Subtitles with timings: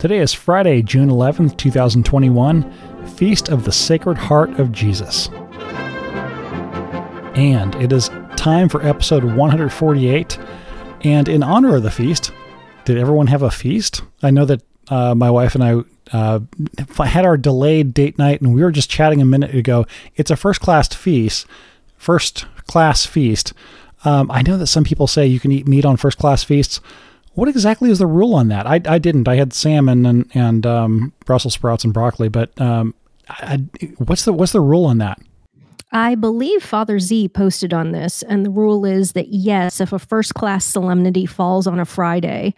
[0.00, 5.28] Today is Friday, June 11th, 2021, Feast of the Sacred Heart of Jesus.
[7.34, 10.38] And it is time for episode 148.
[11.02, 12.32] And in honor of the feast,
[12.86, 14.00] did everyone have a feast?
[14.22, 15.82] I know that uh, my wife and I
[16.16, 16.40] uh,
[17.04, 19.84] had our delayed date night, and we were just chatting a minute ago.
[20.16, 21.46] It's a first class feast,
[21.98, 23.52] first class feast.
[24.06, 26.80] Um, I know that some people say you can eat meat on first class feasts.
[27.34, 28.66] What exactly is the rule on that?
[28.66, 29.28] I, I didn't.
[29.28, 32.94] I had salmon and and um, Brussels sprouts and broccoli, but um,
[33.28, 33.58] I,
[33.98, 35.18] what's the what's the rule on that?
[35.92, 39.98] I believe Father Z posted on this, and the rule is that yes, if a
[39.98, 42.54] first class solemnity falls on a Friday,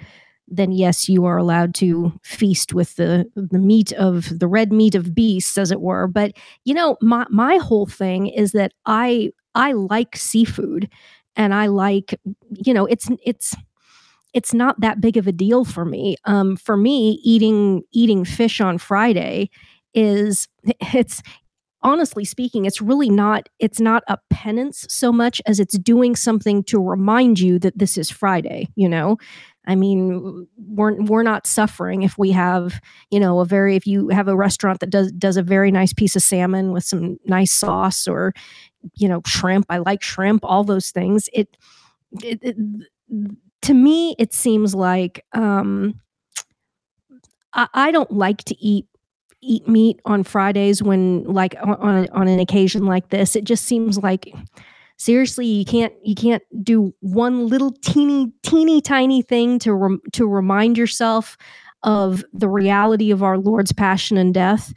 [0.49, 4.95] then yes, you are allowed to feast with the the meat of the red meat
[4.95, 6.07] of beasts, as it were.
[6.07, 6.33] But
[6.65, 10.91] you know, my my whole thing is that I I like seafood,
[11.37, 12.19] and I like
[12.51, 13.55] you know it's it's
[14.33, 16.17] it's not that big of a deal for me.
[16.25, 19.51] Um, for me, eating eating fish on Friday
[19.95, 20.49] is
[20.95, 21.23] it's
[21.83, 26.63] honestly speaking it's really not it's not a penance so much as it's doing something
[26.63, 29.17] to remind you that this is friday you know
[29.67, 34.09] i mean we're we're not suffering if we have you know a very if you
[34.11, 37.53] have a restaurant that does does a very nice piece of salmon with some nice
[37.53, 38.33] sauce or
[38.95, 41.57] you know shrimp i like shrimp all those things it,
[42.23, 42.57] it, it
[43.63, 46.01] to me, it seems like um,
[47.53, 48.87] I, I don't like to eat
[49.45, 53.35] eat meat on Fridays when like on on an occasion like this.
[53.35, 54.33] It just seems like
[54.99, 60.79] seriously you can't you can't do one little teeny teeny tiny thing to to remind
[60.79, 61.37] yourself
[61.83, 64.73] of the reality of our Lord's passion and death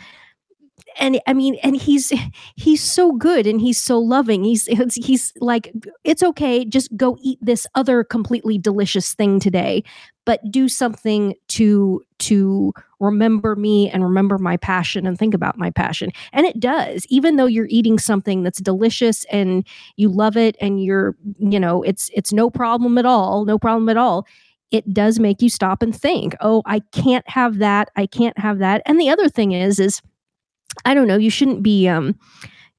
[0.98, 2.12] and I mean, and he's
[2.56, 4.44] he's so good and he's so loving.
[4.44, 4.66] He's
[4.96, 5.72] he's like,
[6.04, 9.84] it's okay, just go eat this other completely delicious thing today,
[10.26, 15.70] but do something to to remember me and remember my passion and think about my
[15.70, 16.12] passion.
[16.32, 19.68] And it does, even though you're eating something that's delicious and
[19.98, 23.90] you love it and you're, you know, it's it's no problem at all, no problem
[23.90, 24.26] at all
[24.72, 28.58] it does make you stop and think oh i can't have that i can't have
[28.58, 30.02] that and the other thing is is
[30.84, 32.16] I don't know, you shouldn't be um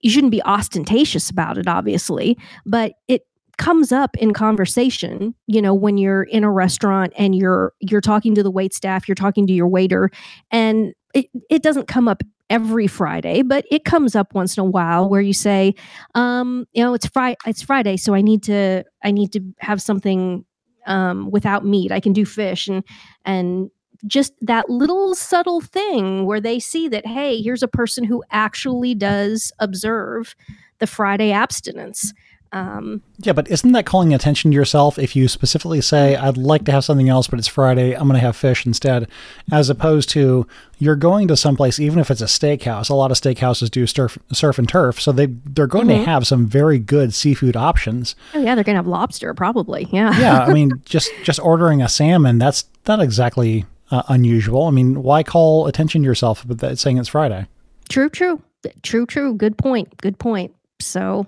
[0.00, 3.26] you shouldn't be ostentatious about it obviously, but it
[3.58, 8.34] comes up in conversation, you know, when you're in a restaurant and you're you're talking
[8.34, 10.10] to the wait staff, you're talking to your waiter
[10.50, 14.64] and it, it doesn't come up every Friday, but it comes up once in a
[14.64, 15.74] while where you say,
[16.14, 19.80] um, you know, it's Friday, it's Friday, so I need to, I need to have
[19.82, 20.44] something
[20.86, 21.90] um, without meat.
[21.90, 22.84] I can do fish, and
[23.24, 23.70] and
[24.06, 28.94] just that little subtle thing where they see that, hey, here's a person who actually
[28.94, 30.34] does observe
[30.78, 32.12] the Friday abstinence.
[32.52, 36.64] Um, yeah, but isn't that calling attention to yourself if you specifically say, I'd like
[36.64, 39.08] to have something else, but it's Friday, I'm going to have fish instead,
[39.52, 40.46] as opposed to
[40.78, 44.16] you're going to someplace, even if it's a steakhouse, a lot of steakhouses do surf,
[44.32, 46.04] surf and turf, so they, they're going mm-hmm.
[46.04, 48.14] to have some very good seafood options.
[48.32, 49.88] Oh, yeah, they're going to have lobster, probably.
[49.90, 50.18] Yeah.
[50.18, 54.64] yeah, I mean, just, just ordering a salmon, that's not exactly uh, unusual.
[54.64, 57.46] I mean, why call attention to yourself with that saying it's Friday?
[57.88, 58.42] True, true,
[58.82, 59.34] true, true.
[59.34, 59.96] Good point.
[59.98, 60.54] Good point.
[60.80, 61.26] So,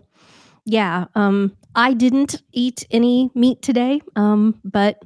[0.65, 5.03] yeah, um, I didn't eat any meat today, um, but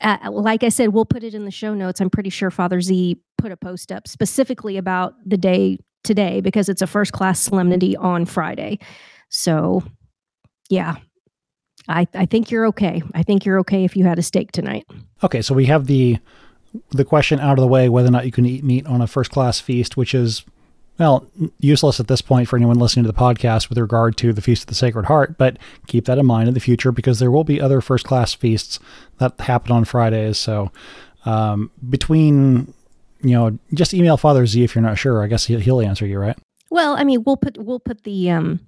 [0.00, 2.00] uh, like I said, we'll put it in the show notes.
[2.00, 6.68] I'm pretty sure Father Z put a post up specifically about the day today because
[6.68, 8.78] it's a first class solemnity on Friday.
[9.28, 9.82] So,
[10.68, 10.96] yeah,
[11.88, 13.02] I, I think you're okay.
[13.14, 14.86] I think you're okay if you had a steak tonight.
[15.22, 16.18] Okay, so we have the
[16.90, 19.06] the question out of the way whether or not you can eat meat on a
[19.06, 20.44] first class feast, which is
[20.98, 21.26] well
[21.58, 24.62] useless at this point for anyone listening to the podcast with regard to the feast
[24.62, 25.36] of the Sacred Heart.
[25.36, 28.32] But keep that in mind in the future because there will be other first class
[28.32, 28.78] feasts
[29.18, 30.38] that happen on Fridays.
[30.38, 30.70] So
[31.24, 32.72] um, between
[33.22, 35.22] you know, just email Father Z if you're not sure.
[35.22, 36.36] I guess he'll answer you, right?
[36.70, 38.60] Well, I mean, we'll put we'll put the um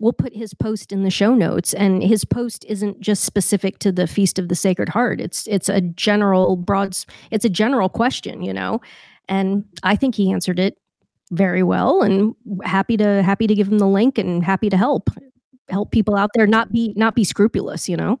[0.00, 3.90] we'll put his post in the show notes and his post isn't just specific to
[3.90, 5.20] the feast of the sacred heart.
[5.20, 6.96] It's it's a general broad
[7.30, 8.80] it's a general question you know?
[9.28, 10.78] And i think he answered it
[11.30, 12.34] very well and
[12.64, 15.10] happy to happy to give him the link and happy to help
[15.68, 18.18] help people out there not be not be scrupulous you know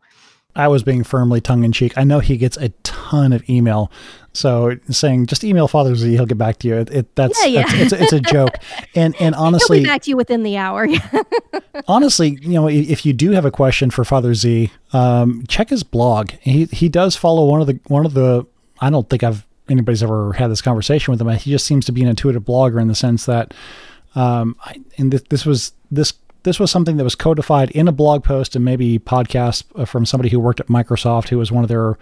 [0.58, 1.96] I was being firmly tongue in cheek.
[1.96, 3.90] I know he gets a ton of email,
[4.32, 6.76] so saying just email Father Z, he'll get back to you.
[6.76, 7.62] It, it that's, yeah, yeah.
[7.62, 8.56] That's, it's, it's, a joke,
[8.94, 10.88] and and honestly, he'll be back to you within the hour.
[11.88, 15.84] honestly, you know, if you do have a question for Father Z, um, check his
[15.84, 16.32] blog.
[16.40, 18.44] He he does follow one of the one of the.
[18.80, 21.28] I don't think I've anybody's ever had this conversation with him.
[21.28, 23.54] He just seems to be an intuitive blogger in the sense that,
[24.14, 27.92] um, I, and this, this was this this was something that was codified in a
[27.92, 31.64] blog post and maybe podcast uh, from somebody who worked at Microsoft, who was one
[31.64, 31.98] of their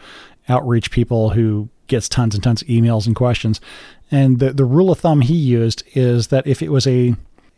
[0.49, 3.61] outreach people who gets tons and tons of emails and questions.
[4.11, 7.15] And the, the rule of thumb he used is that if it was a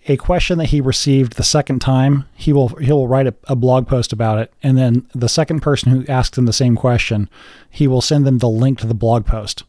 [0.06, 3.56] a question that he received the second time, he will he will write a, a,
[3.56, 7.28] blog post about it, and then the second person who asks him the same question,
[7.68, 9.64] he will send them the link to the blog post.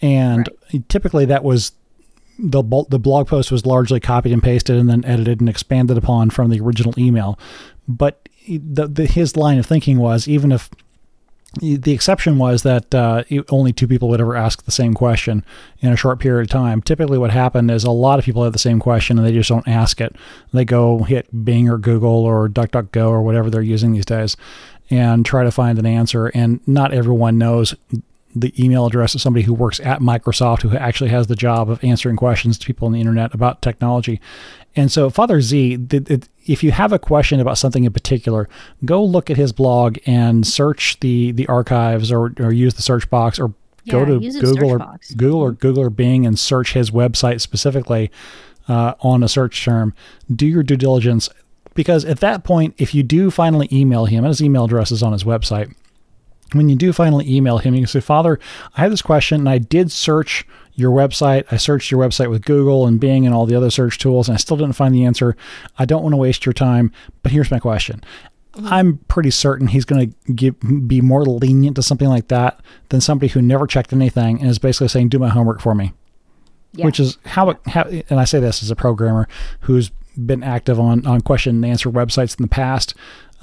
[0.00, 0.88] And right.
[0.88, 1.72] typically, that was
[2.38, 6.30] the the blog post was largely copied and pasted and then edited and expanded upon
[6.30, 7.38] from the original email.
[7.86, 10.70] But the, the, his line of thinking was even if
[11.60, 15.44] the exception was that uh, only two people would ever ask the same question
[15.80, 16.82] in a short period of time.
[16.82, 19.48] Typically, what happened is a lot of people have the same question and they just
[19.48, 20.16] don't ask it.
[20.52, 24.36] They go hit Bing or Google or DuckDuckGo or whatever they're using these days
[24.90, 26.26] and try to find an answer.
[26.28, 27.74] And not everyone knows
[28.34, 31.82] the email address of somebody who works at Microsoft who actually has the job of
[31.84, 34.20] answering questions to people on the internet about technology.
[34.74, 35.78] And so, Father Z,
[36.46, 38.48] if you have a question about something in particular,
[38.84, 43.08] go look at his blog and search the the archives or, or use the search
[43.08, 43.54] box or
[43.84, 45.14] yeah, go to Google or box.
[45.14, 48.10] Google or Google or Bing and search his website specifically
[48.66, 49.94] uh, on a search term.
[50.34, 51.28] Do your due diligence
[51.74, 55.02] because at that point, if you do finally email him, and his email address is
[55.02, 55.74] on his website,
[56.52, 58.38] when you do finally email him, you can say, Father,
[58.76, 61.44] I have this question and I did search your website.
[61.50, 64.34] I searched your website with Google and Bing and all the other search tools, and
[64.34, 65.36] I still didn't find the answer.
[65.78, 66.92] I don't want to waste your time,
[67.22, 68.02] but here's my question.
[68.54, 68.72] Mm-hmm.
[68.72, 70.54] I'm pretty certain he's going to give
[70.86, 74.58] be more lenient to something like that than somebody who never checked anything and is
[74.58, 75.92] basically saying, "Do my homework for me,"
[76.72, 76.84] yeah.
[76.84, 77.58] which is how it.
[77.66, 79.28] How, and I say this as a programmer
[79.60, 82.94] who's been active on on question and answer websites in the past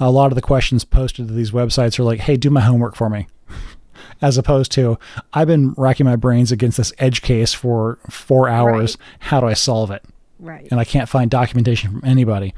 [0.06, 2.96] a lot of the questions posted to these websites are like, hey, do my homework
[2.96, 3.28] for me.
[4.22, 4.98] As opposed to,
[5.32, 8.96] I've been racking my brains against this edge case for four hours.
[8.98, 9.06] Right.
[9.20, 10.04] How do I solve it?
[10.38, 10.66] Right.
[10.70, 12.54] And I can't find documentation from anybody.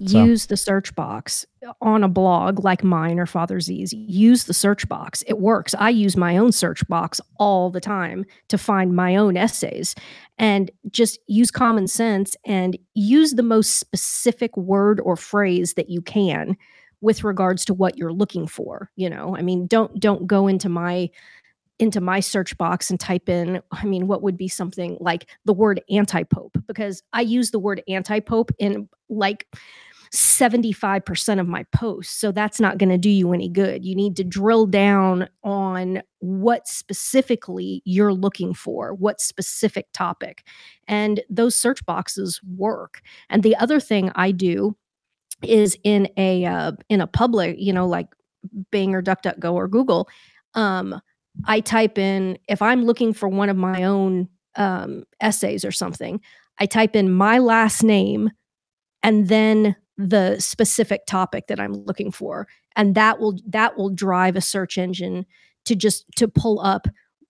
[0.00, 1.44] Use the search box
[1.80, 3.92] on a blog like mine or Father Z's.
[3.92, 5.24] Use the search box.
[5.26, 5.74] It works.
[5.76, 9.96] I use my own search box all the time to find my own essays
[10.38, 16.00] and just use common sense and use the most specific word or phrase that you
[16.00, 16.56] can
[17.00, 19.36] with regards to what you're looking for you know?
[19.36, 21.10] I mean don't don't go into my
[21.78, 25.52] into my search box and type in i mean what would be something like the
[25.52, 29.46] word anti-pope because i use the word anti-pope in like
[30.12, 33.84] 75% of my posts so that's not going to do you any good.
[33.84, 40.44] You need to drill down on what specifically you're looking for what specific topic
[40.86, 43.02] and those search boxes work.
[43.28, 44.76] And the other thing i do
[45.42, 48.08] is in a uh, in a public, you know, like
[48.70, 50.08] Bing or DuckDuckGo or Google,
[50.54, 51.00] um,
[51.46, 56.20] I type in if I'm looking for one of my own um, essays or something,
[56.58, 58.30] I type in my last name
[59.02, 64.36] and then the specific topic that I'm looking for, and that will that will drive
[64.36, 65.26] a search engine
[65.64, 66.88] to just to pull up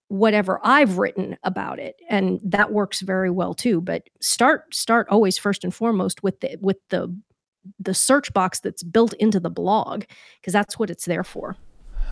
[0.08, 1.96] whatever I've written about it.
[2.08, 6.56] And that works very well too but start start always first and foremost with the
[6.60, 7.14] with the
[7.78, 10.04] the search box that's built into the blog
[10.40, 11.56] because that's what it's there for.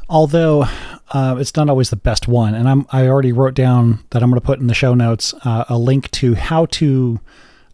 [0.09, 0.67] Although
[1.11, 4.31] uh, it's not always the best one and i'm i already wrote down that i'm
[4.31, 7.21] going to put in the show notes uh, a link to how to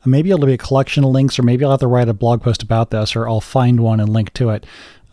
[0.05, 2.43] maybe it'll be a collection of links or maybe i'll have to write a blog
[2.43, 4.67] post about this or i'll find one and link to it.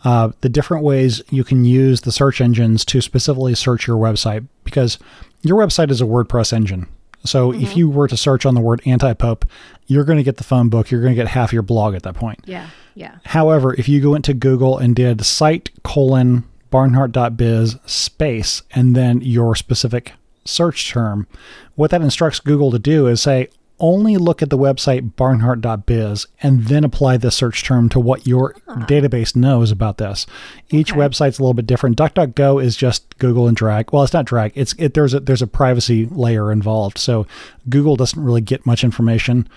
[0.05, 4.47] Uh, the different ways you can use the search engines to specifically search your website
[4.63, 4.97] because
[5.41, 6.87] your website is a wordpress engine
[7.23, 7.61] so mm-hmm.
[7.61, 9.45] if you were to search on the word anti-pope,
[9.87, 10.91] you're going to get the phone book.
[10.91, 12.39] You're going to get half your blog at that point.
[12.45, 13.17] Yeah, yeah.
[13.25, 19.55] However, if you go into Google and did site colon barnhardt.biz space and then your
[19.55, 20.13] specific
[20.45, 21.27] search term,
[21.75, 23.49] what that instructs Google to do is say,
[23.79, 28.55] only look at the website barnhardt.biz and then apply the search term to what your
[28.67, 28.85] huh.
[28.85, 30.25] database knows about this.
[30.69, 30.99] Each okay.
[30.99, 31.97] website's a little bit different.
[31.97, 33.91] DuckDuckGo is just Google and drag.
[33.91, 34.51] Well, it's not drag.
[34.55, 36.97] It's it, there's a there's a privacy layer involved.
[36.97, 37.27] So
[37.69, 39.47] Google doesn't really get much information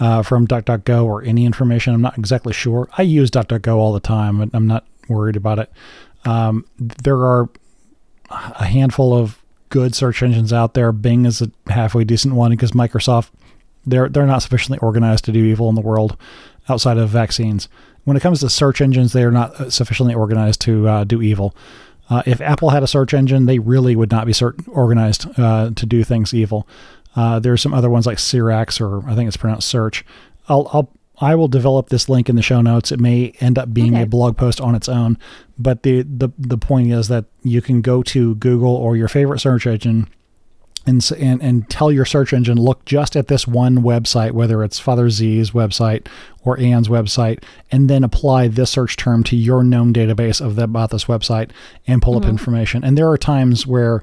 [0.00, 1.94] uh, from DuckDuckGo or any information.
[1.94, 2.88] I'm not exactly sure.
[2.96, 5.72] I use DuckDuckGo all the time, and I'm not worried about it.
[6.24, 7.48] Um, there are
[8.30, 10.92] a handful of good search engines out there.
[10.92, 13.30] Bing is a halfway decent one because Microsoft
[13.86, 16.16] they're they're not sufficiently organized to do evil in the world
[16.68, 17.68] outside of vaccines.
[18.04, 21.22] When it comes to search engines, they are not uh, sufficiently organized to uh, do
[21.22, 21.54] evil.
[22.10, 25.70] Uh, if Apple had a search engine, they really would not be cert- organized uh,
[25.74, 26.68] to do things evil.
[27.16, 30.04] Uh, there are some other ones like Searx, or I think it's pronounced Search.
[30.48, 32.90] I'll, I'll I will develop this link in the show notes.
[32.90, 34.02] It may end up being okay.
[34.02, 35.16] a blog post on its own,
[35.56, 39.38] but the, the the point is that you can go to Google or your favorite
[39.38, 40.08] search engine
[40.86, 44.78] and, and and tell your search engine look just at this one website, whether it's
[44.78, 46.06] Father Z's website
[46.44, 50.64] or Ann's website, and then apply this search term to your known database of the,
[50.64, 51.50] about this website
[51.86, 52.24] and pull mm-hmm.
[52.24, 52.84] up information.
[52.84, 54.02] And there are times where,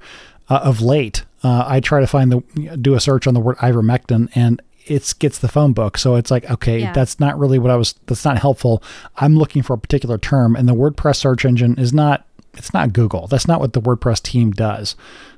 [0.49, 3.57] uh, of late, uh, I try to find the do a search on the word
[3.57, 5.97] ivermectin, and it gets the phone book.
[5.97, 6.93] So it's like, okay, yeah.
[6.93, 7.93] that's not really what I was.
[8.07, 8.83] That's not helpful.
[9.17, 12.25] I'm looking for a particular term, and the WordPress search engine is not.
[12.55, 13.27] It's not Google.
[13.27, 14.95] That's not what the WordPress team does.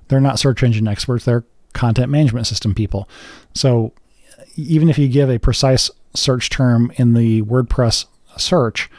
[0.08, 1.26] They're not search engine experts.
[1.26, 3.10] They're content management system people.
[3.54, 3.94] So
[4.56, 8.06] even if you give a precise search term in the WordPress
[8.38, 8.90] search,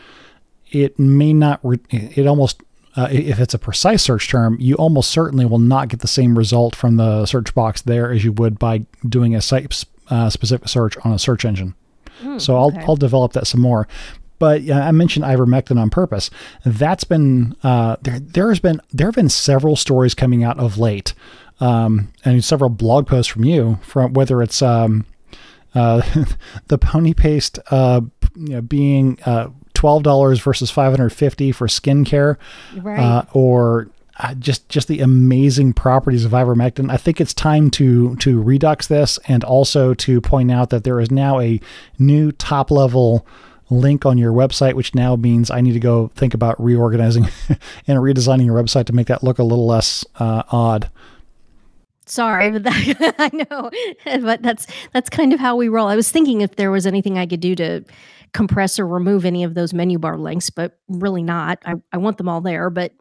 [0.71, 2.63] it may not, re- it almost,
[2.97, 6.37] uh, if it's a precise search term, you almost certainly will not get the same
[6.37, 10.69] result from the search box there as you would by doing a site uh, specific
[10.69, 11.75] search on a search engine.
[12.21, 12.85] Mm, so I'll, okay.
[12.87, 13.89] I'll develop that some more.
[14.45, 16.29] But uh, I mentioned ivermectin on purpose.
[16.67, 18.21] That's been uh, there.
[18.21, 21.15] There has been there have been several stories coming out of late,
[21.61, 25.07] um, and several blog posts from you from whether it's um,
[25.75, 26.03] uh,
[26.67, 28.03] the pony paste uh,
[28.37, 32.37] you know, being uh, twelve dollars versus five hundred fifty for skincare,
[32.77, 33.01] right.
[33.01, 36.91] Uh, or uh, just just the amazing properties of ivermectin.
[36.91, 41.01] I think it's time to to redux this and also to point out that there
[41.01, 41.63] is now a
[41.99, 43.27] new top level
[43.71, 47.25] link on your website, which now means I need to go think about reorganizing
[47.87, 50.91] and redesigning your website to make that look a little less uh, odd.
[52.07, 53.71] Sorry, but that, I know,
[54.21, 55.89] but that's that's kind of how we roll.
[55.89, 57.85] I was thinking if there was anything I could do to
[58.33, 61.61] compress or remove any of those menu bar links, but really not.
[61.65, 62.93] I, I want them all there, but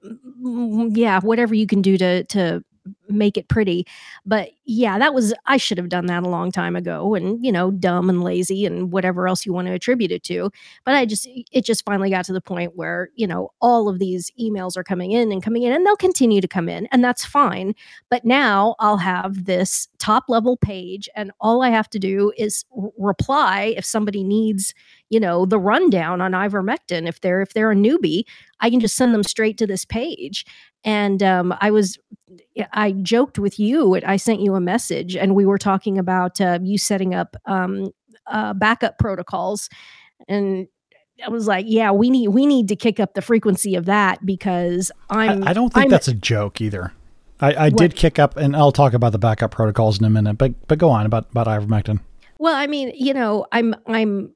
[0.41, 2.63] mm, yeah, whatever you can do to to
[3.09, 3.85] make it pretty.
[4.25, 7.51] But yeah, that was I should have done that a long time ago and you
[7.51, 10.51] know, dumb and lazy and whatever else you want to attribute it to.
[10.85, 13.99] But I just it just finally got to the point where, you know, all of
[13.99, 17.03] these emails are coming in and coming in and they'll continue to come in and
[17.03, 17.75] that's fine.
[18.09, 22.65] But now I'll have this top level page and all I have to do is
[22.97, 24.73] reply if somebody needs,
[25.13, 28.23] you know, the rundown on ivermectin if they're if they're a newbie,
[28.61, 30.43] I can just send them straight to this page.
[30.83, 31.99] And um, I was,
[32.73, 33.95] I joked with you.
[34.05, 37.91] I sent you a message, and we were talking about uh, you setting up um,
[38.25, 39.69] uh, backup protocols,
[40.27, 40.67] and
[41.23, 44.25] I was like, yeah, we need we need to kick up the frequency of that
[44.25, 45.43] because I'm.
[45.43, 46.91] I, I don't think I'm, that's a joke either.
[47.39, 50.39] I, I did kick up, and I'll talk about the backup protocols in a minute.
[50.39, 51.99] But but go on about about ivermectin.
[52.39, 54.33] Well, I mean, you know, I'm I'm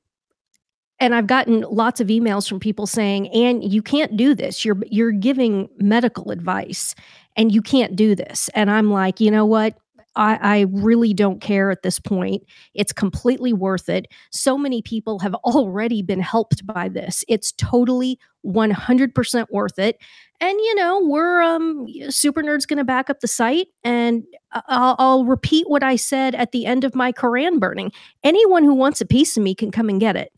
[1.00, 4.66] and I've gotten lots of emails from people saying, "And you can't do this.
[4.66, 6.96] You're you're giving medical advice,
[7.36, 9.78] and you can't do this." And I'm like, you know what?
[10.18, 12.44] I, I really don't care at this point.
[12.74, 14.08] It's completely worth it.
[14.32, 17.24] So many people have already been helped by this.
[17.28, 19.98] It's totally 100% worth it.
[20.40, 24.24] And you know, we're um super nerds going to back up the site and
[24.68, 27.92] I'll, I'll repeat what I said at the end of my Koran burning.
[28.24, 30.32] Anyone who wants a piece of me can come and get it.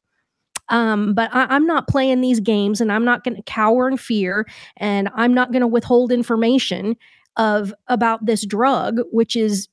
[0.69, 3.97] Um, but I, am not playing these games and I'm not going to cower in
[3.97, 4.45] fear
[4.77, 6.95] and I'm not going to withhold information
[7.38, 9.67] of about this drug, which is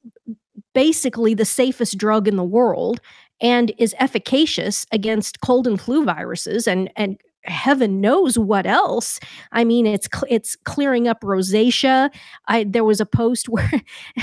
[0.74, 3.00] basically the safest drug in the world
[3.40, 9.20] and is efficacious against cold and flu viruses and and heaven knows what else.
[9.52, 12.10] I mean, it's it's clearing up rosacea.
[12.46, 13.70] I there was a post where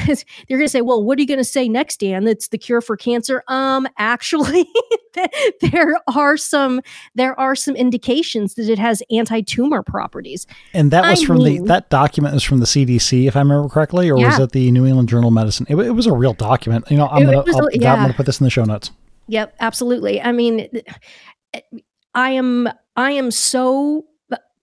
[0.06, 0.18] they're
[0.50, 2.26] going to say, "Well, what are you going to say next, Dan?
[2.26, 4.68] That's the cure for cancer." Um, actually,
[5.62, 6.82] there are some
[7.16, 10.48] there are some indications that it has anti-tumor properties.
[10.74, 13.40] And that was I from mean, the that document was from the CDC, if I
[13.40, 14.28] remember correctly, or yeah.
[14.28, 15.66] was it the New England Journal of Medicine?
[15.70, 16.86] It, it was a real document.
[16.90, 17.94] You know, I'm gonna, yeah.
[17.94, 18.92] I'm gonna put this in the show notes.
[19.28, 20.22] Yep, absolutely.
[20.22, 20.68] I mean,
[22.16, 24.06] I am I am so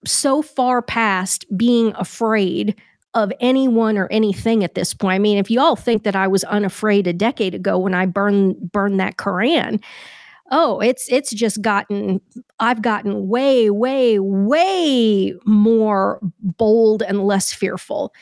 [0.05, 2.81] so far past being afraid
[3.15, 5.17] of anyone or anything at this point.
[5.17, 8.07] I mean, if you all think that I was unafraid a decade ago when I
[8.07, 9.81] burned burned that Koran,
[10.51, 12.21] oh, it's it's just gotten
[12.61, 18.15] I've gotten way way way more bold and less fearful.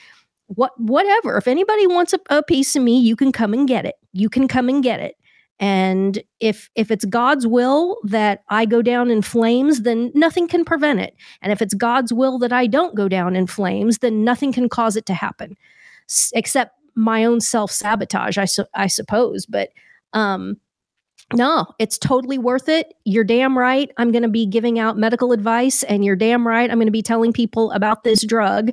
[0.47, 1.37] What whatever.
[1.37, 3.97] If anybody wants a, a piece of me, you can come and get it.
[4.13, 5.17] You can come and get it
[5.61, 10.65] and if if it's god's will that i go down in flames then nothing can
[10.65, 11.15] prevent it.
[11.43, 14.69] And if it's god's will that i don't go down in flames then nothing can
[14.69, 15.57] cause it to happen
[16.09, 19.47] S- except my own self-sabotage i, su- I suppose.
[19.47, 19.71] But
[20.13, 20.57] um
[21.35, 22.95] no, it's totally worth it.
[23.05, 23.91] You're damn right.
[23.99, 26.71] I'm going to be giving out medical advice, and you're damn right.
[26.71, 28.71] I'm going to be telling people about this drug.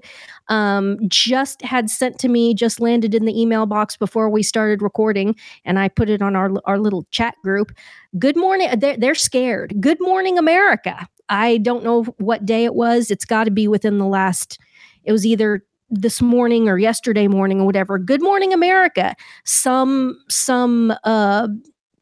[0.48, 4.82] Um, just had sent to me, just landed in the email box before we started
[4.82, 5.36] recording,
[5.66, 7.74] and I put it on our our little chat group.
[8.18, 8.70] Good morning.
[8.80, 9.76] They're, they're scared.
[9.82, 11.10] Good morning, America.
[11.28, 13.12] I don't know what day it was.
[13.12, 14.60] It's got to be within the last.
[15.04, 20.92] It was either this morning or yesterday morning or whatever good morning america some some
[21.04, 21.48] uh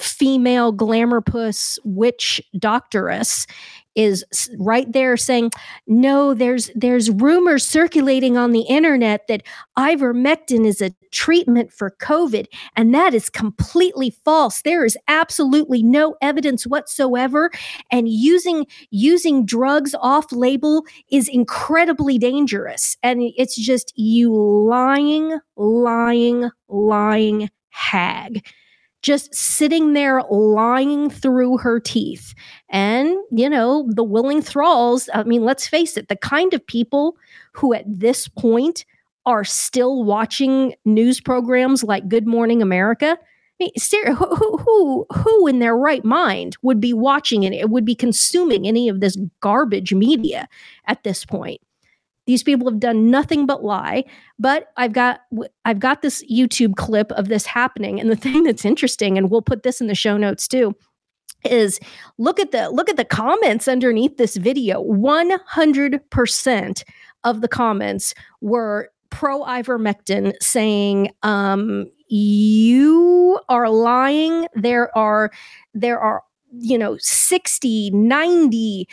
[0.04, 3.48] female glamour puss witch doctoress
[3.96, 4.26] is
[4.58, 5.52] right there saying
[5.86, 9.44] no there's there's rumors circulating on the internet that
[9.78, 14.62] ivermectin is a treatment for covid and that is completely false.
[14.62, 17.52] There is absolutely no evidence whatsoever
[17.92, 22.98] and using using drugs off label is incredibly dangerous.
[23.04, 28.46] And it's just you lying lying lying hag
[29.04, 32.34] just sitting there lying through her teeth.
[32.70, 37.18] And, you know, the willing thralls, I mean, let's face it, the kind of people
[37.52, 38.86] who at this point
[39.26, 43.18] are still watching news programs like Good Morning America.
[43.62, 47.96] I mean, who, who, who in their right mind would be watching it, would be
[47.96, 50.48] consuming any of this garbage media
[50.88, 51.62] at this point?
[52.26, 54.06] These people have done nothing but lie.
[54.40, 55.22] But I've got
[55.66, 58.00] I've got this YouTube clip of this happening.
[58.00, 60.76] And the thing that's interesting, and we'll put this in the show notes too,
[61.44, 61.80] is
[62.18, 64.84] look at the look at the comments underneath this video.
[64.84, 66.84] 100%
[67.24, 75.32] of the comments were pro ivermectin saying um, you are lying there are
[75.74, 78.88] there are you know 60 90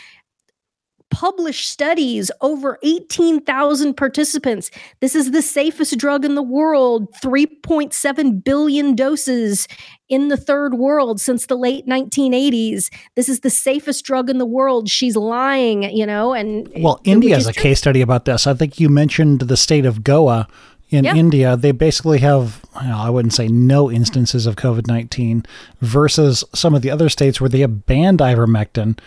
[1.11, 4.71] published studies, over 18,000 participants.
[5.01, 9.67] This is the safest drug in the world, 3.7 billion doses
[10.09, 12.91] in the third world since the late 1980s.
[13.15, 14.89] This is the safest drug in the world.
[14.89, 17.61] She's lying, you know, and Well, India is a true.
[17.61, 18.47] case study about this.
[18.47, 20.47] I think you mentioned the state of Goa
[20.91, 21.15] in yep.
[21.15, 25.45] India, they basically have, I wouldn't say no instances of COVID 19
[25.79, 28.99] versus some of the other states where they have banned ivermectin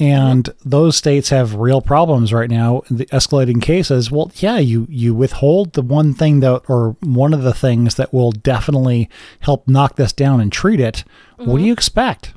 [0.00, 2.82] and those states have real problems right now.
[2.90, 7.42] The escalating cases well yeah you you withhold the one thing that or one of
[7.42, 9.08] the things that will definitely
[9.40, 11.04] help knock this down and treat it.
[11.38, 11.50] Mm-hmm.
[11.50, 12.32] what do you expect?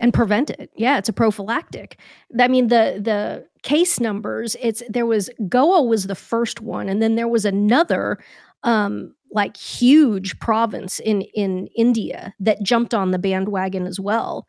[0.00, 0.70] And prevent it.
[0.74, 1.98] Yeah it's a prophylactic.
[2.38, 7.02] I mean the the case numbers it's there was goa was the first one and
[7.02, 8.18] then there was another
[8.62, 14.46] um like huge province in in india that jumped on the bandwagon as well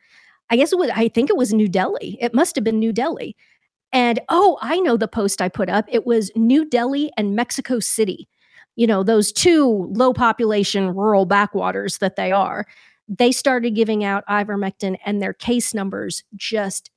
[0.50, 2.18] I guess it was, I think it was New Delhi.
[2.22, 3.36] It must have been New Delhi.
[3.92, 5.86] And oh, I know the post I put up.
[5.90, 8.28] It was New Delhi and Mexico City.
[8.76, 12.66] You know, those two low population rural backwaters that they are.
[13.08, 16.92] They started giving out ivermectin and their case numbers just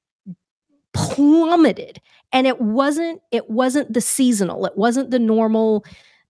[0.92, 2.00] plummeted.
[2.32, 4.66] And it wasn't it wasn't the seasonal.
[4.66, 5.84] It wasn't the normal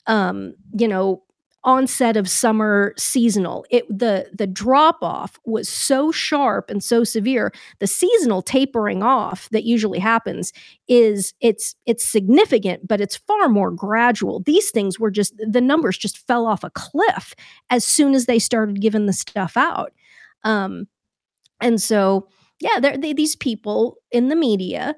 [0.07, 1.23] um, you know,
[1.65, 3.67] onset of summer seasonal.
[3.71, 9.49] It the the drop off was so sharp and so severe the seasonal tapering off
[9.51, 10.53] that usually happens
[10.89, 14.41] is it's it's significant but it's far more gradual.
[14.41, 17.35] These things were just the numbers just fell off a cliff
[17.69, 19.93] as soon as they started giving the stuff out.
[20.45, 20.87] Um
[21.61, 22.29] and so
[22.61, 24.97] yeah these people in the media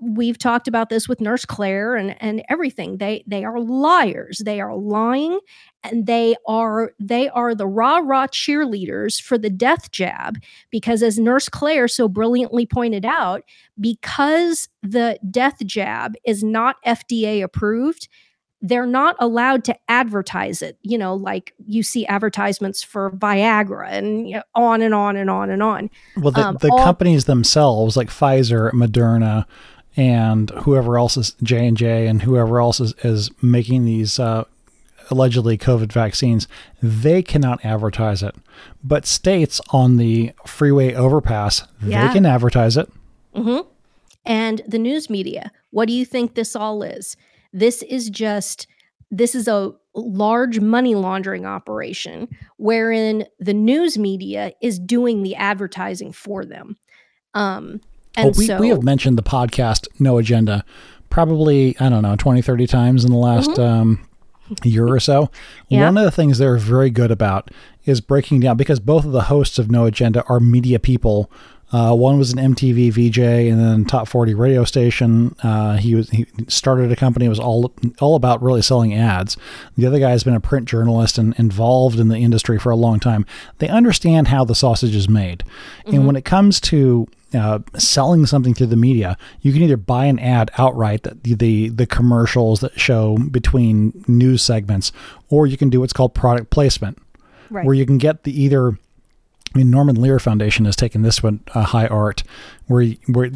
[0.00, 2.98] we've talked about this with nurse claire and and everything.
[2.98, 4.42] They they are liars.
[4.44, 5.38] They are lying
[5.82, 10.38] and they are they are the rah rah cheerleaders for the death jab
[10.70, 13.42] because as nurse claire so brilliantly pointed out
[13.80, 18.08] because the death jab is not fda approved
[18.62, 20.76] they're not allowed to advertise it.
[20.82, 25.30] You know like you see advertisements for viagra and you know, on and on and
[25.30, 25.90] on and on.
[26.16, 29.46] Well the, um, the all, companies themselves like pfizer moderna
[30.00, 34.44] and whoever else is J and J and whoever else is, is making these uh,
[35.10, 36.48] allegedly COVID vaccines,
[36.82, 38.34] they cannot advertise it.
[38.82, 42.06] But states on the freeway overpass, yeah.
[42.06, 42.90] they can advertise it.
[43.34, 43.68] Mm-hmm.
[44.24, 47.14] And the news media, what do you think this all is?
[47.52, 48.66] This is just
[49.10, 56.12] this is a large money laundering operation wherein the news media is doing the advertising
[56.12, 56.76] for them.
[57.34, 57.82] Um,
[58.16, 60.64] and oh, we, so, we have mentioned the podcast No Agenda
[61.10, 63.60] probably, I don't know, 20, 30 times in the last mm-hmm.
[63.60, 64.08] um,
[64.64, 65.30] year or so.
[65.68, 65.84] Yeah.
[65.84, 67.50] One of the things they're very good about
[67.84, 71.30] is breaking down because both of the hosts of No Agenda are media people.
[71.72, 75.36] Uh, one was an MTV VJ and then top 40 radio station.
[75.42, 77.26] Uh, he was he started a company.
[77.26, 79.36] It was all all about really selling ads.
[79.76, 82.76] The other guy has been a print journalist and involved in the industry for a
[82.76, 83.24] long time.
[83.58, 85.44] They understand how the sausage is made,
[85.86, 85.94] mm-hmm.
[85.94, 90.06] and when it comes to uh, selling something through the media, you can either buy
[90.06, 94.92] an ad outright, the, the the commercials that show between news segments,
[95.28, 96.98] or you can do what's called product placement,
[97.50, 97.64] right.
[97.64, 98.78] where you can get the either
[99.54, 102.22] I mean, Norman Lear Foundation has taken this one uh, high art,
[102.70, 103.30] where where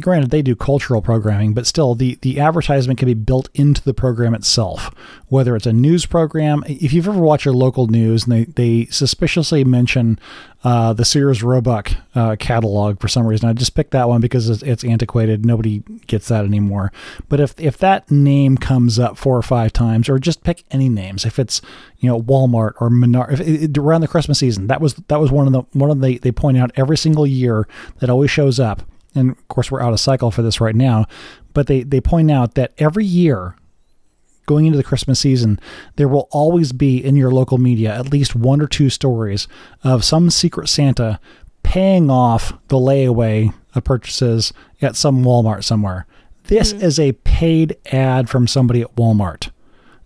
[0.00, 3.94] granted they do cultural programming, but still the the advertisement can be built into the
[3.94, 4.92] program itself.
[5.28, 8.86] Whether it's a news program, if you've ever watched your local news and they they
[8.86, 10.18] suspiciously mention
[10.62, 13.48] uh, the Sears Roebuck uh, catalog for some reason.
[13.48, 15.46] I just picked that one because it's, it's, antiquated.
[15.46, 16.92] Nobody gets that anymore.
[17.30, 20.88] But if if that name comes up four or five times, or just pick any
[20.90, 21.62] names, if it's
[21.98, 25.46] you know Walmart or Menard, if around the Christmas season, that was that was one
[25.46, 27.66] of the one of the they point out every single year
[28.00, 28.79] that always shows up.
[29.14, 31.06] And of course, we're out of cycle for this right now,
[31.52, 33.56] but they they point out that every year
[34.46, 35.60] going into the Christmas season,
[35.96, 39.46] there will always be in your local media at least one or two stories
[39.84, 41.20] of some secret Santa
[41.62, 46.06] paying off the layaway of purchases at some Walmart somewhere.
[46.44, 46.84] This mm-hmm.
[46.84, 49.50] is a paid ad from somebody at Walmart.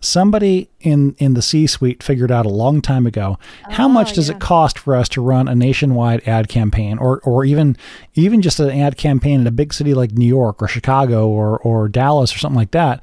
[0.05, 3.39] Somebody in, in the C suite figured out a long time ago
[3.71, 4.37] how oh, much does yeah.
[4.37, 7.77] it cost for us to run a nationwide ad campaign or, or even
[8.15, 11.59] even just an ad campaign in a big city like New York or Chicago or,
[11.59, 13.03] or Dallas or something like that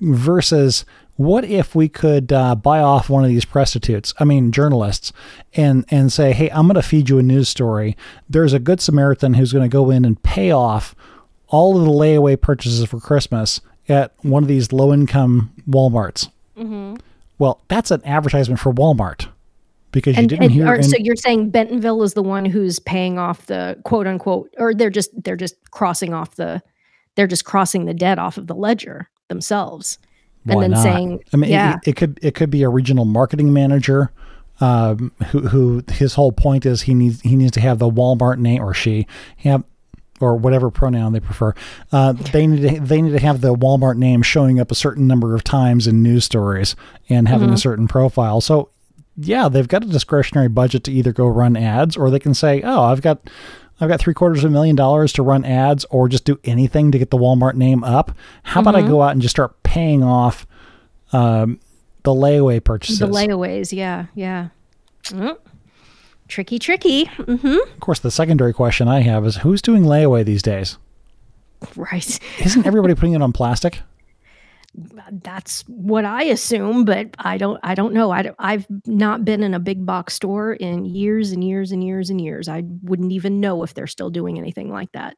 [0.00, 0.84] versus
[1.18, 5.12] what if we could uh, buy off one of these prostitutes i mean journalists
[5.54, 7.96] and and say hey i'm going to feed you a news story
[8.28, 10.94] there's a good samaritan who's going to go in and pay off
[11.48, 16.96] all of the layaway purchases for christmas at one of these low income walmarts mm-hmm.
[17.38, 19.28] well that's an advertisement for walmart
[19.92, 20.68] because and, you didn't and, hear.
[20.68, 24.74] Or, so you're saying Bentonville is the one who's paying off the quote unquote, or
[24.74, 26.62] they're just they're just crossing off the,
[27.14, 29.98] they're just crossing the debt off of the ledger themselves
[30.46, 30.82] and then not?
[30.82, 31.76] saying, I mean, yeah.
[31.82, 34.10] it, it, could it could be a regional marketing manager.
[34.60, 38.38] Um, who, who his whole point is he needs he needs to have the Walmart
[38.38, 39.62] name or she have
[40.20, 41.54] or whatever pronoun they prefer.
[41.92, 45.06] Uh, they need to, they need to have the Walmart name showing up a certain
[45.06, 46.76] number of times in news stories
[47.08, 47.54] and having mm-hmm.
[47.54, 48.40] a certain profile.
[48.40, 48.70] So
[49.16, 52.62] yeah, they've got a discretionary budget to either go run ads or they can say,
[52.62, 53.28] oh, I've got
[53.80, 56.90] I've got three quarters of a million dollars to run ads or just do anything
[56.92, 58.12] to get the Walmart name up.
[58.42, 58.68] How mm-hmm.
[58.68, 58.90] about I mm-hmm.
[58.90, 60.46] go out and just start paying off
[61.12, 61.60] um,
[62.02, 62.98] the layaway purchases?
[62.98, 64.48] The layaways, yeah, yeah.
[65.04, 65.38] Mm.
[66.28, 67.06] Tricky, tricky.
[67.06, 67.72] Mm-hmm.
[67.72, 70.78] Of course, the secondary question I have is who's doing layaway these days?
[71.74, 72.20] Right.
[72.44, 73.80] Isn't everybody putting it on plastic?
[75.10, 77.58] that's what I assume, but I don't.
[77.62, 78.10] I don't know.
[78.10, 82.10] I I've not been in a big box store in years and years and years
[82.10, 82.48] and years.
[82.48, 85.16] I wouldn't even know if they're still doing anything like that.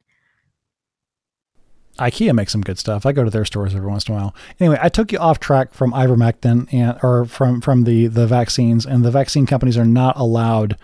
[1.98, 3.04] IKEA makes some good stuff.
[3.04, 4.34] I go to their stores every once in a while.
[4.58, 8.86] Anyway, I took you off track from ivermectin and or from from the the vaccines,
[8.86, 10.76] and the vaccine companies are not allowed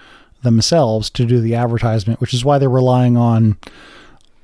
[0.42, 3.56] themselves to do the advertisement, which is why they're relying on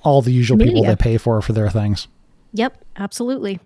[0.02, 0.72] all the usual Media.
[0.72, 2.08] people they pay for for their things.
[2.54, 3.60] Yep, absolutely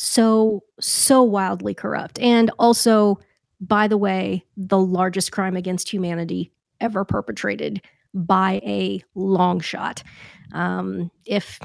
[0.00, 3.18] so so wildly corrupt and also
[3.60, 7.82] by the way the largest crime against humanity ever perpetrated
[8.14, 10.04] by a long shot
[10.52, 11.58] um, if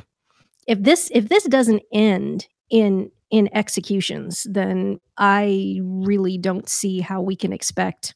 [0.68, 7.22] if this if this doesn't end in in executions then i really don't see how
[7.22, 8.16] we can expect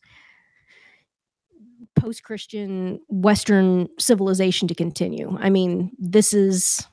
[2.00, 6.88] post-christian western civilization to continue i mean this is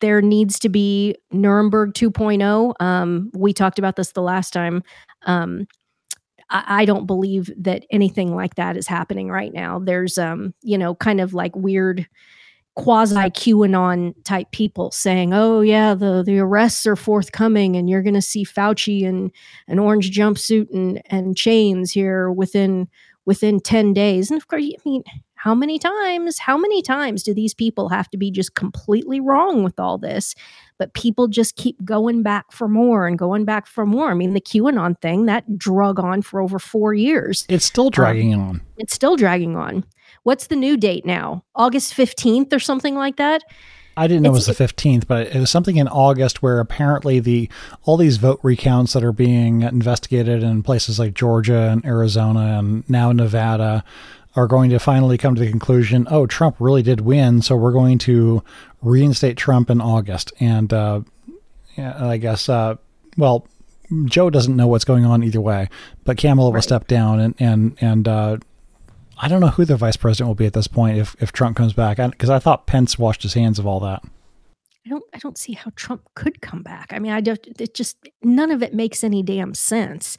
[0.00, 2.74] there needs to be Nuremberg 2.0.
[2.80, 4.82] Um, we talked about this the last time.
[5.22, 5.66] Um,
[6.50, 9.78] I, I, don't believe that anything like that is happening right now.
[9.78, 12.06] There's, um, you know, kind of like weird
[12.80, 18.14] quasi QAnon type people saying, "Oh yeah, the the arrests are forthcoming, and you're going
[18.14, 19.30] to see Fauci in
[19.68, 22.88] an orange jumpsuit and and chains here within
[23.26, 25.02] within ten days." And of course, I mean,
[25.34, 29.62] how many times, how many times do these people have to be just completely wrong
[29.62, 30.34] with all this?
[30.78, 34.10] But people just keep going back for more and going back for more.
[34.10, 37.44] I mean, the QAnon thing that drug on for over four years.
[37.48, 38.60] It's still um, dragging um, on.
[38.78, 39.84] It's still dragging on.
[40.22, 41.44] What's the new date now?
[41.54, 43.42] August 15th or something like that?
[43.96, 46.60] I didn't know it's, it was the 15th, but it was something in August where
[46.60, 47.50] apparently the
[47.82, 52.88] all these vote recounts that are being investigated in places like Georgia and Arizona and
[52.88, 53.84] now Nevada
[54.36, 57.72] are going to finally come to the conclusion, oh, Trump really did win, so we're
[57.72, 58.42] going to
[58.80, 60.32] reinstate Trump in August.
[60.38, 61.00] And uh,
[61.76, 62.76] yeah, I guess, uh,
[63.16, 63.46] well,
[64.04, 65.68] Joe doesn't know what's going on either way,
[66.04, 66.54] but Kamala right.
[66.56, 68.36] will step down, and and and uh,
[69.22, 71.56] I don't know who the vice president will be at this point if if Trump
[71.56, 74.02] comes back, because I, I, thought Pence washed his hands of all that.
[74.86, 76.92] I don't I don't see how Trump could come back.
[76.92, 77.40] I mean, I don't.
[77.60, 80.16] It just none of it makes any damn sense,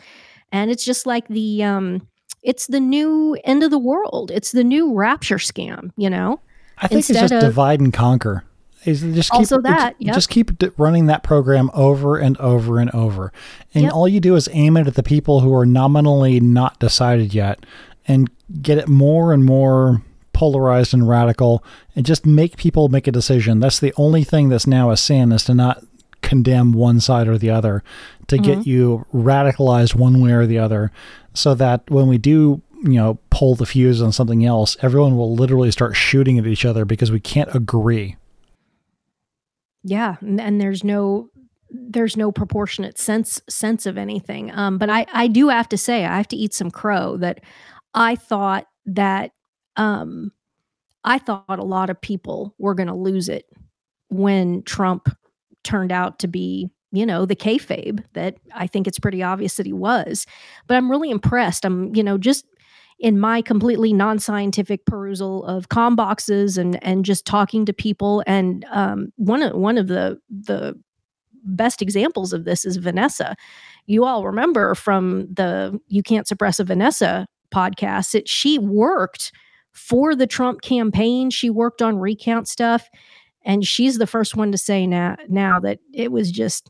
[0.51, 2.07] and it's just like the um
[2.43, 4.31] it's the new end of the world.
[4.31, 6.39] It's the new rapture scam, you know?
[6.77, 8.43] I think Instead it's just of, divide and conquer.
[8.83, 10.15] Is just keep, also that yep.
[10.15, 13.31] just keep running that program over and over and over,
[13.75, 13.93] and yep.
[13.93, 17.63] all you do is aim it at the people who are nominally not decided yet,
[18.07, 20.01] and get it more and more
[20.33, 21.63] polarized and radical
[21.95, 23.59] and just make people make a decision.
[23.59, 25.83] That's the only thing that's now a sin is to not
[26.21, 27.83] condemn one side or the other,
[28.27, 28.45] to mm-hmm.
[28.45, 30.91] get you radicalized one way or the other,
[31.33, 35.35] so that when we do, you know, pull the fuse on something else, everyone will
[35.35, 38.15] literally start shooting at each other because we can't agree.
[39.83, 41.29] Yeah, and there's no
[41.69, 44.51] there's no proportionate sense sense of anything.
[44.51, 47.41] Um, but I I do have to say I have to eat some crow that
[47.93, 49.31] I thought that
[49.75, 50.31] um,
[51.03, 53.45] I thought a lot of people were going to lose it
[54.09, 55.09] when Trump
[55.63, 59.65] turned out to be, you know, the kayfabe that I think it's pretty obvious that
[59.65, 60.25] he was.
[60.67, 61.65] But I'm really impressed.
[61.65, 62.45] I'm, you know, just
[62.99, 68.63] in my completely non-scientific perusal of com boxes and and just talking to people and
[68.71, 70.79] um, one of one of the the
[71.43, 73.35] best examples of this is Vanessa.
[73.87, 79.31] You all remember from the You Can't Suppress a Vanessa podcast that she worked
[79.71, 81.29] for the Trump campaign.
[81.29, 82.89] She worked on recount stuff.
[83.43, 86.69] And she's the first one to say now, now that it was just,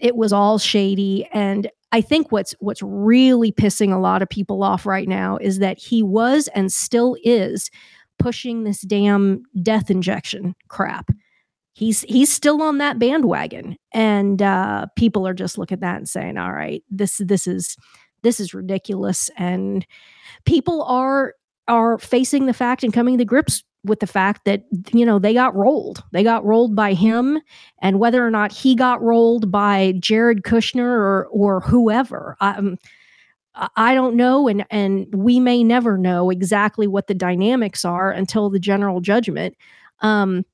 [0.00, 1.26] it was all shady.
[1.32, 5.60] And I think what's what's really pissing a lot of people off right now is
[5.60, 7.70] that he was and still is
[8.18, 11.10] pushing this damn death injection crap.
[11.72, 16.08] He's he's still on that bandwagon, and uh, people are just looking at that and
[16.08, 17.76] saying, "All right, this this is
[18.22, 19.86] this is ridiculous." And
[20.44, 21.34] people are
[21.68, 25.32] are facing the fact and coming to grips with the fact that you know they
[25.32, 27.40] got rolled they got rolled by him
[27.80, 32.76] and whether or not he got rolled by jared kushner or or whoever um,
[33.76, 38.50] i don't know and and we may never know exactly what the dynamics are until
[38.50, 39.56] the general judgment
[40.00, 40.44] um,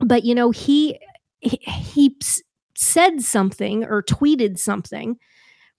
[0.00, 0.98] but you know he
[1.40, 2.16] he, he
[2.76, 5.16] said something or tweeted something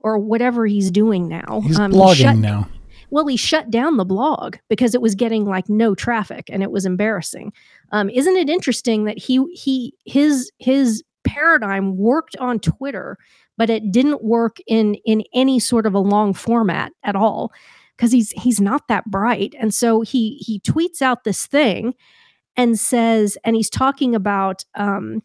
[0.05, 2.69] or whatever he's doing now he's um, blogging shut, now
[3.09, 6.71] well, he shut down the blog because it was getting like no traffic and it
[6.71, 7.53] was embarrassing.
[7.91, 13.17] Um, isn't it interesting that he he his his paradigm worked on Twitter,
[13.57, 17.51] but it didn't work in in any sort of a long format at all
[17.95, 19.55] because he's he's not that bright.
[19.59, 21.93] And so he he tweets out this thing
[22.57, 25.21] and says, and he's talking about um,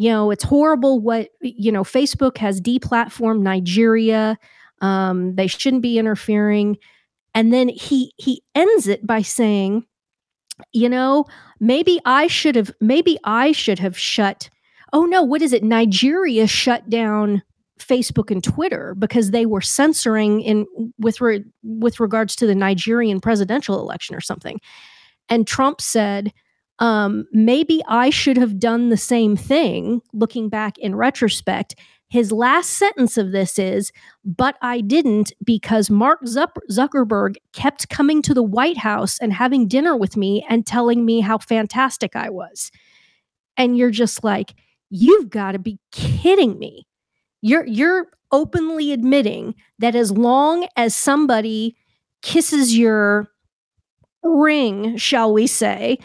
[0.00, 4.38] you know, it's horrible what you know, Facebook has deplatformed Nigeria.
[4.80, 6.78] Um, they shouldn't be interfering.
[7.34, 9.84] And then he he ends it by saying,
[10.72, 11.26] you know,
[11.60, 14.48] maybe I should have maybe I should have shut.
[14.94, 15.62] Oh no, what is it?
[15.62, 17.42] Nigeria shut down
[17.78, 20.66] Facebook and Twitter because they were censoring in
[20.98, 24.62] with re, with regards to the Nigerian presidential election or something.
[25.28, 26.32] And Trump said,
[26.80, 30.00] um, maybe I should have done the same thing.
[30.12, 31.74] Looking back in retrospect,
[32.08, 33.92] his last sentence of this is,
[34.24, 39.96] but I didn't because Mark Zuckerberg kept coming to the White House and having dinner
[39.96, 42.72] with me and telling me how fantastic I was.
[43.56, 44.54] And you're just like,
[44.88, 46.86] you've got to be kidding me.
[47.42, 51.76] You're you're openly admitting that as long as somebody
[52.22, 53.28] kisses your
[54.22, 55.98] ring, shall we say,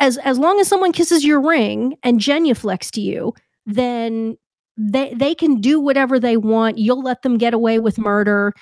[0.00, 4.36] as as long as someone kisses your ring and genuflects to you, then
[4.76, 6.78] they they can do whatever they want.
[6.78, 8.52] You'll let them get away with murder.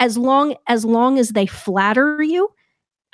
[0.00, 2.48] As long as long as they flatter you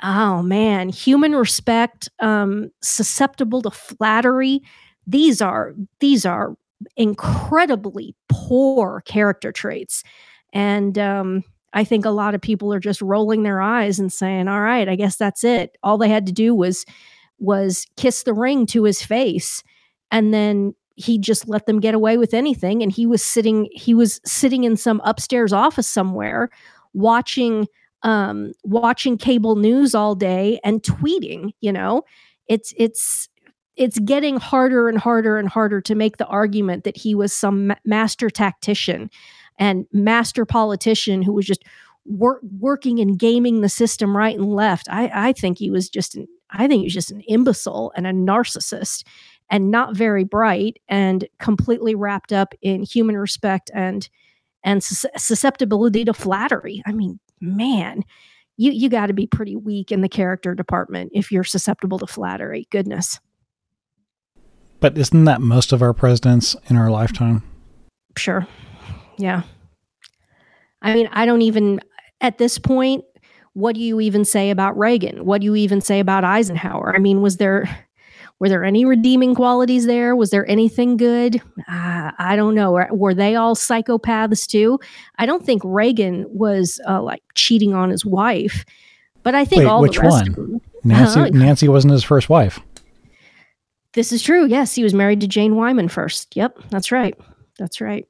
[0.02, 4.60] oh man human respect um susceptible to flattery
[5.08, 6.54] these are these are
[6.96, 10.04] incredibly poor character traits.
[10.52, 14.48] And um I think a lot of people are just rolling their eyes and saying,
[14.48, 16.84] "All right, I guess that's it." All they had to do was
[17.38, 19.62] was kiss the ring to his face
[20.10, 23.94] and then he just let them get away with anything and he was sitting he
[23.94, 26.50] was sitting in some upstairs office somewhere
[26.92, 27.66] watching
[28.02, 32.02] um watching cable news all day and tweeting you know?
[32.48, 33.28] It's it's
[33.76, 37.68] it's getting harder and harder and harder to make the argument that he was some
[37.68, 39.10] ma- master tactician
[39.58, 41.62] and master politician who was just
[42.04, 44.88] wor- working and gaming the system right and left.
[44.90, 48.06] I i think he was just an i think he was just an imbecile and
[48.06, 49.04] a narcissist
[49.50, 54.08] and not very bright and completely wrapped up in human respect and
[54.64, 56.82] and susceptibility to flattery.
[56.84, 58.04] I mean, man,
[58.56, 62.06] you you got to be pretty weak in the character department if you're susceptible to
[62.06, 62.66] flattery.
[62.70, 63.20] Goodness.
[64.80, 67.42] But isn't that most of our presidents in our lifetime?
[68.16, 68.46] Sure.
[69.16, 69.42] Yeah.
[70.82, 71.80] I mean, I don't even
[72.20, 73.04] at this point
[73.58, 75.24] what do you even say about Reagan?
[75.24, 76.94] What do you even say about Eisenhower?
[76.94, 77.68] I mean, was there
[78.38, 80.14] were there any redeeming qualities there?
[80.14, 81.42] Was there anything good?
[81.68, 82.70] Uh, I don't know.
[82.70, 84.78] Were, were, they all psychopaths too?
[85.18, 88.64] I don't think Reagan was uh, like cheating on his wife.
[89.24, 90.32] But I think Wait, all which the rest one?
[90.32, 90.60] them.
[90.84, 91.30] Nancy Uh-huh.
[91.32, 92.60] Nancy wasn't his first wife.
[93.94, 94.46] This is true.
[94.46, 96.36] Yes, he was married to Jane Wyman first.
[96.36, 97.18] Yep, that's right.
[97.58, 98.06] That's right.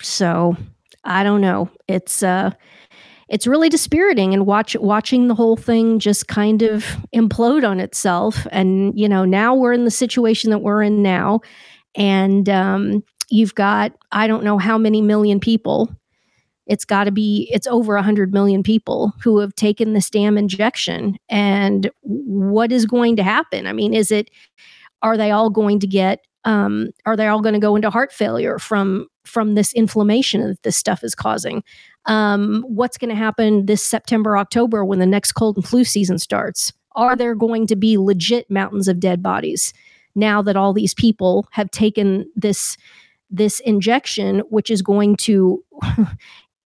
[0.00, 0.56] So,
[1.02, 1.68] I don't know.
[1.88, 2.52] It's uh
[3.28, 8.46] it's really dispiriting and watch watching the whole thing just kind of implode on itself.
[8.50, 11.40] And you know, now we're in the situation that we're in now.
[11.94, 15.94] And um you've got I don't know how many million people.
[16.66, 20.38] It's got to be it's over a 100 million people who have taken this damn
[20.38, 21.16] injection.
[21.28, 23.66] And what is going to happen?
[23.66, 24.30] I mean is it
[25.02, 28.12] are they all going to get um, are they all going to go into heart
[28.12, 31.62] failure from from this inflammation that this stuff is causing?
[32.06, 36.18] Um, what's going to happen this september october when the next cold and flu season
[36.18, 36.72] starts?
[36.96, 39.72] Are there going to be legit mountains of dead bodies
[40.14, 42.76] now that all these people have taken this
[43.30, 45.62] this injection which is going to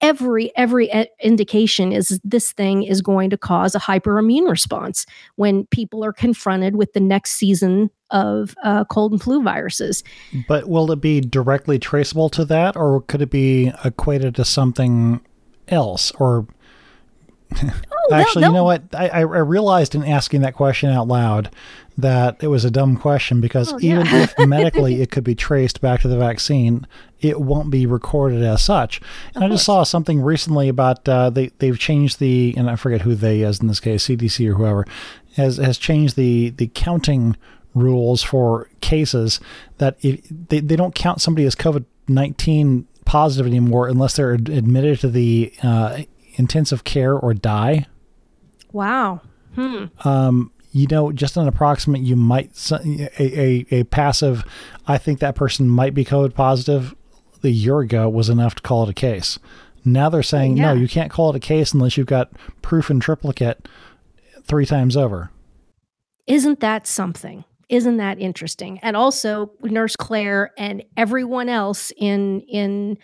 [0.02, 6.04] every every indication is this thing is going to cause a hyperimmune response when people
[6.04, 10.04] are confronted with the next season of uh, cold and flu viruses.
[10.46, 15.20] But will it be directly traceable to that, or could it be equated to something
[15.68, 16.12] else?
[16.18, 16.46] Or
[17.64, 18.82] Oh, actually, they'll- you know what?
[18.94, 21.50] I, I realized in asking that question out loud
[21.98, 24.22] that it was a dumb question because Oh, even yeah.
[24.22, 26.86] if medically it could be traced back to the vaccine,
[27.20, 29.00] it won't be recorded as such.
[29.34, 33.02] And I just saw something recently about uh, they they've changed the and I forget
[33.02, 34.86] who they is in this case, CDC or whoever
[35.36, 37.36] has has changed the the counting
[37.74, 39.38] rules for cases
[39.78, 44.48] that if they, they don't count somebody as COVID nineteen positive anymore unless they're ad-
[44.48, 46.02] admitted to the uh,
[46.36, 47.86] intensive care or die
[48.72, 49.20] Wow.
[49.54, 49.84] Hmm.
[50.08, 54.42] um, you know, just an approximate, you might a a passive.
[54.88, 56.94] I think that person might be COVID positive.
[57.44, 59.38] A year ago was enough to call it a case.
[59.84, 60.68] Now they're saying Yeah.
[60.68, 62.30] no, you can't call it a case unless you've got
[62.62, 63.68] proof in triplicate
[64.44, 65.30] three times over.
[66.26, 67.44] Isn't that something?
[67.68, 68.78] Isn't that interesting?
[68.78, 72.96] And also, Nurse Claire and everyone else in in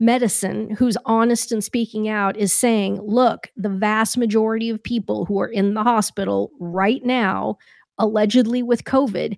[0.00, 5.40] medicine who's honest and speaking out is saying, look, the vast majority of people who
[5.40, 7.58] are in the hospital right now,
[7.98, 9.36] allegedly with COVID,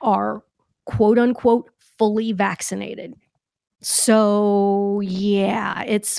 [0.00, 0.42] are
[0.86, 3.14] quote unquote fully vaccinated.
[3.82, 6.18] So, yeah, it's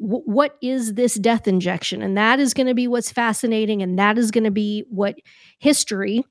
[0.00, 2.00] w- what is this death injection?
[2.00, 3.82] And that is going to be what's fascinating.
[3.82, 5.16] And that is going to be what
[5.58, 6.24] history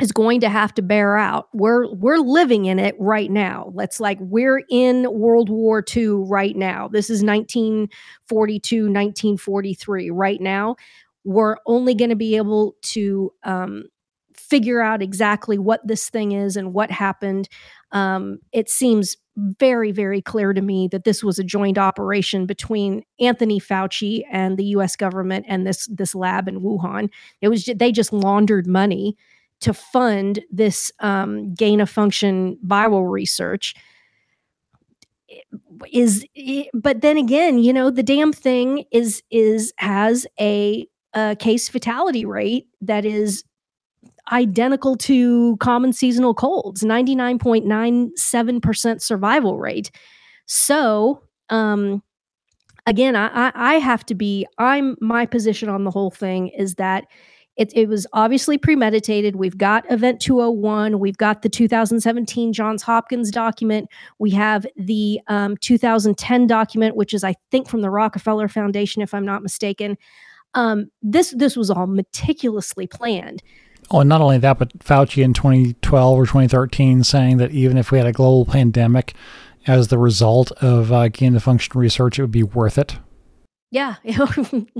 [0.00, 1.48] is going to have to bear out.
[1.52, 3.70] We're we're living in it right now.
[3.74, 6.88] Let's like we're in World War II right now.
[6.88, 10.76] This is 1942, 1943 right now.
[11.24, 13.84] We're only going to be able to um,
[14.34, 17.48] figure out exactly what this thing is and what happened.
[17.92, 23.04] Um, it seems very, very clear to me that this was a joint operation between
[23.20, 24.96] Anthony Fauci and the U.S.
[24.96, 27.10] government and this this lab in Wuhan.
[27.40, 29.16] It was they just laundered money
[29.60, 33.74] to fund this um, gain of function viral research.
[35.92, 36.26] Is
[36.74, 42.24] but then again you know the damn thing is is has a, a case fatality
[42.24, 43.44] rate that is
[44.32, 49.92] identical to common seasonal colds 99.97% survival rate.
[50.46, 52.02] So um
[52.86, 56.76] again I, I i have to be i'm my position on the whole thing is
[56.76, 57.04] that
[57.60, 59.36] it, it was obviously premeditated.
[59.36, 60.98] We've got Event 201.
[60.98, 63.90] We've got the 2017 Johns Hopkins document.
[64.18, 69.12] We have the um, 2010 document, which is, I think, from the Rockefeller Foundation, if
[69.12, 69.98] I'm not mistaken.
[70.54, 73.42] Um, this this was all meticulously planned.
[73.90, 77.92] Oh, and not only that, but Fauci in 2012 or 2013 saying that even if
[77.92, 79.12] we had a global pandemic
[79.66, 82.96] as the result of uh, gain of function research, it would be worth it.
[83.72, 83.94] Yeah,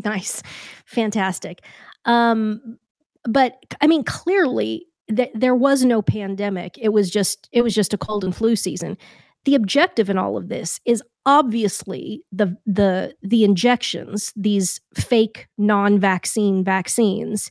[0.04, 0.42] nice,
[0.84, 1.60] fantastic.
[2.06, 2.76] Um,
[3.24, 6.76] but I mean, clearly th- there was no pandemic.
[6.76, 8.96] It was just it was just a cold and flu season.
[9.44, 16.64] The objective in all of this is obviously the the the injections, these fake non-vaccine
[16.64, 17.50] vaccines,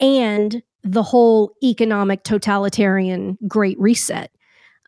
[0.00, 4.30] and the whole economic totalitarian great reset.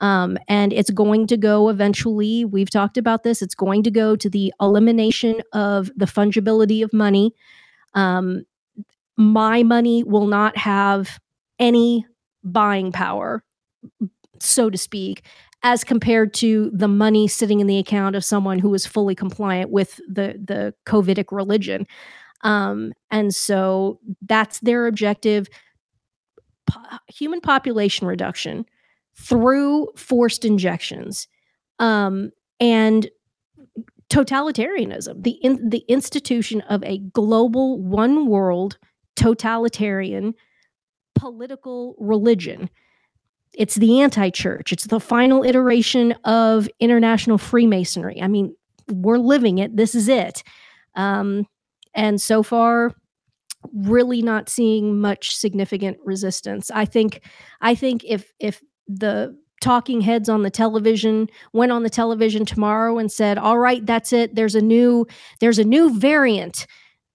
[0.01, 2.45] Um, and it's going to go eventually.
[2.45, 3.43] We've talked about this.
[3.43, 7.33] It's going to go to the elimination of the fungibility of money.
[7.95, 8.45] Um,
[9.17, 11.19] my money will not have
[11.59, 12.07] any
[12.45, 13.43] buying power,
[14.39, 15.25] so to speak,
[15.65, 19.71] as compared to the money sitting in the account of someone who is fully compliant
[19.71, 21.87] with the the COVIDic religion.
[22.43, 25.49] Um, and so that's their objective:
[27.09, 28.65] human population reduction
[29.19, 31.29] through forced injections.
[31.79, 33.09] Um, and
[34.11, 38.79] totalitarianism, the in, the institution of a global one world
[39.17, 40.35] totalitarian
[41.15, 42.71] political religion.
[43.55, 44.73] It's the anti-church.
[44.73, 48.23] It's the final iteration of international Freemasonry.
[48.23, 48.55] I mean,
[48.89, 49.77] we're living it.
[49.77, 50.43] This is it.
[50.95, 51.47] Um,
[51.95, 52.93] and so far,
[53.73, 56.71] really not seeing much significant resistance.
[56.71, 57.23] I think
[57.61, 62.99] I think if if the talking heads on the television went on the television tomorrow
[62.99, 64.35] and said, "All right, that's it.
[64.35, 65.07] There's a new
[65.41, 66.67] there's a new variant."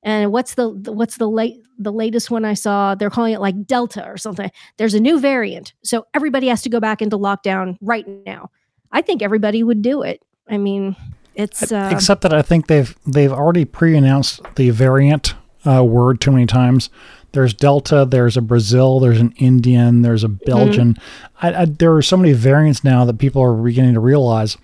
[0.03, 2.95] And what's the what's the late the latest one I saw?
[2.95, 4.51] They're calling it like Delta or something.
[4.77, 8.51] There's a new variant, so everybody has to go back into lockdown right now.
[8.91, 10.21] I think everybody would do it.
[10.47, 10.95] I mean,
[11.35, 16.31] it's uh, except that I think they've they've already pre-announced the variant uh, word too
[16.31, 16.89] many times.
[17.33, 20.45] There's Delta, there's a Brazil, there's an Indian, there's a mm-hmm.
[20.45, 20.93] Belgian.
[20.93, 21.45] Mm-hmm.
[21.45, 24.57] I, I, there are so many variants now that people are beginning to realize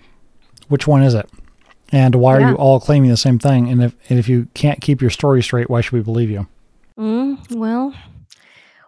[0.68, 1.28] which one is it,
[1.90, 2.46] and why yeah.
[2.46, 3.68] are you all claiming the same thing?
[3.68, 6.46] And if and if you can't keep your story straight, why should we believe you?
[6.96, 7.92] Mm, well,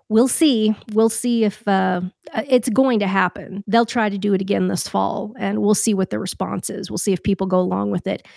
[0.09, 0.77] we'll see.
[0.93, 2.03] We'll see if uh,
[2.49, 3.65] it's going to happen.
[3.67, 6.89] They'll try to do it again this fall, and we'll see what the response is.
[6.89, 8.29] We'll see if people go along with it.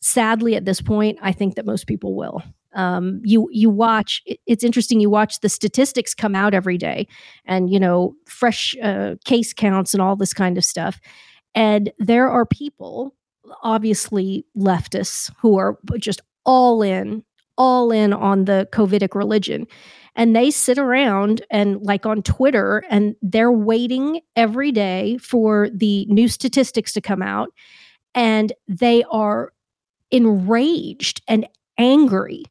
[0.00, 2.42] Sadly, at this point, I think that most people will
[2.74, 7.06] um, you you watch it's interesting you watch the statistics come out every day
[7.44, 11.00] and you know fresh uh, case counts and all this kind of stuff.
[11.54, 13.14] And there are people
[13.62, 17.24] obviously leftists who are just all in
[17.56, 19.66] all in on the covidic religion.
[20.16, 26.06] And they sit around and like on twitter and they're waiting every day for the
[26.06, 27.48] new statistics to come out.
[28.14, 29.52] And they are
[30.10, 31.46] enraged and
[31.78, 32.44] angry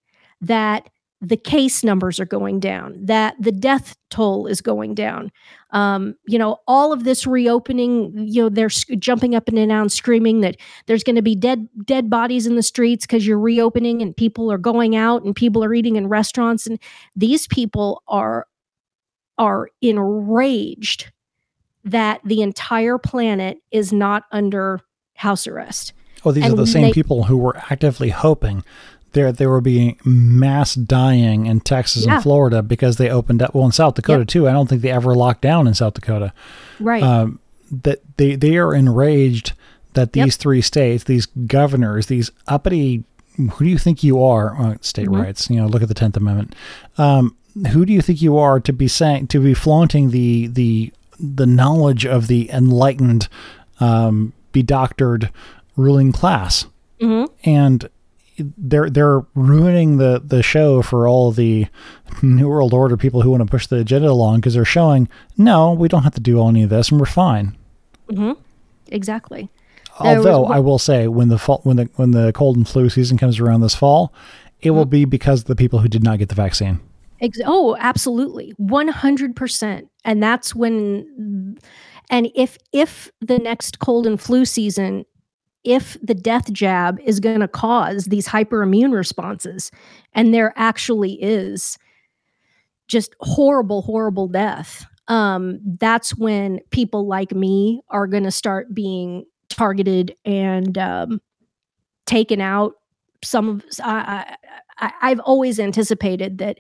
[0.44, 0.90] that
[1.22, 5.32] the case numbers are going down, that the death toll is going down.
[5.72, 9.88] Um, you know, all of this reopening, you know, they're sc- jumping up and down,
[9.88, 14.02] screaming that there's going to be dead dead bodies in the streets because you're reopening
[14.02, 16.78] and people are going out and people are eating in restaurants, and
[17.16, 18.46] these people are
[19.38, 21.12] are enraged
[21.86, 24.82] that the entire planet is not under
[25.16, 25.94] house arrest.
[26.26, 28.64] Oh, these and are the same they, people who were actively hoping
[29.14, 32.16] there there were being mass dying in Texas yeah.
[32.16, 33.54] and Florida because they opened up.
[33.56, 34.28] Well, in South Dakota yep.
[34.28, 34.48] too.
[34.48, 36.34] I don't think they ever locked down in South Dakota.
[36.80, 37.04] Right.
[37.04, 37.40] Um,
[37.72, 39.54] that they they are enraged
[39.94, 40.34] that these yep.
[40.34, 43.04] three states, these governors, these uppity.
[43.36, 44.56] Who do you think you are?
[44.60, 45.22] Uh, state mm-hmm.
[45.22, 45.50] rights.
[45.50, 46.54] You know, look at the Tenth Amendment.
[46.98, 47.36] Um,
[47.72, 51.46] who do you think you are to be saying to be flaunting the the the
[51.46, 53.28] knowledge of the enlightened,
[53.80, 55.32] um, bedoctored
[55.76, 56.66] ruling class?
[57.00, 57.34] Mm-hmm.
[57.50, 57.90] And
[58.38, 61.68] they're they're ruining the the show for all the
[62.22, 65.08] new world order people who want to push the agenda along because they're showing
[65.38, 67.56] no we don't have to do any of this and we're fine.
[68.10, 68.34] Mm-hmm.
[68.88, 69.50] exactly.
[70.00, 72.90] Although was, i will say when the fall when the when the cold and flu
[72.90, 74.14] season comes around this fall
[74.60, 74.78] it mm-hmm.
[74.78, 76.80] will be because of the people who did not get the vaccine.
[77.22, 78.54] Ex- oh absolutely.
[78.60, 81.58] 100% and that's when
[82.10, 85.06] and if if the next cold and flu season
[85.64, 89.72] if the death jab is going to cause these hyperimmune responses
[90.14, 91.78] and there actually is
[92.88, 99.26] just horrible horrible death um, that's when people like me are going to start being
[99.50, 101.22] targeted and um,
[102.06, 102.76] taken out.
[103.24, 104.36] Some of I,
[104.78, 106.60] I, i've always anticipated that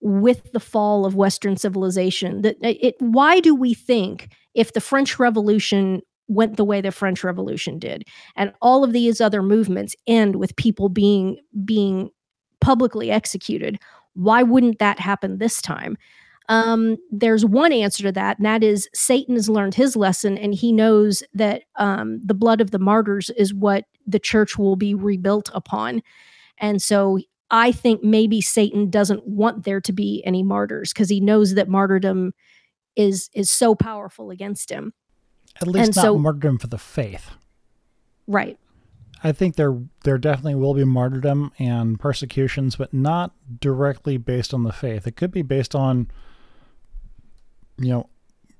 [0.00, 5.18] with the fall of western civilization that it why do we think if the french
[5.18, 6.00] revolution
[6.30, 8.04] went the way the French Revolution did.
[8.36, 12.10] And all of these other movements end with people being being
[12.60, 13.78] publicly executed.
[14.14, 15.96] Why wouldn't that happen this time?
[16.48, 20.52] Um, there's one answer to that, and that is Satan has learned his lesson, and
[20.54, 24.94] he knows that um, the blood of the martyrs is what the church will be
[24.94, 26.02] rebuilt upon.
[26.58, 27.20] And so
[27.50, 31.68] I think maybe Satan doesn't want there to be any martyrs because he knows that
[31.68, 32.32] martyrdom
[32.96, 34.92] is is so powerful against him.
[35.60, 37.30] At least and not so, martyrdom for the faith.
[38.26, 38.58] Right.
[39.22, 44.62] I think there there definitely will be martyrdom and persecutions, but not directly based on
[44.62, 45.06] the faith.
[45.06, 46.10] It could be based on,
[47.76, 48.08] you know,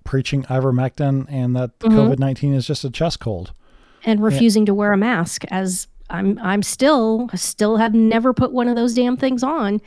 [0.04, 1.96] preaching ivermectin and that mm-hmm.
[1.96, 3.52] COVID nineteen is just a chest cold,
[4.04, 5.44] and refusing and, to wear a mask.
[5.50, 9.80] As I'm I'm still still have never put one of those damn things on.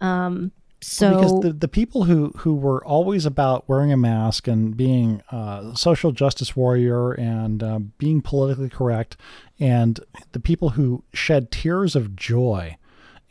[0.00, 0.50] Um,
[0.80, 5.22] so because the, the people who who were always about wearing a mask and being
[5.30, 9.16] a social justice warrior and uh, being politically correct
[9.58, 10.00] and
[10.32, 12.76] the people who shed tears of joy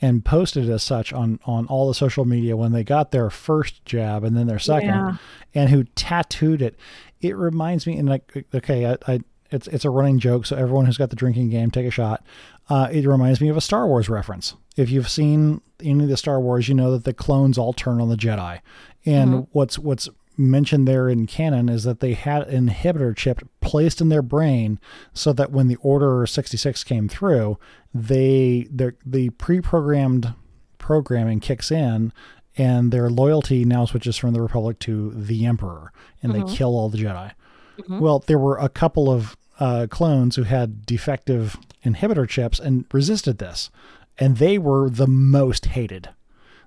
[0.02, 3.84] and posted as such on on all the social media when they got their first
[3.86, 5.18] jab and then their second yeah.
[5.56, 6.76] and who tattooed it
[7.22, 9.20] it reminds me and like okay I, I
[9.52, 10.46] It's it's a running joke.
[10.46, 12.24] So everyone who's got the drinking game, take a shot.
[12.70, 14.56] Uh, it reminds me of a Star Wars reference.
[14.76, 18.02] If you've seen any of the Star Wars, you know that the clones all turn
[18.02, 18.60] on the Jedi.
[19.06, 19.50] And mm-hmm.
[19.52, 24.10] what's what's mentioned there in canon is that they had an inhibitor chip placed in
[24.10, 24.80] their brain
[25.14, 27.58] so that when the Order 66 came through,
[27.94, 30.34] they the pre-programmed
[30.78, 32.14] programming kicks in
[32.58, 35.92] and their loyalty now switches from the Republic to the Emperor,
[36.22, 36.48] and mm-hmm.
[36.48, 37.32] they kill all the Jedi.
[37.78, 38.00] Mm-hmm.
[38.00, 43.38] Well, there were a couple of uh, clones who had defective inhibitor chips and resisted
[43.38, 43.70] this,
[44.18, 46.10] and they were the most hated.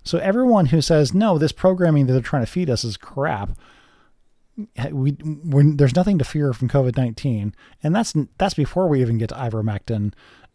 [0.03, 3.51] So everyone who says no, this programming that they're trying to feed us is crap.
[4.91, 9.29] We there's nothing to fear from COVID nineteen, and that's that's before we even get
[9.29, 10.13] to ivermectin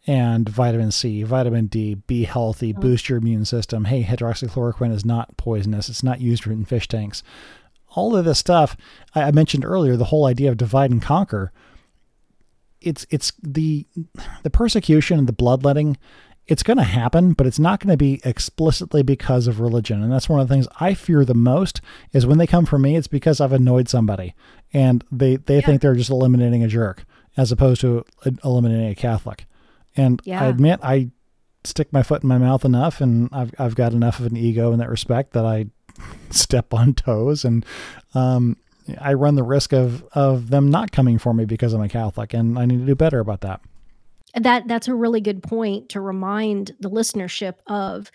[0.07, 2.81] and vitamin C, vitamin D, be healthy, mm-hmm.
[2.81, 3.85] boost your immune system.
[3.85, 5.89] Hey, hydroxychloroquine is not poisonous.
[5.89, 7.23] It's not used in fish tanks.
[7.95, 8.77] All of this stuff
[9.13, 11.51] I mentioned earlier, the whole idea of divide and conquer.
[12.81, 13.87] It's it's the
[14.43, 15.97] the persecution and the bloodletting.
[16.47, 20.03] It's going to happen, but it's not going to be explicitly because of religion.
[20.03, 21.81] And that's one of the things I fear the most
[22.13, 24.35] is when they come for me, it's because I've annoyed somebody
[24.71, 25.61] and they, they yeah.
[25.61, 27.03] think they're just eliminating a jerk
[27.35, 28.05] as opposed to
[28.43, 29.47] eliminating a Catholic.
[29.97, 30.43] And yeah.
[30.43, 31.09] I admit I
[31.63, 34.71] stick my foot in my mouth enough and I've I've got enough of an ego
[34.71, 35.67] in that respect that I
[36.29, 37.65] step on toes and
[38.13, 38.57] um,
[38.99, 42.33] I run the risk of of them not coming for me because I'm a Catholic
[42.33, 43.61] and I need to do better about that.
[44.35, 48.11] That that's a really good point to remind the listenership of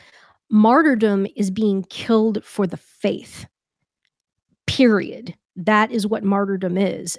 [0.50, 3.46] martyrdom is being killed for the faith.
[4.66, 5.34] Period.
[5.56, 7.18] That is what martyrdom is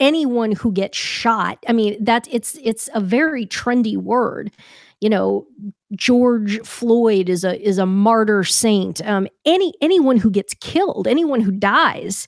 [0.00, 4.50] anyone who gets shot i mean that's it's it's a very trendy word
[5.00, 5.46] you know
[5.94, 9.00] george floyd is a is a martyr saint.
[9.06, 12.26] Um any anyone who gets killed anyone who dies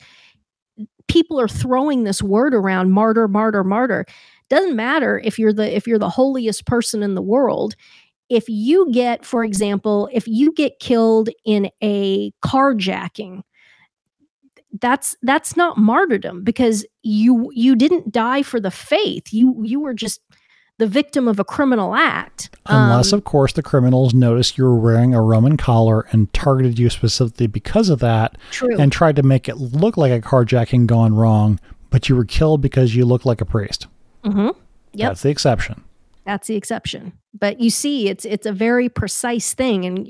[1.09, 4.07] people are throwing this word around martyr martyr martyr.
[4.49, 7.75] Doesn't matter if you're the if you're the holiest person in the world.
[8.29, 13.43] If you get for example if you get killed in a carjacking
[14.81, 19.33] that's that's not martyrdom because you you didn't die for the faith.
[19.33, 20.21] You you were just
[20.81, 24.79] the victim of a criminal act unless um, of course the criminals noticed you were
[24.79, 28.75] wearing a roman collar and targeted you specifically because of that true.
[28.79, 31.61] and tried to make it look like a carjacking gone wrong
[31.91, 33.89] but you were killed because you look like a priest
[34.25, 34.49] mm-hmm.
[34.95, 35.11] yep.
[35.11, 35.85] that's the exception
[36.25, 40.09] that's the exception but you see it's it's a very precise thing and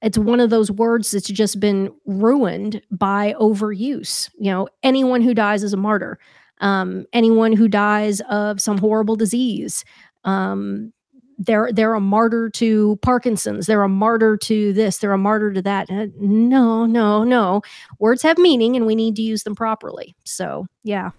[0.00, 4.28] it's one of those words that's just been ruined by overuse.
[4.38, 6.18] You know, anyone who dies is a martyr.
[6.60, 9.84] Um, anyone who dies of some horrible disease,
[10.24, 10.92] um,
[11.38, 13.66] they're they're a martyr to Parkinson's.
[13.66, 14.98] They're a martyr to this.
[14.98, 15.90] They're a martyr to that.
[15.90, 17.62] Uh, no, no, no.
[17.98, 20.14] Words have meaning, and we need to use them properly.
[20.24, 21.10] So, yeah.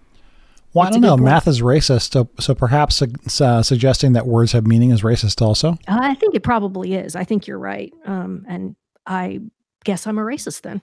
[0.72, 1.16] Well, I don't know.
[1.16, 3.00] Math is racist, so, so perhaps
[3.40, 5.72] uh, suggesting that words have meaning is racist also.
[5.88, 7.16] Uh, I think it probably is.
[7.16, 7.94] I think you're right.
[8.04, 8.76] Um, and
[9.06, 9.40] I
[9.84, 10.82] guess I'm a racist then.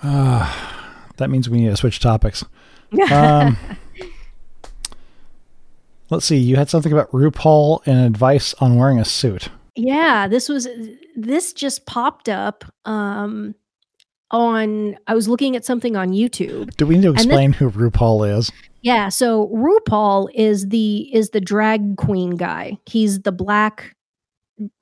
[0.00, 0.75] Uh,
[1.16, 2.44] that means we need to switch topics.
[3.10, 3.58] Um,
[6.08, 6.36] let's see.
[6.36, 9.48] You had something about RuPaul and advice on wearing a suit.
[9.74, 10.68] Yeah, this was
[11.16, 12.64] this just popped up.
[12.84, 13.56] Um,
[14.30, 16.76] on I was looking at something on YouTube.
[16.76, 18.52] Do we need to explain this, who RuPaul is?
[18.82, 22.78] Yeah, so RuPaul is the is the drag queen guy.
[22.86, 23.95] He's the black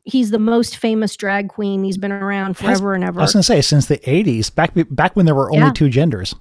[0.05, 1.85] he's the most famous drag queen.
[1.85, 3.21] He's been around forever Has, and ever.
[3.21, 5.73] I was going to say since the 80s, back back when there were only yeah.
[5.73, 6.35] two genders.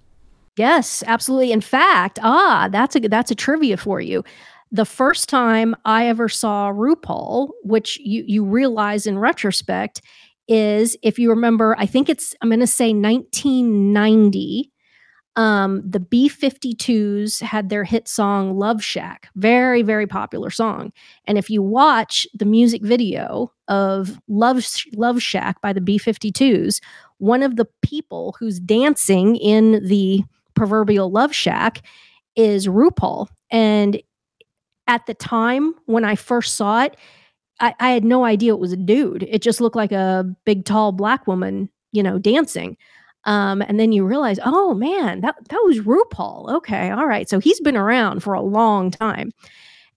[0.56, 1.52] Yes, absolutely.
[1.52, 4.24] In fact, ah, that's a that's a trivia for you.
[4.72, 10.02] The first time I ever saw RuPaul, which you you realize in retrospect,
[10.48, 14.72] is if you remember, I think it's, I'm going to say 1990.
[15.36, 20.92] Um, the B 52s had their hit song Love Shack, very, very popular song.
[21.26, 24.64] And if you watch the music video of Love,
[24.96, 26.80] Love Shack by the B 52s,
[27.18, 30.24] one of the people who's dancing in the
[30.54, 31.82] proverbial Love Shack
[32.36, 33.28] is RuPaul.
[33.50, 34.02] And
[34.88, 36.96] at the time when I first saw it,
[37.60, 39.24] I, I had no idea it was a dude.
[39.24, 42.78] It just looked like a big, tall black woman, you know, dancing.
[43.26, 46.52] Um, and then you realize, oh man, that that was RuPaul.
[46.56, 47.30] Okay, all right.
[47.30, 49.32] So he's been around for a long time,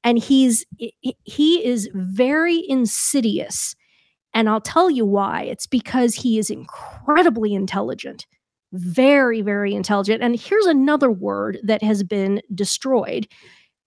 [0.05, 0.65] and he's
[1.25, 3.75] he is very insidious.
[4.35, 5.43] And I'll tell you why.
[5.43, 8.27] It's because he is incredibly intelligent,
[8.73, 10.23] very very intelligent.
[10.23, 13.27] And here's another word that has been destroyed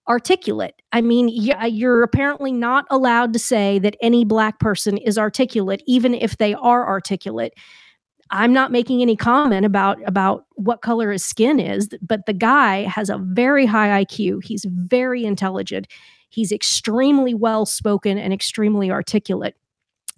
[0.09, 0.81] articulate.
[0.91, 6.15] I mean, you're apparently not allowed to say that any black person is articulate, even
[6.15, 7.53] if they are articulate.
[8.31, 12.83] I'm not making any comment about about what color his skin is, but the guy
[12.83, 14.43] has a very high IQ.
[14.43, 15.87] He's very intelligent.
[16.29, 19.55] He's extremely well spoken and extremely articulate.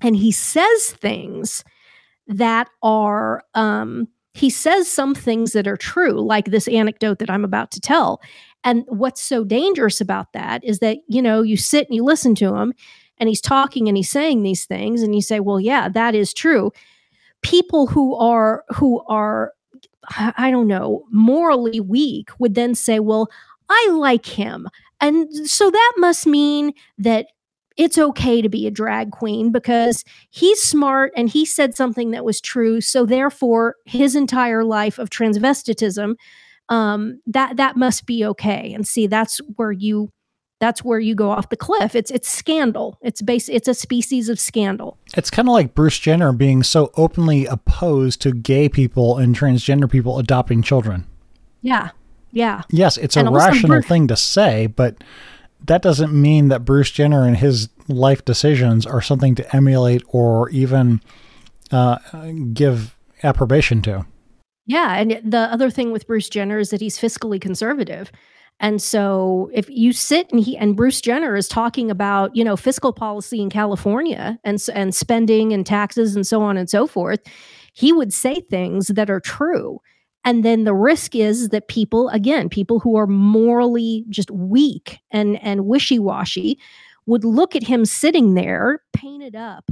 [0.01, 1.64] And he says things
[2.28, 7.43] that are um he says some things that are true, like this anecdote that I'm
[7.43, 8.22] about to tell.
[8.64, 12.36] And what's so dangerous about that is that, you know, you sit and you listen
[12.36, 12.74] to him
[13.18, 16.34] and he's talking and he's saying these things and you say, well, yeah, that is
[16.34, 16.72] true.
[17.41, 19.53] People who are, who are,
[20.09, 23.29] I don't know, morally weak would then say, well,
[23.69, 24.67] I like him.
[24.99, 27.27] And so that must mean that
[27.77, 32.25] it's okay to be a drag queen because he's smart and he said something that
[32.25, 32.81] was true.
[32.81, 36.15] So therefore, his entire life of transvestitism,
[36.69, 38.73] um, that that must be okay.
[38.73, 40.11] And see, that's where you
[40.62, 41.95] that's where you go off the cliff.
[41.95, 42.97] It's it's scandal.
[43.01, 44.97] It's base it's a species of scandal.
[45.18, 49.91] It's kind of like Bruce Jenner being so openly opposed to gay people and transgender
[49.91, 51.07] people adopting children.
[51.62, 51.89] Yeah.
[52.32, 52.62] Yeah.
[52.70, 55.03] Yes, it's and a rational Bruce- thing to say, but
[55.66, 60.49] that doesn't mean that Bruce Jenner and his life decisions are something to emulate or
[60.49, 61.01] even
[61.72, 61.97] uh,
[62.53, 64.05] give approbation to.
[64.68, 68.12] Yeah, and the other thing with Bruce Jenner is that he's fiscally conservative.
[68.62, 72.55] And so if you sit and he and Bruce Jenner is talking about, you know,
[72.55, 77.20] fiscal policy in California and and spending and taxes and so on and so forth,
[77.74, 79.82] he would say things that are true.
[80.24, 85.41] And then the risk is that people, again, people who are morally just weak and,
[85.43, 86.59] and wishy washy
[87.07, 89.72] would look at him sitting there painted up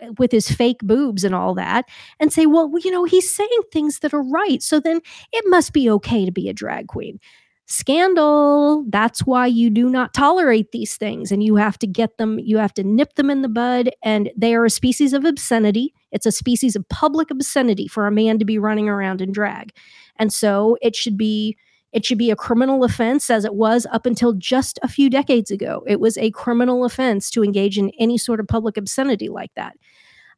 [0.00, 1.84] eh, with his fake boobs and all that
[2.18, 4.60] and say, well, you know, he's saying things that are right.
[4.60, 5.00] So then
[5.32, 7.20] it must be okay to be a drag queen.
[7.66, 8.84] Scandal.
[8.90, 12.58] That's why you do not tolerate these things and you have to get them, you
[12.58, 13.90] have to nip them in the bud.
[14.02, 15.94] And they are a species of obscenity.
[16.12, 19.72] It's a species of public obscenity for a man to be running around in drag.
[20.18, 21.56] And so it should be
[21.92, 25.52] it should be a criminal offense as it was up until just a few decades
[25.52, 25.84] ago.
[25.86, 29.76] It was a criminal offense to engage in any sort of public obscenity like that.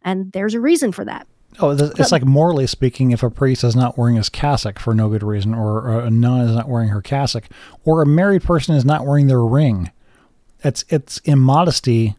[0.02, 1.26] And there's a reason for that.
[1.58, 5.08] Oh, it's like morally speaking, if a priest is not wearing his cassock for no
[5.08, 7.44] good reason, or a nun is not wearing her cassock,
[7.84, 9.90] or a married person is not wearing their ring,
[10.62, 12.16] it's it's immodesty,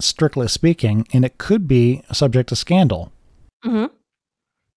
[0.00, 3.12] strictly speaking, and it could be subject to scandal.
[3.64, 3.94] Mm-hmm.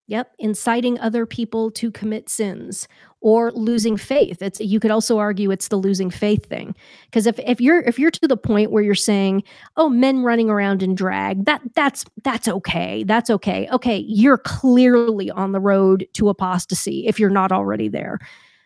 [0.08, 2.88] Yep, inciting other people to commit sins
[3.22, 4.42] or losing faith.
[4.42, 6.76] It's you could also argue it's the losing faith thing.
[7.06, 9.44] Because if, if you're if you're to the point where you're saying,
[9.76, 13.04] "Oh, men running around in drag, that that's that's okay.
[13.04, 18.20] That's okay." Okay, you're clearly on the road to apostasy if you're not already there.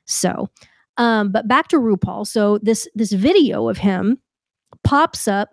[0.06, 0.50] So,
[0.98, 2.28] um but back to RuPaul.
[2.28, 4.20] So this this video of him
[4.84, 5.50] pops up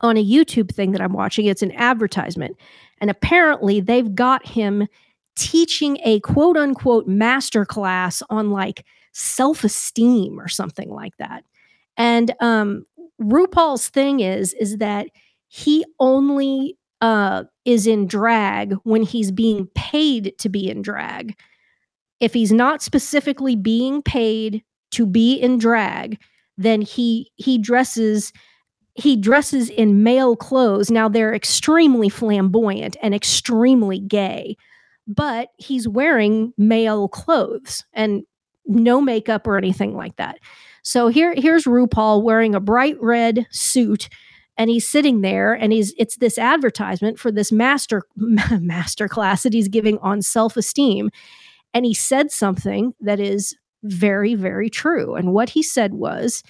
[0.00, 1.46] on a YouTube thing that I'm watching.
[1.46, 2.56] It's an advertisement.
[3.00, 4.88] And apparently they've got him
[5.36, 11.44] teaching a quote unquote master class on like self esteem or something like that.
[11.96, 12.86] And um,
[13.20, 15.08] RuPaul's thing is is that
[15.48, 21.38] he only uh, is in drag when he's being paid to be in drag.
[22.20, 24.62] If he's not specifically being paid
[24.92, 26.18] to be in drag,
[26.56, 28.32] then he he dresses
[28.94, 30.90] he dresses in male clothes.
[30.90, 34.56] Now they're extremely flamboyant and extremely gay
[35.06, 38.22] but he's wearing male clothes and
[38.66, 40.38] no makeup or anything like that.
[40.82, 44.08] So here here's RuPaul wearing a bright red suit
[44.56, 49.52] and he's sitting there and he's it's this advertisement for this master master class that
[49.52, 51.10] he's giving on self-esteem
[51.72, 56.42] and he said something that is very very true and what he said was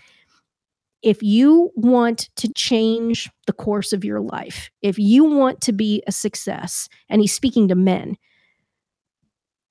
[1.02, 6.02] if you want to change the course of your life if you want to be
[6.06, 8.16] a success and he's speaking to men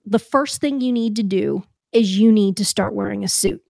[0.05, 3.61] the first thing you need to do is you need to start wearing a suit.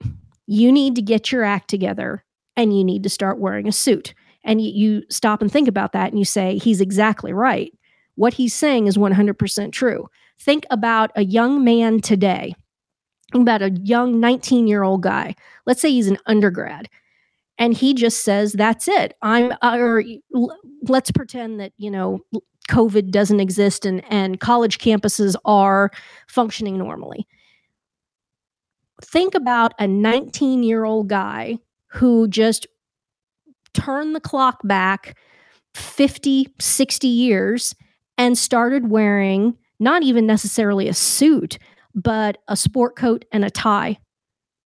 [0.47, 2.23] You need to get your act together
[2.55, 4.13] and you need to start wearing a suit.
[4.43, 7.71] And you, you stop and think about that and you say, he's exactly right.
[8.15, 10.09] What he's saying is 100% true.
[10.39, 12.55] Think about a young man today,
[13.33, 15.35] about a young 19 year old guy.
[15.65, 16.89] Let's say he's an undergrad
[17.57, 19.15] and he just says, that's it.
[19.21, 20.03] I'm, uh, or
[20.81, 22.19] let's pretend that, you know,
[22.69, 25.91] COVID doesn't exist and, and college campuses are
[26.27, 27.27] functioning normally.
[29.01, 31.57] Think about a 19 year old guy
[31.87, 32.67] who just
[33.73, 35.17] turned the clock back
[35.73, 37.75] 50, 60 years
[38.17, 41.57] and started wearing not even necessarily a suit,
[41.95, 43.99] but a sport coat and a tie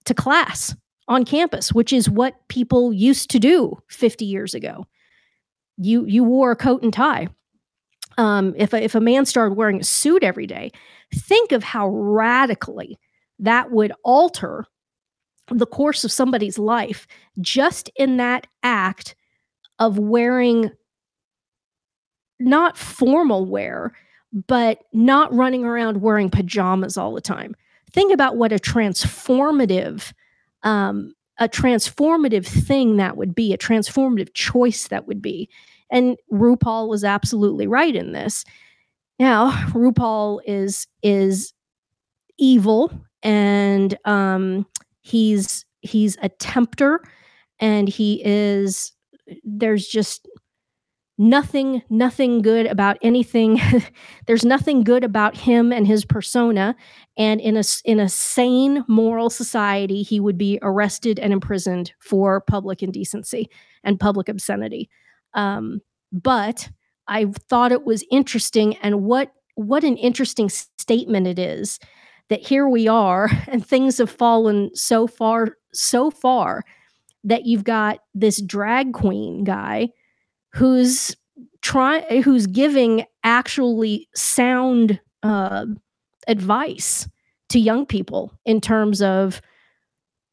[0.06, 0.76] to class
[1.08, 4.86] on campus, which is what people used to do 50 years ago.
[5.78, 7.28] You you wore a coat and tie
[8.18, 10.72] um, if a, if a man started wearing a suit every day,
[11.14, 12.98] think of how radically
[13.40, 14.66] that would alter
[15.50, 17.08] the course of somebody's life
[17.40, 19.16] just in that act
[19.80, 20.72] of wearing
[22.40, 23.94] not formal wear,
[24.48, 27.56] but not running around wearing pajamas all the time.
[27.92, 30.14] Think about what a transformative,
[30.64, 35.50] um, a transformative thing that would be, a transformative choice that would be.
[35.92, 38.44] And RuPaul was absolutely right in this.
[39.20, 41.54] Now, RuPaul is is
[42.38, 42.92] evil
[43.24, 44.66] and um
[45.02, 47.02] he's he's a tempter
[47.60, 48.92] and he is
[49.44, 50.28] there's just
[51.18, 53.60] nothing nothing good about anything.
[54.28, 56.76] There's nothing good about him and his persona.
[57.18, 62.42] And in a in a sane moral society he would be arrested and imprisoned for
[62.42, 63.50] public indecency
[63.84, 64.90] and public obscenity
[65.38, 65.80] um,
[66.12, 66.70] but
[67.08, 71.80] i thought it was interesting and what what an interesting statement it is
[72.30, 76.64] that here we are and things have fallen so far so far
[77.24, 79.90] that you've got this drag queen guy
[80.54, 81.16] who's
[81.62, 85.66] trying who's giving actually sound uh,
[86.28, 87.08] advice
[87.50, 89.42] to young people in terms of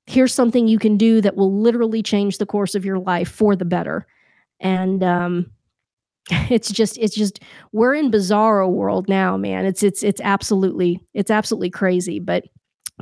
[0.07, 3.57] here's something you can do that will literally change the course of your life for
[3.57, 4.07] the better
[4.65, 5.53] and um,
[6.51, 7.41] it's just it's just
[7.71, 9.65] we're in bizarro world now man.
[9.65, 12.19] It's it's it's absolutely it's absolutely crazy.
[12.19, 12.45] But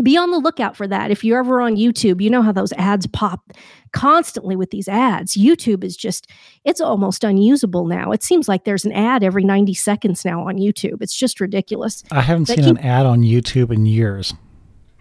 [0.02, 1.10] be on the lookout for that.
[1.10, 3.52] If you're ever on youtube you know how those ads pop
[3.92, 5.36] constantly with these ads.
[5.36, 6.28] Youtube is just
[6.64, 8.10] it's almost unusable now.
[8.10, 11.00] It seems like there's an ad every 90 seconds now on youtube.
[11.00, 12.02] It's just ridiculous.
[12.10, 14.34] I haven't seen keep, an ad on youtube in years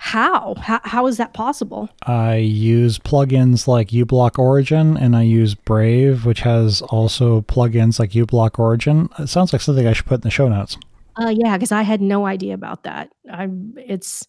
[0.03, 0.55] how?
[0.55, 1.87] how how is that possible?
[2.07, 8.09] I use plugins like uBlock origin and i use brave which has also plugins like
[8.09, 9.09] uBlock origin.
[9.19, 10.75] It sounds like something i should put in the show notes.
[11.21, 13.11] Uh yeah because i had no idea about that.
[13.31, 13.47] I
[13.77, 14.27] it's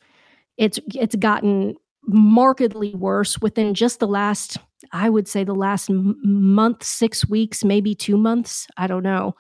[0.59, 4.59] it's it's gotten markedly worse within just the last
[4.93, 8.66] i would say the last m- month 6 weeks maybe 2 months.
[8.77, 9.37] I don't know.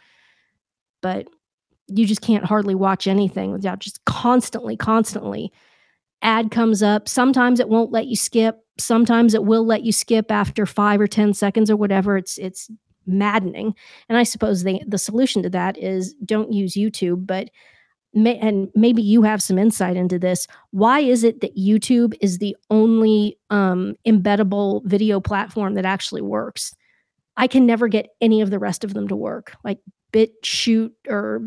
[1.02, 1.28] But
[1.88, 5.52] you just can't hardly watch anything without just constantly constantly
[6.22, 7.08] ad comes up.
[7.08, 8.64] Sometimes it won't let you skip.
[8.78, 12.16] Sometimes it will let you skip after five or 10 seconds or whatever.
[12.16, 12.70] It's, it's
[13.06, 13.74] maddening.
[14.08, 17.50] And I suppose the, the solution to that is don't use YouTube, but
[18.14, 20.46] may, and maybe you have some insight into this.
[20.70, 26.74] Why is it that YouTube is the only um, embeddable video platform that actually works?
[27.36, 29.78] I can never get any of the rest of them to work, like
[30.12, 31.42] BitChute or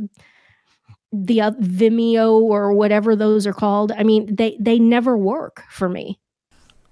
[1.24, 3.92] the uh, Vimeo or whatever those are called.
[3.92, 6.20] I mean, they they never work for me.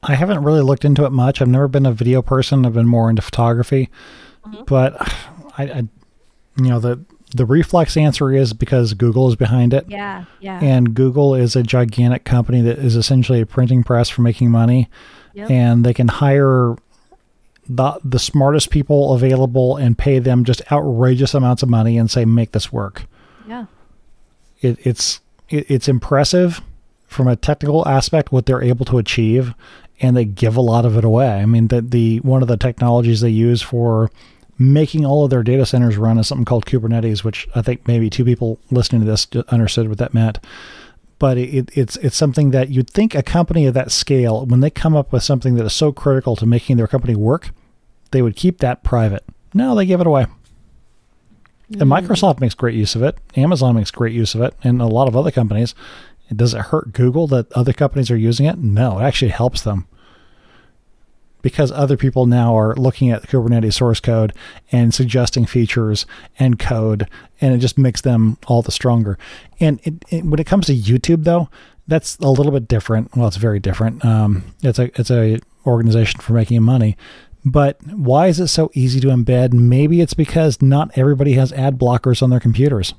[0.02, 1.42] I haven't really looked into it much.
[1.42, 2.66] I've never been a video person.
[2.66, 3.90] I've been more into photography,
[4.46, 4.64] mm-hmm.
[4.66, 4.96] but
[5.58, 5.78] I, I,
[6.58, 7.04] you know, the
[7.36, 9.86] the reflex answer is because Google is behind it.
[9.88, 10.60] Yeah, yeah.
[10.62, 14.90] And Google is a gigantic company that is essentially a printing press for making money,
[15.34, 15.50] yep.
[15.50, 16.76] and they can hire
[17.68, 22.26] the the smartest people available and pay them just outrageous amounts of money and say
[22.26, 23.06] make this work.
[23.48, 23.66] Yeah
[24.64, 26.62] it, it's it, it's impressive
[27.08, 29.54] from a technical aspect what they're able to achieve,
[30.00, 31.30] and they give a lot of it away.
[31.30, 34.12] I mean, the the one of the technologies they use for
[34.58, 38.10] making all of their data centers run is something called Kubernetes, which I think maybe
[38.10, 40.40] two people listening to this understood what that meant.
[41.20, 44.70] But it, it's it's something that you'd think a company of that scale, when they
[44.70, 47.52] come up with something that is so critical to making their company work,
[48.12, 49.24] they would keep that private.
[49.54, 50.26] No, they give it away.
[51.70, 53.18] And Microsoft makes great use of it.
[53.36, 55.74] Amazon makes great use of it, and a lot of other companies.
[56.34, 58.58] Does it hurt Google that other companies are using it?
[58.58, 59.88] No, it actually helps them
[61.44, 64.34] because other people now are looking at Kubernetes source code
[64.72, 66.08] and suggesting features
[66.40, 67.08] and code,
[67.40, 69.20] and it just makes them all the stronger.
[69.60, 71.50] And it, it, when it comes to YouTube, though,
[71.88, 73.16] that's a little bit different.
[73.16, 74.04] Well, it's very different.
[74.04, 76.98] Um, it's a it's a organization for making money,
[77.46, 79.54] but why is it so easy to embed?
[79.54, 82.94] Maybe it's because not everybody has ad blockers on their computers.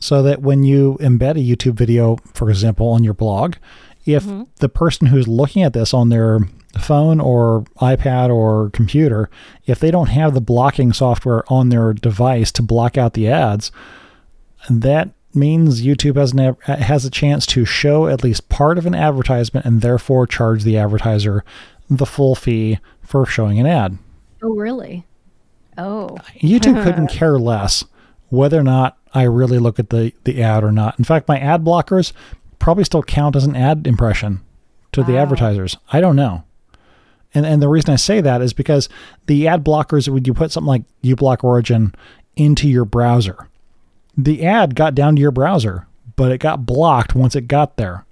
[0.00, 3.56] So that when you embed a YouTube video, for example, on your blog,
[4.06, 4.44] if mm-hmm.
[4.56, 6.40] the person who's looking at this on their
[6.78, 9.28] phone or iPad or computer,
[9.66, 13.72] if they don't have the blocking software on their device to block out the ads,
[14.70, 18.94] that means YouTube has an, has a chance to show at least part of an
[18.94, 21.44] advertisement and therefore charge the advertiser
[21.88, 23.98] the full fee for showing an ad.
[24.42, 25.04] Oh, really?
[25.76, 26.16] Oh.
[26.40, 27.84] YouTube couldn't care less
[28.28, 30.98] whether or not I really look at the, the ad or not.
[30.98, 32.12] In fact, my ad blockers
[32.58, 34.40] probably still count as an ad impression
[34.92, 35.06] to wow.
[35.06, 35.76] the advertisers.
[35.92, 36.44] I don't know.
[37.34, 38.88] And and the reason I say that is because
[39.26, 41.94] the ad blockers when you put something like uBlock Origin
[42.36, 43.48] into your browser,
[44.16, 45.86] the ad got down to your browser,
[46.16, 48.06] but it got blocked once it got there.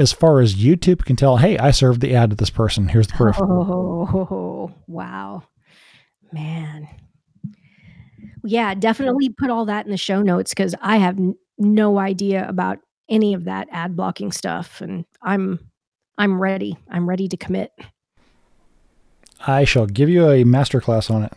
[0.00, 2.88] As far as YouTube can tell, hey, I served the ad to this person.
[2.88, 3.36] Here's the proof.
[3.38, 5.42] Oh, wow.
[6.32, 6.88] Man.
[8.42, 12.48] Yeah, definitely put all that in the show notes because I have n- no idea
[12.48, 12.78] about
[13.10, 14.80] any of that ad blocking stuff.
[14.80, 15.60] And I'm
[16.16, 16.78] I'm ready.
[16.90, 17.70] I'm ready to commit.
[19.46, 21.32] I shall give you a masterclass on it.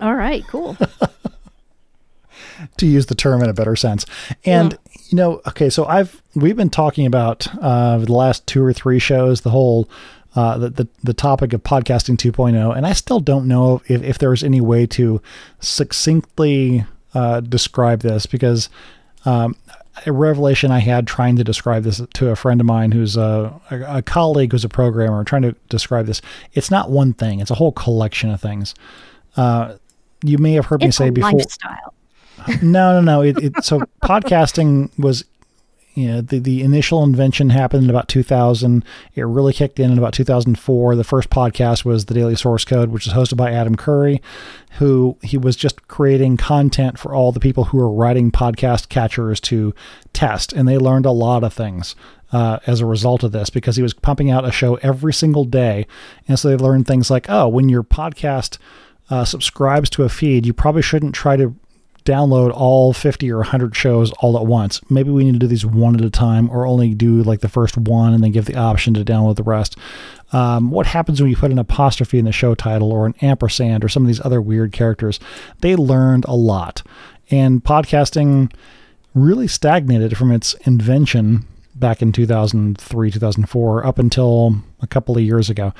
[0.00, 0.76] All right, cool.
[2.78, 4.06] to use the term in a better sense.
[4.44, 4.78] And yeah.
[5.12, 8.98] You know, okay, so I've we've been talking about uh, the last two or three
[8.98, 9.88] shows the whole
[10.34, 14.18] uh, the, the the topic of podcasting 2.0, and I still don't know if if
[14.18, 15.20] there's any way to
[15.60, 18.68] succinctly uh, describe this because.
[19.24, 19.54] Um,
[20.06, 23.60] a revelation I had trying to describe this to a friend of mine who's a,
[23.70, 26.22] a, a colleague who's a programmer, trying to describe this.
[26.54, 28.74] It's not one thing; it's a whole collection of things.
[29.36, 29.74] Uh,
[30.24, 31.32] you may have heard it's me say before.
[31.32, 31.94] Lifestyle
[32.62, 33.22] no, no, no.
[33.22, 35.24] It, it, so podcasting was,
[35.94, 38.84] you know, the, the initial invention happened in about 2000.
[39.14, 40.96] It really kicked in in about 2004.
[40.96, 44.22] The first podcast was the Daily Source Code, which is hosted by Adam Curry,
[44.78, 49.40] who he was just creating content for all the people who were writing podcast catchers
[49.40, 49.74] to
[50.12, 50.52] test.
[50.52, 51.94] And they learned a lot of things.
[52.32, 55.44] Uh, as a result of this, because he was pumping out a show every single
[55.44, 55.86] day.
[56.26, 58.56] And so they learned things like, oh, when your podcast
[59.10, 61.54] uh, subscribes to a feed, you probably shouldn't try to
[62.04, 64.80] download all 50 or 100 shows all at once.
[64.90, 67.48] Maybe we need to do these one at a time or only do like the
[67.48, 69.76] first one and then give the option to download the rest.
[70.32, 73.84] Um, what happens when you put an apostrophe in the show title or an ampersand
[73.84, 75.20] or some of these other weird characters?
[75.60, 76.82] They learned a lot.
[77.30, 78.52] And podcasting
[79.14, 85.48] really stagnated from its invention back in 2003, 2004, up until a couple of years
[85.50, 85.72] ago.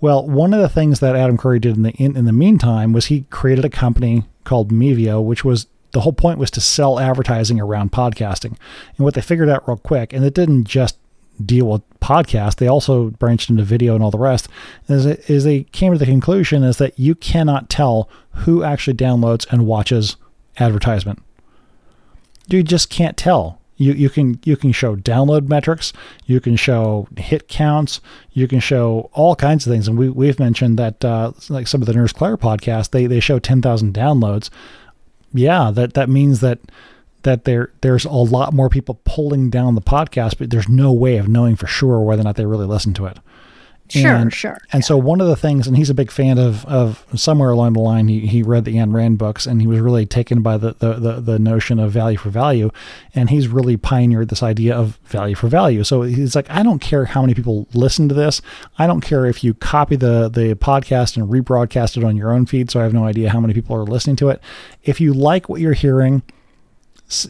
[0.00, 2.92] Well, one of the things that Adam Curry did in the in, in the meantime
[2.92, 6.98] was he created a company called Mevio, which was the whole point was to sell
[6.98, 8.56] advertising around podcasting.
[8.96, 10.98] And what they figured out real quick, and it didn't just
[11.44, 14.48] deal with podcast, they also branched into video and all the rest,
[14.88, 19.46] is, is they came to the conclusion is that you cannot tell who actually downloads
[19.50, 20.16] and watches
[20.58, 21.22] advertisement.
[22.48, 23.60] You just can't tell.
[23.82, 25.92] You, you can you can show download metrics,
[26.26, 28.00] you can show hit counts,
[28.32, 29.88] you can show all kinds of things.
[29.88, 33.20] And we we've mentioned that uh, like some of the Nurse Claire podcast, they they
[33.20, 34.50] show ten thousand downloads.
[35.34, 36.60] Yeah, that that means that
[37.22, 41.16] that there there's a lot more people pulling down the podcast, but there's no way
[41.16, 43.18] of knowing for sure whether or not they really listen to it.
[44.00, 44.58] Sure, and, sure.
[44.72, 44.86] And yeah.
[44.86, 47.80] so one of the things, and he's a big fan of of somewhere along the
[47.80, 50.74] line, he, he read the Ayn Rand books, and he was really taken by the,
[50.78, 52.70] the the the notion of value for value,
[53.14, 55.84] and he's really pioneered this idea of value for value.
[55.84, 58.40] So he's like, I don't care how many people listen to this,
[58.78, 62.46] I don't care if you copy the the podcast and rebroadcast it on your own
[62.46, 64.40] feed, so I have no idea how many people are listening to it.
[64.82, 66.22] If you like what you're hearing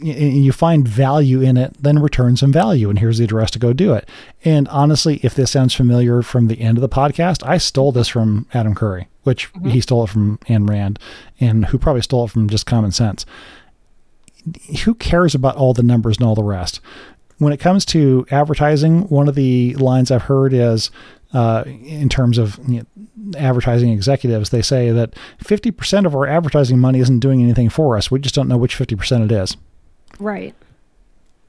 [0.00, 2.88] you find value in it, then return some value.
[2.88, 4.08] And here's the address to go do it.
[4.44, 8.08] And honestly, if this sounds familiar from the end of the podcast, I stole this
[8.08, 9.68] from Adam Curry, which mm-hmm.
[9.68, 10.98] he stole it from Ayn Rand,
[11.40, 13.26] and who probably stole it from just common sense.
[14.84, 16.80] Who cares about all the numbers and all the rest?
[17.38, 20.90] When it comes to advertising, one of the lines I've heard is
[21.32, 26.78] uh, in terms of you know, advertising executives, they say that 50% of our advertising
[26.78, 28.10] money isn't doing anything for us.
[28.10, 29.56] We just don't know which 50% it is.
[30.18, 30.54] Right.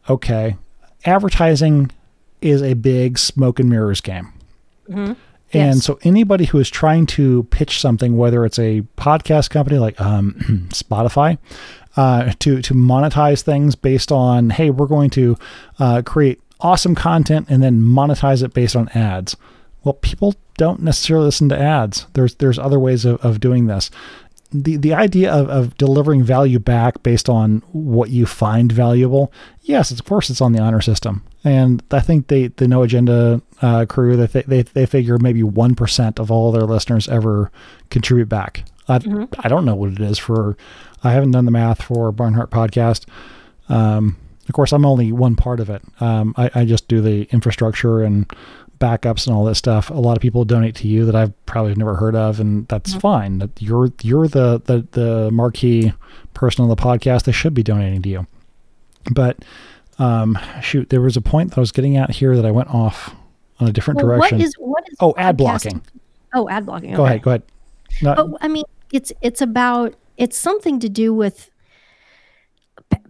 [0.10, 0.58] Okay.
[1.06, 1.92] Advertising
[2.42, 4.34] is a big smoke and mirrors game.
[4.90, 5.14] Mm-hmm.
[5.56, 5.86] And yes.
[5.86, 10.34] so anybody who is trying to pitch something, whether it's a podcast company like um,
[10.70, 11.38] Spotify,
[11.96, 15.38] uh, to to monetize things based on, hey, we're going to
[15.78, 19.36] uh, create awesome content and then monetize it based on ads.
[19.84, 22.08] Well, people don't necessarily listen to ads.
[22.14, 23.92] There's there's other ways of, of doing this
[24.54, 29.32] the the idea of, of delivering value back based on what you find valuable,
[29.62, 33.42] yes, of course, it's on the honor system, and I think they the No Agenda
[33.62, 37.52] uh, crew that they, they they figure maybe one percent of all their listeners ever
[37.90, 38.66] contribute back.
[38.88, 39.26] I mm-hmm.
[39.40, 40.56] I don't know what it is for.
[41.04, 43.06] I haven't done the math for Barnhardt podcast.
[43.70, 45.82] Um, of course, I'm only one part of it.
[46.00, 48.30] Um, I, I just do the infrastructure and
[48.84, 49.90] backups and all that stuff.
[49.90, 52.92] A lot of people donate to you that I've probably never heard of, and that's
[52.92, 53.00] mm-hmm.
[53.00, 53.38] fine.
[53.40, 55.94] That you're you're the, the the marquee
[56.34, 57.24] person on the podcast.
[57.24, 58.28] They should be donating to you.
[59.12, 59.44] But
[60.00, 62.70] um, shoot, there was a point that I was getting at here that I went
[62.70, 63.16] off
[63.60, 64.40] on a different well, direction.
[64.40, 65.82] What is what is oh ad blocking?
[66.34, 66.94] Oh, ad blocking.
[66.94, 67.22] Go ahead.
[67.22, 67.44] Go ahead.
[68.02, 71.50] No, oh, I mean, it's it's about it's something to do with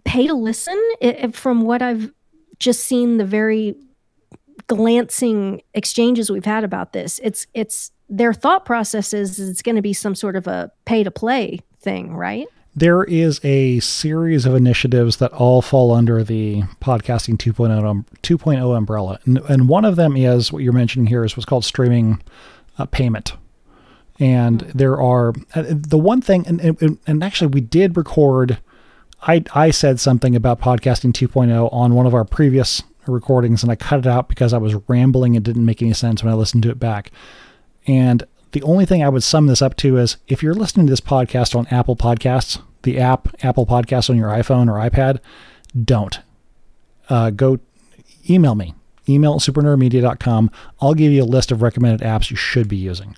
[0.04, 0.80] pay to listen.
[1.00, 2.12] It, from what I've
[2.58, 3.76] just seen, the very
[4.66, 7.20] glancing exchanges we've had about this.
[7.22, 11.02] It's it's their thought process is it's going to be some sort of a pay
[11.04, 12.46] to play thing, right?
[12.76, 18.76] there is a series of initiatives that all fall under the podcasting 2.0, um, 2.0
[18.76, 19.18] umbrella.
[19.24, 22.20] And, and one of them is what you're mentioning here is what's called streaming
[22.78, 23.34] uh, payment.
[24.18, 28.58] And there are uh, the one thing, and, and, and actually, we did record.
[29.22, 33.76] I, I said something about podcasting 2.0 on one of our previous recordings, and I
[33.76, 36.62] cut it out because I was rambling and didn't make any sense when I listened
[36.64, 37.10] to it back.
[37.86, 40.92] And the only thing I would sum this up to is if you're listening to
[40.92, 45.18] this podcast on Apple Podcasts, the app Apple Podcasts on your iPhone or iPad,
[45.84, 46.20] don't.
[47.08, 47.58] Uh, go
[48.28, 48.74] email me.
[49.08, 50.50] Email supernerdmedia.com.
[50.80, 53.16] I'll give you a list of recommended apps you should be using.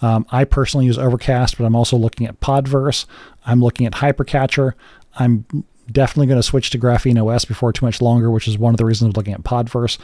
[0.00, 3.06] Um, I personally use Overcast, but I'm also looking at Podverse.
[3.44, 4.72] I'm looking at Hypercatcher.
[5.18, 5.46] I'm
[5.90, 8.78] definitely going to switch to Graphene OS before too much longer, which is one of
[8.78, 9.98] the reasons I'm looking at Podverse.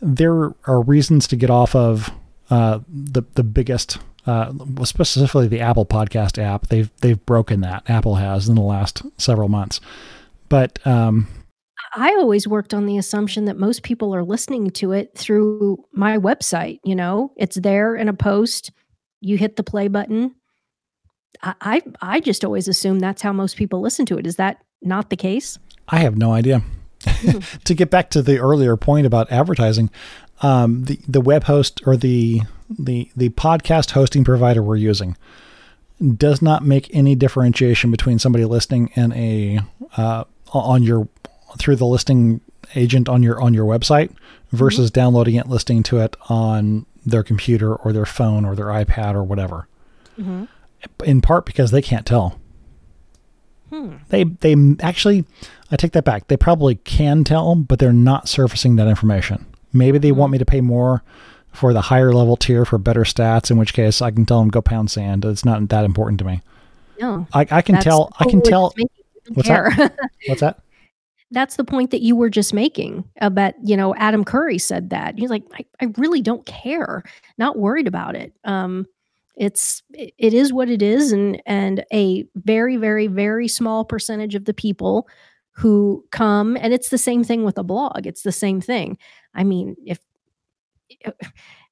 [0.00, 2.10] There are reasons to get off of
[2.50, 4.52] uh, the the biggest uh,
[4.84, 6.68] specifically the Apple Podcast app.
[6.68, 7.88] They've they've broken that.
[7.88, 9.80] Apple has in the last several months.
[10.48, 11.26] But um,
[11.94, 16.18] I always worked on the assumption that most people are listening to it through my
[16.18, 16.78] website.
[16.84, 18.70] You know, it's there in a post.
[19.20, 20.34] You hit the play button.
[21.42, 24.26] I I, I just always assume that's how most people listen to it.
[24.26, 25.58] Is that not the case?
[25.88, 26.62] I have no idea.
[27.64, 29.90] To get back to the earlier point about advertising,
[30.42, 35.16] um, the the web host or the the the podcast hosting provider we're using
[36.16, 39.60] does not make any differentiation between somebody listening in a
[39.96, 41.08] uh, on your
[41.58, 42.40] through the listing
[42.74, 44.10] agent on your on your website
[44.52, 45.00] versus mm-hmm.
[45.00, 49.22] downloading it listening to it on their computer or their phone or their iPad or
[49.22, 49.66] whatever.
[50.18, 50.44] Mm-hmm.
[51.04, 52.38] In part because they can't tell.
[53.70, 53.96] Hmm.
[54.08, 55.24] They they actually
[55.70, 56.28] I take that back.
[56.28, 59.46] They probably can tell, but they're not surfacing that information.
[59.72, 61.02] Maybe they want me to pay more
[61.52, 64.48] for the higher level tier for better stats, in which case I can tell them
[64.48, 65.24] go pound sand.
[65.24, 66.40] It's not that important to me.
[67.00, 68.12] No, I, I can tell.
[68.18, 68.74] I can tell.
[69.34, 69.94] What's that?
[70.26, 70.60] What's that?
[71.30, 75.18] That's the point that you were just making about, you know, Adam Curry said that.
[75.18, 77.02] He's like, I, I really don't care,
[77.36, 78.32] not worried about it.
[78.44, 78.86] Um,
[79.38, 84.44] it's it is what it is, and and a very, very, very small percentage of
[84.44, 85.08] the people
[85.52, 88.06] who come, and it's the same thing with a blog.
[88.06, 88.98] It's the same thing.
[89.34, 89.98] I mean, if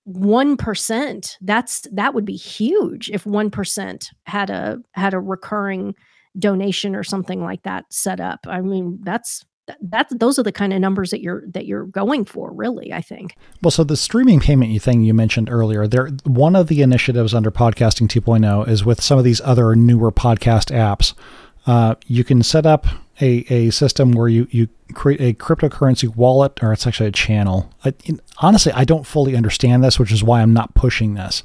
[0.09, 5.95] 1% that's that would be huge if 1% had a had a recurring
[6.39, 9.45] donation or something like that set up i mean that's
[9.81, 13.01] that those are the kind of numbers that you're that you're going for really i
[13.01, 17.35] think well so the streaming payment thing you mentioned earlier there one of the initiatives
[17.35, 21.15] under podcasting 2.0 is with some of these other newer podcast apps
[21.67, 22.87] uh, you can set up
[23.21, 27.73] a, a system where you, you create a cryptocurrency wallet, or it's actually a channel.
[27.85, 27.95] I,
[28.39, 31.43] honestly, I don't fully understand this, which is why I'm not pushing this.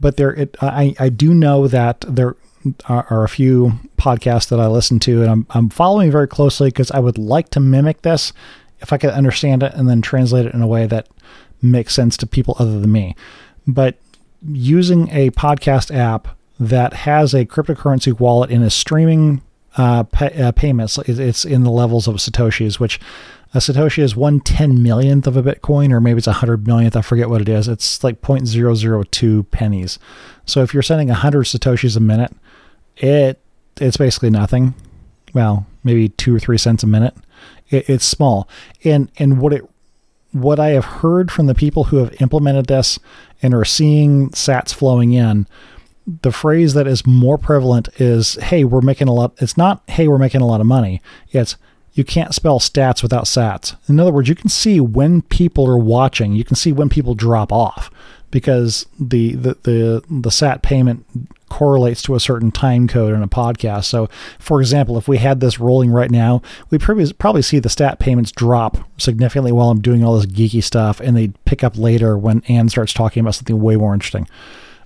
[0.00, 2.36] But there, it, I, I do know that there
[2.86, 6.90] are, a few podcasts that I listen to, and I'm, I'm following very closely because
[6.90, 8.32] I would like to mimic this
[8.80, 11.08] if I could understand it and then translate it in a way that
[11.62, 13.14] makes sense to people other than me.
[13.66, 13.96] But
[14.46, 19.42] using a podcast app that has a cryptocurrency wallet and is streaming
[19.76, 20.98] uh, pay, uh, payments.
[20.98, 23.00] It's in the levels of satoshis, which
[23.54, 26.96] a satoshi is one ten millionth of a bitcoin, or maybe it's a hundred millionth.
[26.96, 27.68] I forget what it is.
[27.68, 29.98] It's like 0.002 pennies.
[30.44, 32.32] So if you're sending hundred satoshis a minute,
[33.02, 33.40] it
[33.80, 34.74] it's basically nothing.
[35.32, 37.14] Well, maybe two or three cents a minute.
[37.68, 38.48] It, it's small,
[38.84, 39.68] and and what it
[40.32, 42.98] what I have heard from the people who have implemented this
[43.42, 45.46] and are seeing sats flowing in
[46.22, 49.32] the phrase that is more prevalent is, hey, we're making a lot.
[49.38, 51.00] It's not, hey, we're making a lot of money.
[51.30, 51.56] It's,
[51.92, 53.76] you can't spell stats without sats.
[53.88, 57.14] In other words, you can see when people are watching, you can see when people
[57.14, 57.90] drop off
[58.30, 61.04] because the, the, the, the sat payment
[61.50, 63.84] correlates to a certain time code in a podcast.
[63.84, 66.40] So, for example, if we had this rolling right now,
[66.70, 71.00] we probably see the stat payments drop significantly while I'm doing all this geeky stuff,
[71.00, 74.26] and they pick up later when Ann starts talking about something way more interesting.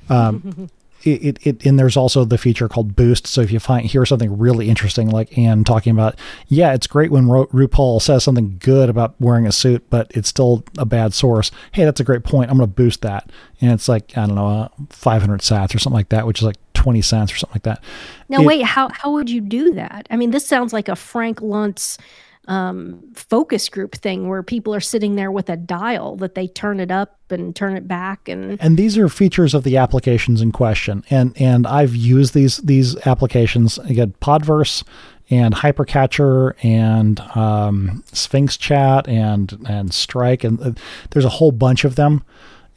[0.08, 0.68] Um,
[1.06, 3.26] it, it, and there's also the feature called boost.
[3.26, 7.10] So if you find hear something really interesting, like Ann talking about, yeah, it's great
[7.10, 11.14] when Ru- RuPaul says something good about wearing a suit, but it's still a bad
[11.14, 11.50] source.
[11.72, 12.50] Hey, that's a great point.
[12.50, 13.30] I'm going to boost that,
[13.60, 16.44] and it's like I don't know, uh, 500 sats or something like that, which is
[16.44, 17.82] like 20 cents or something like that.
[18.28, 20.06] Now, it, wait, how how would you do that?
[20.10, 21.98] I mean, this sounds like a Frank Luntz
[22.46, 26.80] um, focus group thing where people are sitting there with a dial that they turn
[26.80, 30.52] it up and turn it back and and these are features of the applications in
[30.52, 31.04] question.
[31.10, 34.84] And and I've used these these applications again Podverse
[35.30, 40.72] and Hypercatcher and um, Sphinx Chat and and Strike and uh,
[41.10, 42.22] there's a whole bunch of them.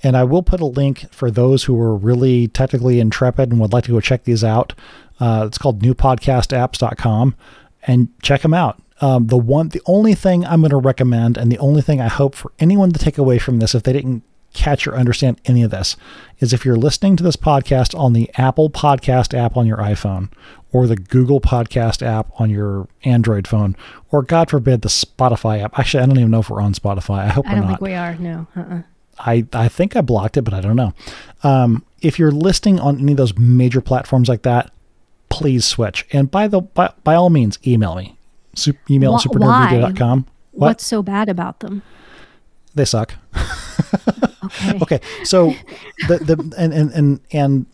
[0.03, 3.73] And I will put a link for those who are really technically intrepid and would
[3.73, 4.73] like to go check these out.
[5.19, 7.35] Uh, it's called newpodcastapps.com
[7.87, 8.79] and check them out.
[8.99, 12.07] Um, the one, the only thing I'm going to recommend, and the only thing I
[12.07, 14.23] hope for anyone to take away from this, if they didn't
[14.53, 15.95] catch or understand any of this,
[16.39, 20.29] is if you're listening to this podcast on the Apple Podcast app on your iPhone,
[20.71, 23.75] or the Google Podcast app on your Android phone,
[24.11, 25.77] or God forbid the Spotify app.
[25.77, 27.19] Actually, I don't even know if we're on Spotify.
[27.19, 27.79] I hope I we're don't not.
[27.79, 28.15] think we are.
[28.15, 28.47] No.
[28.55, 28.81] Uh-uh.
[29.19, 30.93] I, I think I blocked it, but I don't know.
[31.43, 34.71] Um, if you're listening on any of those major platforms like that,
[35.29, 36.05] please switch.
[36.11, 38.16] And by the by, by all means, email me.
[38.57, 40.25] Super, email Wh- supernerdmedia.com.
[40.51, 40.67] What?
[40.67, 41.83] What's so bad about them?
[42.75, 43.13] They suck.
[43.35, 44.77] Okay.
[44.81, 45.53] Okay, so
[46.07, 47.65] the the and and and and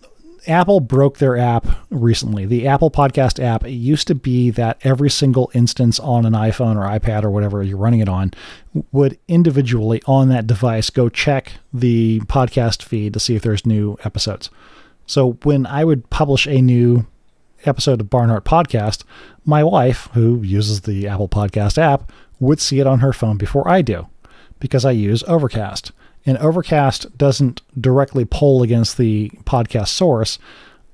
[0.47, 2.45] Apple broke their app recently.
[2.45, 3.63] The Apple Podcast app.
[3.63, 7.61] It used to be that every single instance on an iPhone or iPad or whatever
[7.61, 8.31] you're running it on
[8.91, 13.97] would individually on that device go check the podcast feed to see if there's new
[14.03, 14.49] episodes.
[15.05, 17.05] So when I would publish a new
[17.65, 19.03] episode of Barnhardt Podcast,
[19.45, 23.67] my wife, who uses the Apple Podcast app, would see it on her phone before
[23.67, 24.07] I do
[24.59, 25.91] because I use Overcast.
[26.25, 30.39] And Overcast doesn't directly poll against the podcast source.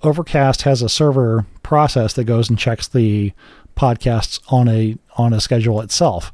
[0.01, 3.33] Overcast has a server process that goes and checks the
[3.75, 6.31] podcasts on a on a schedule itself.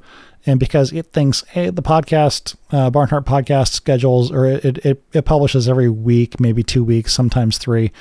[0.48, 5.26] And because it thinks hey, the podcast uh, Barnhardt podcast schedules or it, it it
[5.26, 7.92] publishes every week, maybe two weeks, sometimes three.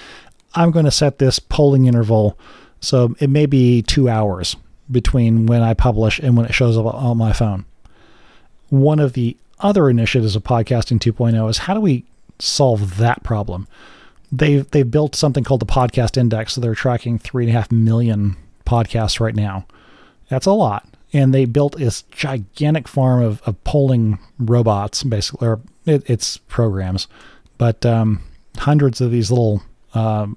[0.54, 2.38] I'm going to set this polling interval
[2.80, 4.56] so it may be two hours
[4.90, 7.64] between when I publish and when it shows up on my phone.
[8.68, 12.04] One of the other initiatives of podcasting 2.0 is how do we
[12.38, 13.66] solve that problem?
[14.30, 17.70] They've they've built something called the podcast index, so they're tracking three and a half
[17.70, 18.36] million
[18.66, 19.66] podcasts right now.
[20.28, 20.88] That's a lot.
[21.12, 27.06] And they built this gigantic farm of, of polling robots, basically, or it, it's programs,
[27.56, 28.20] but um,
[28.56, 29.62] hundreds of these little
[29.94, 30.36] um,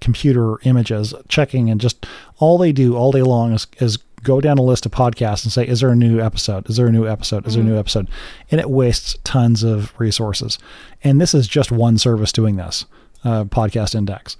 [0.00, 2.06] computer images checking and just
[2.38, 5.52] all they do all day long is, is go down a list of podcasts and
[5.52, 6.68] say is there a new episode?
[6.68, 7.46] Is there a new episode?
[7.46, 8.08] Is there a new episode?
[8.50, 10.58] And it wastes tons of resources.
[11.02, 12.84] And this is just one service doing this
[13.24, 14.36] uh, podcast index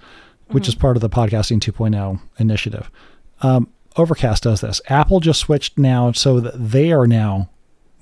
[0.51, 2.91] which is part of the podcasting 2.0 initiative.
[3.41, 4.81] Um, overcast does this.
[4.87, 7.49] Apple just switched now so that they are now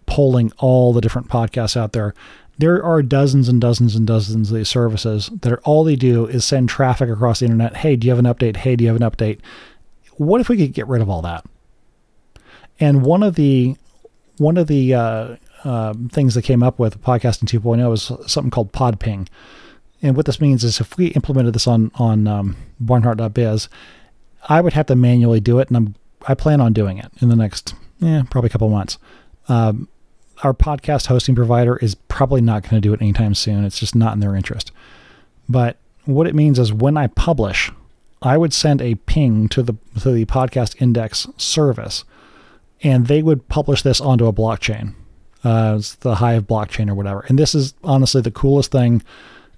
[0.06, 2.14] polling all the different podcasts out there.
[2.60, 6.26] There are dozens and dozens and dozens of these services that are all they do
[6.28, 7.78] is send traffic across the internet.
[7.78, 8.58] Hey, do you have an update?
[8.58, 9.40] Hey, do you have an update?
[10.18, 11.46] What if we could get rid of all that?
[12.80, 13.78] And one of the
[14.38, 18.72] one of the uh, uh, things that came up with podcasting 2.0 is something called
[18.74, 19.28] PodPing.
[20.02, 23.70] And what this means is if we implemented this on on um, Barnhardt.biz,
[24.50, 25.96] I would have to manually do it, and I'm
[26.28, 28.98] I plan on doing it in the next, yeah, probably a couple months.
[29.48, 29.88] Um,
[30.44, 33.66] our podcast hosting provider is probably not going to do it anytime soon.
[33.66, 34.72] It's just not in their interest.
[35.48, 37.72] But what it means is when I publish,
[38.22, 42.04] I would send a ping to the to the podcast index service,
[42.84, 44.94] and they would publish this onto a blockchain,
[45.44, 47.26] uh, the Hive blockchain or whatever.
[47.28, 49.04] And this is honestly the coolest thing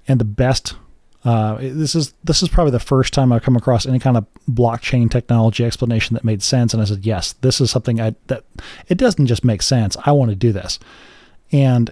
[0.08, 0.76] and the best.
[1.24, 4.26] Uh, this is this is probably the first time I've come across any kind of
[4.50, 8.44] blockchain technology explanation that made sense, and I said, yes, this is something I that
[8.88, 9.96] it doesn't just make sense.
[10.04, 10.80] I want to do this,
[11.52, 11.92] and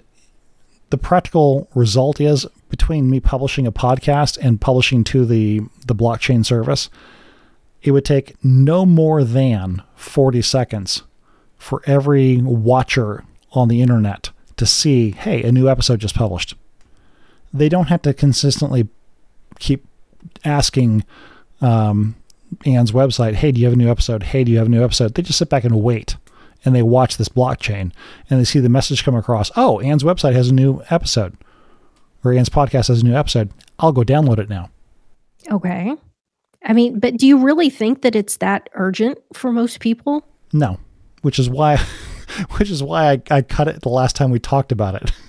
[0.90, 6.44] the practical result is between me publishing a podcast and publishing to the the blockchain
[6.44, 6.90] service,
[7.82, 11.04] it would take no more than 40 seconds
[11.56, 16.54] for every watcher on the internet to see, hey, a new episode just published.
[17.52, 18.88] They don't have to consistently
[19.60, 19.86] keep
[20.44, 21.04] asking
[21.60, 22.16] um,
[22.66, 24.24] Ann's website, hey, do you have a new episode?
[24.24, 25.14] Hey, do you have a new episode?
[25.14, 26.16] They just sit back and wait
[26.64, 27.92] and they watch this blockchain
[28.28, 29.50] and they see the message come across.
[29.56, 31.36] Oh, Ann's website has a new episode
[32.24, 33.50] or Ann's podcast has a new episode.
[33.78, 34.70] I'll go download it now.
[35.50, 35.94] Okay.
[36.64, 40.26] I mean, but do you really think that it's that urgent for most people?
[40.52, 40.78] No,
[41.22, 41.78] which is why,
[42.56, 45.12] which is why I, I cut it the last time we talked about it.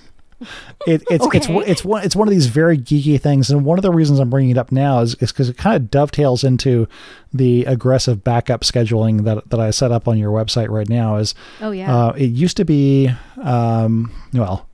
[0.88, 1.70] It, it's it's Okay.
[1.72, 4.30] it's one it's one of these very geeky things, and one of the reasons I'm
[4.30, 6.88] bringing it up now is because it kind of dovetails into
[7.34, 11.18] the aggressive backup scheduling that that I set up on your website right now.
[11.18, 11.96] Is Oh yeah.
[12.08, 13.12] uh, it used to be,
[13.42, 14.68] um, well,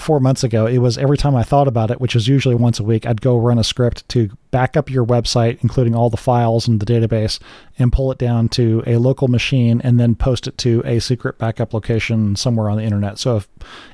[0.00, 2.78] four months ago, it was every time I thought about it, which is usually once
[2.80, 6.16] a week, I'd go run a script to back up your website, including all the
[6.16, 7.38] files in the database,
[7.78, 11.38] and pull it down to a local machine and then post it to a secret
[11.38, 13.18] backup location somewhere on the internet.
[13.18, 13.48] So if,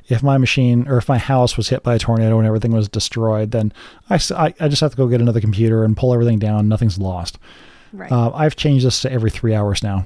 [0.07, 2.87] if my machine or if my house was hit by a tornado and everything was
[2.87, 3.73] destroyed, then
[4.09, 6.67] I I just have to go get another computer and pull everything down.
[6.67, 7.37] Nothing's lost.
[7.93, 8.11] right.
[8.11, 10.05] Uh, I've changed this to every three hours now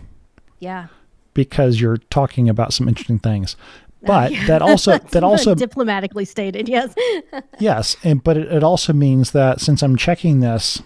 [0.59, 0.87] yeah.
[1.33, 3.55] because you're talking about some interesting things.
[4.01, 6.69] But that also that also diplomatically stated.
[6.69, 6.93] Yes.
[7.59, 10.81] yes, and but it, it also means that since I'm checking this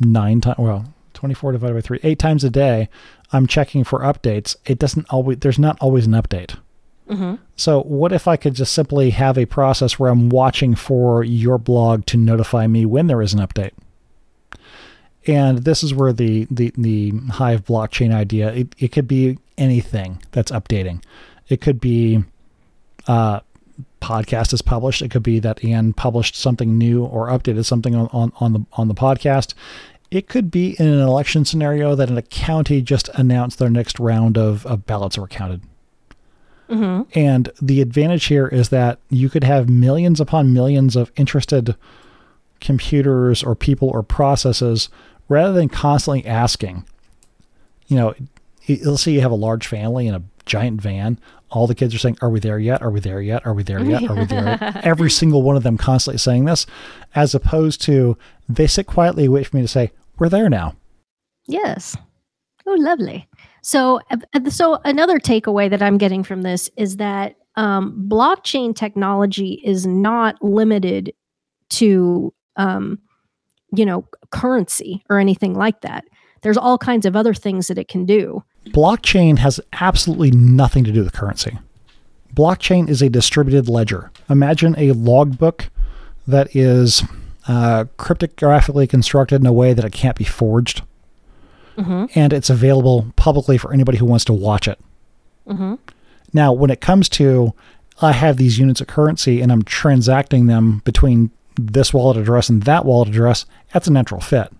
[0.00, 2.88] nine times, well, 24 divided by three, eight times a day,
[3.32, 4.56] I'm checking for updates.
[4.66, 6.56] It doesn't always, there's not always an update.
[7.08, 7.36] Mm-hmm.
[7.54, 11.56] So, what if I could just simply have a process where I'm watching for your
[11.56, 13.72] blog to notify me when there is an update?
[15.26, 20.22] And this is where the the, the Hive blockchain idea it, it could be anything
[20.32, 21.02] that's updating.
[21.48, 22.24] It could be
[23.06, 23.40] uh,
[24.00, 25.02] podcast is published.
[25.02, 28.64] It could be that Ian published something new or updated something on, on, on the
[28.74, 29.54] on the podcast.
[30.10, 33.98] It could be in an election scenario that in a county just announced their next
[33.98, 35.62] round of, of ballots were counted.
[36.68, 37.18] Mm-hmm.
[37.18, 41.76] And the advantage here is that you could have millions upon millions of interested
[42.60, 44.88] computers or people or processes
[45.28, 46.84] rather than constantly asking.
[47.88, 48.14] You know,
[48.84, 51.18] let's say you have a large family in a giant van.
[51.50, 52.82] All the kids are saying, Are we there yet?
[52.82, 53.46] Are we there yet?
[53.46, 54.04] Are we there yet?
[54.10, 54.76] Are we there yet?
[54.84, 56.66] Every single one of them constantly saying this,
[57.14, 58.18] as opposed to
[58.48, 60.74] they sit quietly and wait for me to say, We're there now.
[61.46, 61.96] Yes.
[62.66, 63.28] Oh, lovely.
[63.62, 64.00] So,
[64.48, 70.42] so another takeaway that I'm getting from this is that um, blockchain technology is not
[70.42, 71.12] limited
[71.70, 72.98] to, um,
[73.72, 76.04] you know, currency or anything like that.
[76.42, 78.44] There's all kinds of other things that it can do.
[78.68, 81.58] Blockchain has absolutely nothing to do with currency.
[82.34, 84.10] Blockchain is a distributed ledger.
[84.28, 85.70] Imagine a logbook
[86.26, 87.02] that is
[87.48, 90.82] uh, cryptographically constructed in a way that it can't be forged,
[91.76, 92.06] Mm-hmm.
[92.14, 94.80] and it's available publicly for anybody who wants to watch it.
[95.46, 95.74] Mm-hmm.
[96.32, 97.52] Now, when it comes to
[98.00, 101.30] I have these units of currency and I'm transacting them between
[101.60, 103.44] this wallet address and that wallet address,
[103.74, 104.50] that's a natural fit.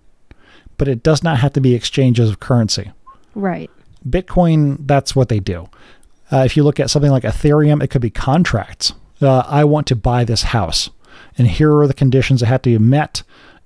[0.77, 2.93] But it does not have to be exchanges of currency.
[3.35, 3.71] Right.
[4.09, 5.69] Bitcoin, that's what they do.
[6.33, 8.93] Uh, if you look at something like Ethereum, it could be contracts.
[9.21, 10.91] Uh, I want to buy this house,
[11.39, 13.23] and here are the conditions that have to be met,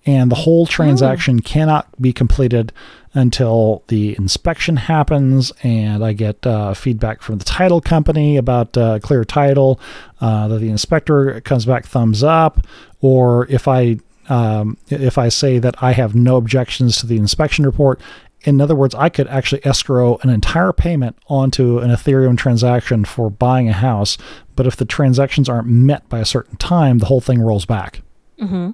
[0.07, 2.73] and the whole transaction cannot be completed
[3.13, 9.01] until the inspection happens, and I get uh, feedback from the title company about uh,
[9.01, 9.81] clear title,
[10.21, 12.65] uh, that the inspector comes back thumbs up,
[13.01, 13.99] or if I
[14.29, 18.01] um, if I say that I have no objections to the inspection report,
[18.43, 23.31] in other words, I could actually escrow an entire payment onto an Ethereum transaction for
[23.31, 24.17] buying a house.
[24.57, 28.03] But if the transactions aren't met by a certain time, the whole thing rolls back.
[28.41, 28.71] Mm-hmm.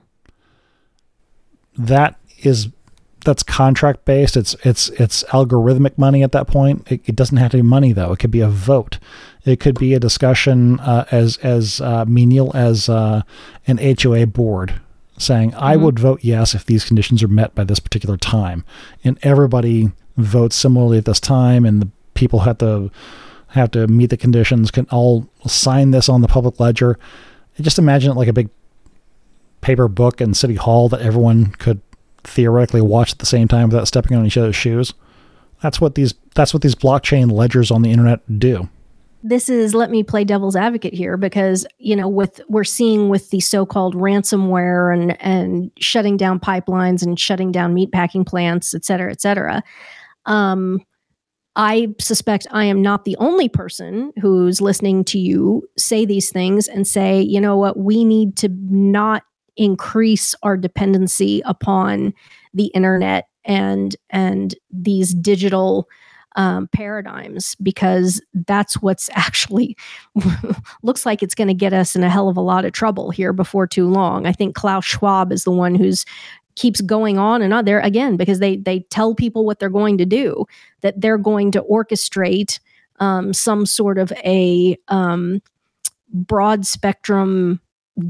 [1.78, 2.68] That is
[3.24, 4.36] that's contract based.
[4.36, 6.90] It's it's it's algorithmic money at that point.
[6.90, 8.12] It, it doesn't have to be money though.
[8.12, 8.98] It could be a vote.
[9.44, 13.22] It could be a discussion uh, as as uh, menial as uh,
[13.66, 14.80] an HOA board
[15.18, 15.80] saying, "I Mhm.
[15.80, 18.64] would vote yes if these conditions are met by this particular time,"
[19.04, 22.90] and everybody votes similarly at this time, and the people have to
[23.48, 24.70] have to meet the conditions.
[24.70, 26.98] Can all sign this on the public ledger.
[27.60, 28.50] Just imagine it like a big
[29.60, 31.80] paper book in City Hall that everyone could
[32.24, 34.92] theoretically watch at the same time without stepping on each other's shoes.
[35.62, 38.68] That's what these that's what these blockchain ledgers on the internet do.
[39.28, 43.30] This is let me play devil's advocate here because you know with we're seeing with
[43.30, 49.10] the so-called ransomware and and shutting down pipelines and shutting down meatpacking plants et cetera
[49.10, 49.62] et cetera
[50.26, 50.80] um
[51.56, 56.68] i suspect i am not the only person who's listening to you say these things
[56.68, 59.24] and say you know what we need to not
[59.56, 62.14] increase our dependency upon
[62.54, 65.88] the internet and and these digital
[66.36, 69.76] um, paradigms because that's what's actually
[70.82, 73.10] looks like it's going to get us in a hell of a lot of trouble
[73.10, 74.26] here before too long.
[74.26, 76.04] I think Klaus Schwab is the one who's
[76.54, 79.98] keeps going on and on there again because they they tell people what they're going
[79.98, 80.46] to do
[80.80, 82.58] that they're going to orchestrate
[82.98, 85.42] um, some sort of a um,
[86.12, 87.60] broad spectrum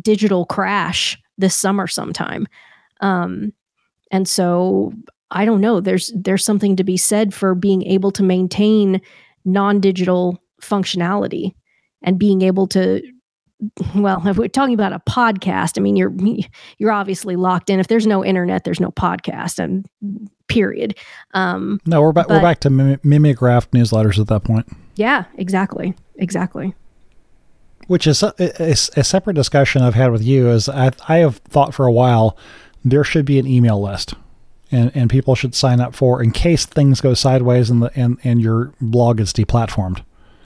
[0.01, 2.47] digital crash this summer sometime.
[3.01, 3.53] Um,
[4.11, 4.93] and so
[5.31, 5.81] I don't know.
[5.81, 9.01] There's there's something to be said for being able to maintain
[9.45, 11.53] non-digital functionality
[12.03, 13.03] and being able to
[13.95, 16.15] well, if we're talking about a podcast, I mean you're
[16.79, 17.81] you're obviously locked in.
[17.81, 19.87] If there's no internet, there's no podcast and
[20.49, 20.97] period.
[21.35, 22.29] Um No, we're back.
[22.29, 24.67] But- we're back to mim- mimeograph newsletters at that point,
[24.97, 25.95] yeah, exactly.
[26.17, 26.75] Exactly.
[27.89, 30.51] which is a, a, a separate discussion I've had with you.
[30.51, 32.37] Is I, I have thought for a while
[32.85, 34.15] there should be an email list,
[34.77, 38.19] and and people should sign up for in case things go sideways and the and
[38.25, 40.03] and your blog is deplatformed.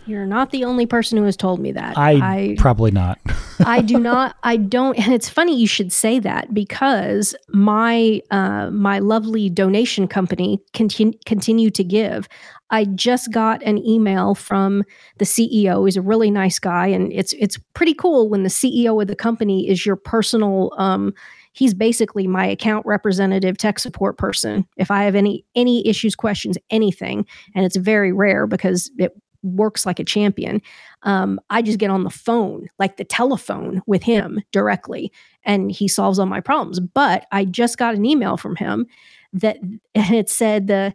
[0.07, 1.97] You're not the only person who has told me that.
[1.97, 3.21] I, probably not.
[3.61, 4.35] I do not.
[4.43, 4.99] I don't.
[4.99, 11.17] And it's funny you should say that because my uh, my lovely donation company continue
[11.27, 12.29] continue to give.
[12.71, 14.85] I just got an email from
[15.19, 15.87] the CEO.
[15.87, 19.17] He's a really nice guy, and it's it's pretty cool when the CEO of the
[19.17, 21.15] company is your personal, um,
[21.53, 24.67] he's basically my account representative tech support person.
[24.77, 29.13] If i have any any issues questions anything and it's very rare because it
[29.43, 30.61] works like a champion
[31.05, 35.11] um, i just get on the phone like the telephone with him directly
[35.45, 36.81] and he solves all my problems.
[36.81, 38.87] But i just got an email from him
[39.33, 39.59] that
[39.95, 40.95] and it said the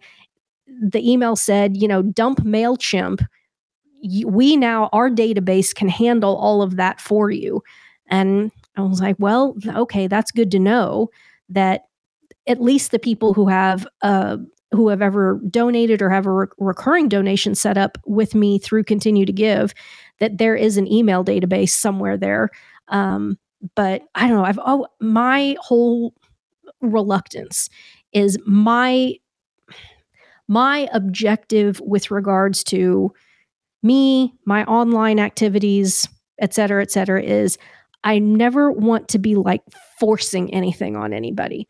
[0.67, 3.25] the email said you know dump mailchimp
[4.25, 7.63] we now our database can handle all of that for you.
[8.07, 11.09] And I was like, well, okay, that's good to know
[11.49, 11.85] that
[12.47, 14.37] at least the people who have uh,
[14.71, 18.83] who have ever donated or have a re- recurring donation set up with me through
[18.83, 19.73] Continue to Give,
[20.19, 22.49] that there is an email database somewhere there.
[22.89, 23.37] Um,
[23.75, 24.45] but I don't know.
[24.45, 26.13] I've oh my whole
[26.81, 27.69] reluctance
[28.11, 29.13] is my
[30.47, 33.11] my objective with regards to
[33.81, 36.07] me, my online activities,
[36.39, 37.57] et cetera, et cetera, is
[38.05, 39.61] I never want to be like
[39.99, 41.67] forcing anything on anybody.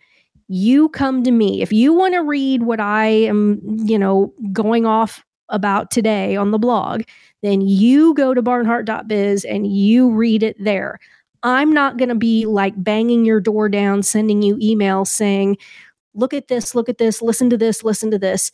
[0.48, 1.62] You come to me.
[1.62, 6.52] If you want to read what I am, you know, going off about today on
[6.52, 7.03] the blog,
[7.41, 10.99] then you go to barnhardt.biz and you read it there.
[11.41, 15.57] I'm not going to be like banging your door down, sending you emails saying,
[16.14, 18.52] look at this, look at this, listen to this, listen to this.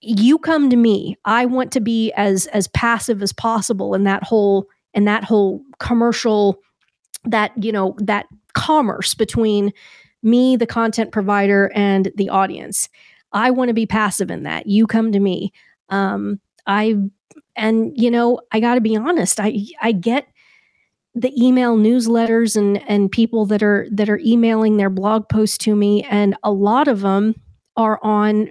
[0.00, 1.16] You come to me.
[1.24, 5.62] I want to be as as passive as possible in that whole in that whole
[5.78, 6.60] commercial
[7.24, 9.72] that you know that commerce between
[10.22, 12.88] me the content provider and the audience.
[13.32, 14.66] I want to be passive in that.
[14.66, 15.52] You come to me.
[15.88, 16.96] Um i
[17.56, 19.38] and you know i got to be honest.
[19.40, 20.26] I i get
[21.14, 25.76] the email newsletters and and people that are that are emailing their blog posts to
[25.76, 27.34] me and a lot of them
[27.76, 28.50] are on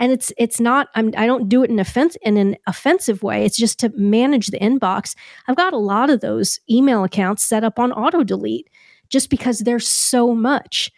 [0.00, 3.44] and it's it's not I'm, i don't do it in offense in an offensive way.
[3.44, 5.14] It's just to manage the inbox.
[5.46, 8.68] I've got a lot of those email accounts set up on auto delete
[9.08, 10.90] just because there's so much.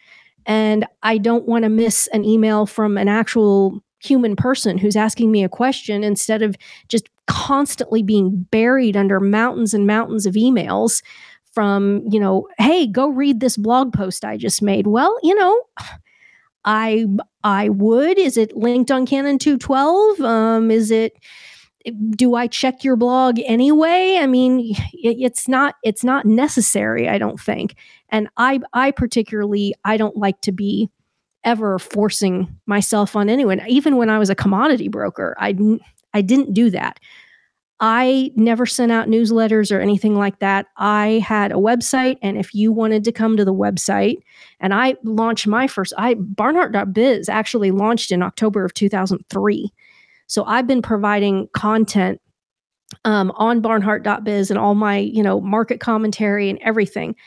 [0.45, 5.31] And i don't want to miss an email from an actual human person who's asking
[5.31, 6.55] me a question instead of
[6.89, 11.01] just constantly being buried under mountains and mountains of emails
[11.53, 14.87] from you know hey go read this blog post i just made.
[14.87, 15.61] Well you know
[16.65, 17.07] I
[17.43, 18.17] I would.
[18.17, 20.21] Is it linked on Canon 212?
[20.21, 21.13] Um, is it?
[22.11, 24.17] Do I check your blog anyway?
[24.21, 27.09] I mean, it, it's not it's not necessary.
[27.09, 27.75] I don't think.
[28.09, 30.89] And I I particularly I don't like to be
[31.43, 33.61] ever forcing myself on anyone.
[33.67, 35.55] Even when I was a commodity broker, I
[36.13, 36.99] I didn't do that.
[37.85, 40.67] I never sent out newsletters or anything like that.
[40.77, 44.19] I had a website, and if you wanted to come to the website,
[44.61, 49.69] and I launched my first, I Barnhardt.biz actually launched in October of 2003.
[50.27, 52.21] So I've been providing content
[53.03, 57.17] um, on Barnhardt.biz and all my, you know, market commentary and everything.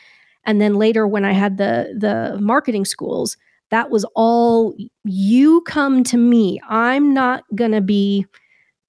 [0.43, 3.37] And then later, when I had the the marketing schools,
[3.69, 4.73] that was all
[5.03, 6.59] you come to me.
[6.67, 8.25] I'm not gonna be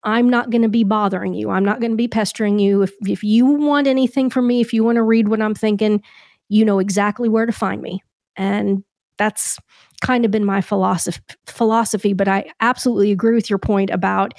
[0.04, 1.50] I'm not going to be bothering you.
[1.50, 2.82] I'm not going to be pestering you.
[2.82, 6.02] If, if you want anything from me, if you want to read what I'm thinking,
[6.48, 8.02] you know exactly where to find me.
[8.36, 8.84] And
[9.18, 9.58] that's
[10.00, 14.32] kind of been my philosophy philosophy but I absolutely agree with your point about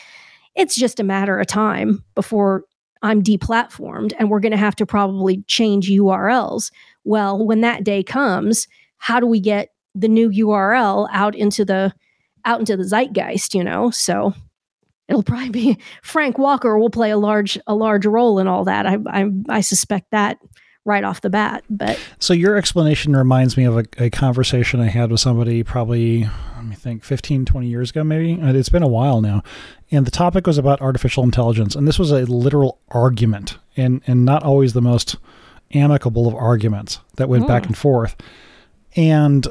[0.55, 2.63] it's just a matter of time before
[3.01, 6.71] I'm deplatformed and we're going to have to probably change URLs.
[7.03, 8.67] Well, when that day comes,
[8.97, 11.93] how do we get the new URL out into the
[12.45, 13.89] out into the zeitgeist, you know?
[13.91, 14.33] So
[15.09, 18.85] it'll probably be Frank Walker will play a large a large role in all that.
[18.85, 20.39] I I, I suspect that
[20.85, 21.63] right off the bat.
[21.69, 26.23] But so your explanation reminds me of a, a, conversation I had with somebody probably
[26.55, 28.39] let me think 15 20 years ago maybe.
[28.41, 29.43] It's been a while now.
[29.91, 34.25] And the topic was about artificial intelligence and this was a literal argument and and
[34.25, 35.17] not always the most
[35.73, 37.47] amicable of arguments that went mm.
[37.47, 38.15] back and forth.
[38.95, 39.47] And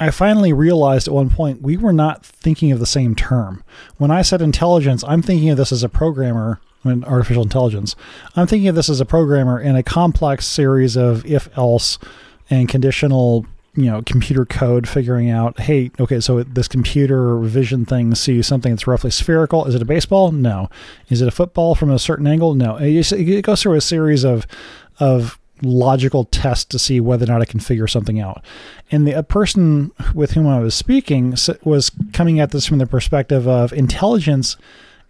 [0.00, 3.62] I finally realized at one point we were not thinking of the same term.
[3.98, 7.94] When I said intelligence, I'm thinking of this as a programmer, in artificial intelligence.
[8.34, 11.98] I'm thinking of this as a programmer in a complex series of if else
[12.48, 13.44] and conditional,
[13.74, 18.72] you know, computer code figuring out, hey, okay, so this computer vision thing sees something
[18.72, 19.66] that's roughly spherical.
[19.66, 20.32] Is it a baseball?
[20.32, 20.70] No.
[21.10, 22.54] Is it a football from a certain angle?
[22.54, 22.78] No.
[22.80, 24.46] It goes through a series of
[24.98, 28.44] of logical test to see whether or not I can figure something out.
[28.90, 33.46] And the person with whom I was speaking was coming at this from the perspective
[33.46, 34.56] of intelligence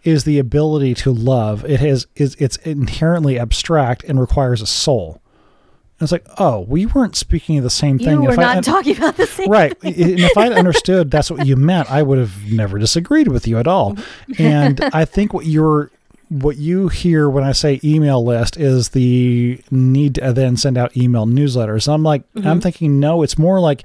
[0.03, 1.63] is the ability to love.
[1.65, 5.21] It has is it's inherently abstract and requires a soul.
[5.99, 8.23] And it's like, oh, we weren't speaking of the same thing.
[8.23, 9.77] You were if not I, talking about the same right.
[9.83, 13.59] and if I'd understood that's what you meant, I would have never disagreed with you
[13.59, 13.95] at all.
[14.39, 15.91] And I think what you're
[16.31, 20.95] what you hear when I say email list is the need to then send out
[20.95, 21.91] email newsletters.
[21.91, 22.47] I'm like, Mm-hmm.
[22.47, 23.83] I'm thinking, no, it's more like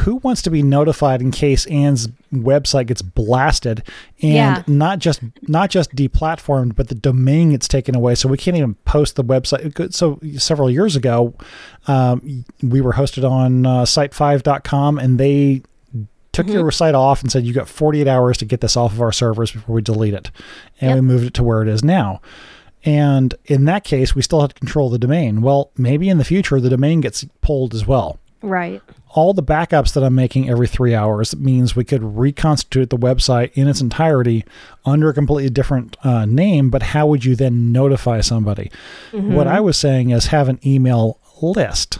[0.00, 3.82] who wants to be notified in case Ann's website gets blasted
[4.20, 4.62] and Yeah.
[4.66, 8.74] not just not just deplatformed, but the domain gets taken away, so we can't even
[8.84, 9.94] post the website.
[9.94, 11.32] So several years ago,
[11.86, 15.62] um, we were hosted on uh, site5.com, and they
[16.32, 19.00] took your site off and said you got 48 hours to get this off of
[19.00, 20.30] our servers before we delete it.
[20.80, 20.94] And Yep.
[20.96, 22.20] we moved it to where it is now.
[22.84, 25.42] And in that case we still had to control the domain.
[25.42, 28.18] Well maybe in the future the domain gets pulled as well.
[28.42, 28.80] Right.
[29.10, 33.50] all the backups that i'm making every three hours means we could reconstitute the website
[33.52, 34.46] in its entirety
[34.86, 38.70] under a completely different uh, name but how would you then notify somebody?
[39.12, 41.98] What i was saying is have an email list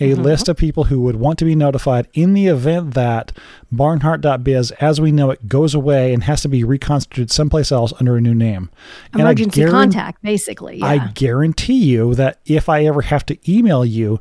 [0.00, 3.32] a list of people who would want to be notified in the event that
[3.72, 8.16] barnhardt.biz as we know it goes away and has to be reconstituted someplace else under
[8.16, 8.70] a new name
[9.14, 10.78] Emergency guaran- contact, basically.
[10.78, 10.86] Yeah.
[10.86, 14.20] I guarantee you that if I ever have to email you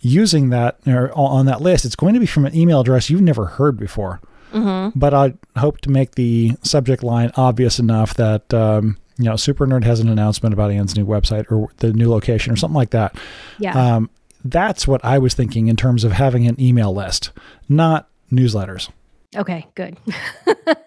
[0.00, 3.20] using that or on that list, it's going to be from an email address you've
[3.20, 4.20] never heard before.
[4.52, 4.98] Mm-hmm.
[4.98, 9.66] But I hope to make the subject line obvious enough that um, you know Super
[9.66, 12.90] Nerd has an announcement about Ann's new website or the new location or something like
[12.90, 13.14] that.
[13.58, 13.96] yeah.
[13.96, 14.10] Um,
[14.50, 17.30] that's what I was thinking in terms of having an email list,
[17.68, 18.90] not newsletters.
[19.36, 19.96] Okay, good.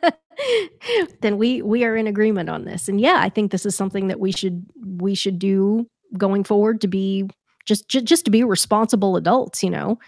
[1.22, 2.90] then we we are in agreement on this.
[2.90, 4.66] And yeah, I think this is something that we should
[4.98, 7.30] we should do going forward to be
[7.66, 10.00] just just, just to be responsible adults, you know.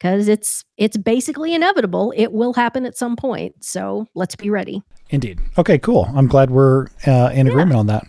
[0.00, 2.12] Cuz it's it's basically inevitable.
[2.16, 3.54] It will happen at some point.
[3.60, 4.82] So, let's be ready.
[5.10, 5.40] Indeed.
[5.58, 6.08] Okay, cool.
[6.14, 8.06] I'm glad we're uh, in agreement on that.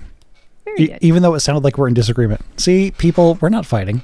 [0.65, 2.41] Very E- even though it sounded like we're in disagreement.
[2.57, 4.03] See, people, we're not fighting.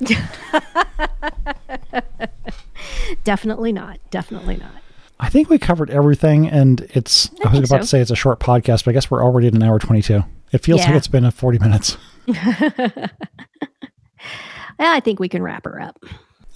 [3.24, 3.98] Definitely not.
[4.10, 4.72] Definitely not.
[5.18, 7.30] I think we covered everything, and it's.
[7.44, 7.78] I, was about so.
[7.78, 10.24] to say it's a short podcast, but I guess we're already at an hour twenty-two.
[10.52, 11.96] It feels like it's been a forty minutes.
[14.78, 16.02] I think we can wrap her up.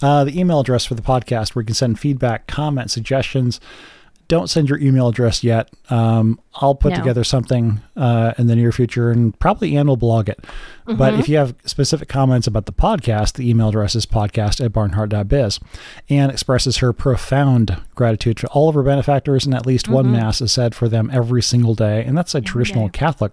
[0.01, 3.59] Uh, the email address for the podcast where you can send feedback, comments, suggestions.
[4.27, 5.69] Don't send your email address yet.
[5.89, 6.97] Um, I'll put No.
[6.97, 10.43] together something uh, in the near future, and probably Ann will blog it.
[10.87, 14.71] But if you have specific comments about the podcast, the email address is podcast at
[14.71, 15.59] barnhardt.biz.
[16.09, 20.41] Ann expresses her profound gratitude to all of her benefactors, and at least one mass
[20.41, 22.03] is said for them every single day.
[22.03, 22.89] And that's a traditional.
[22.89, 23.31] Catholic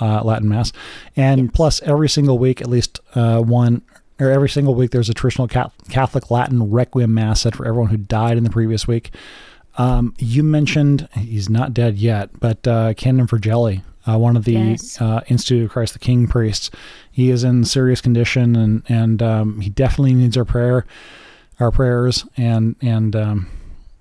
[0.00, 0.72] uh, Latin mass.
[1.16, 3.82] And plus, every single week, at least uh, one
[4.20, 7.96] or every single week, there's a traditional Catholic Latin Requiem mass said for everyone who
[7.96, 9.12] died in the previous week.
[9.78, 14.52] Um, you mentioned he's not dead yet, but uh, Canon Fragelli, uh, one of the
[14.52, 15.00] Yes.
[15.00, 16.70] uh, Institute of Christ the King priests,
[17.10, 20.84] he is in serious condition, and and um, he definitely needs our prayer,
[21.60, 23.48] our prayers, and and um,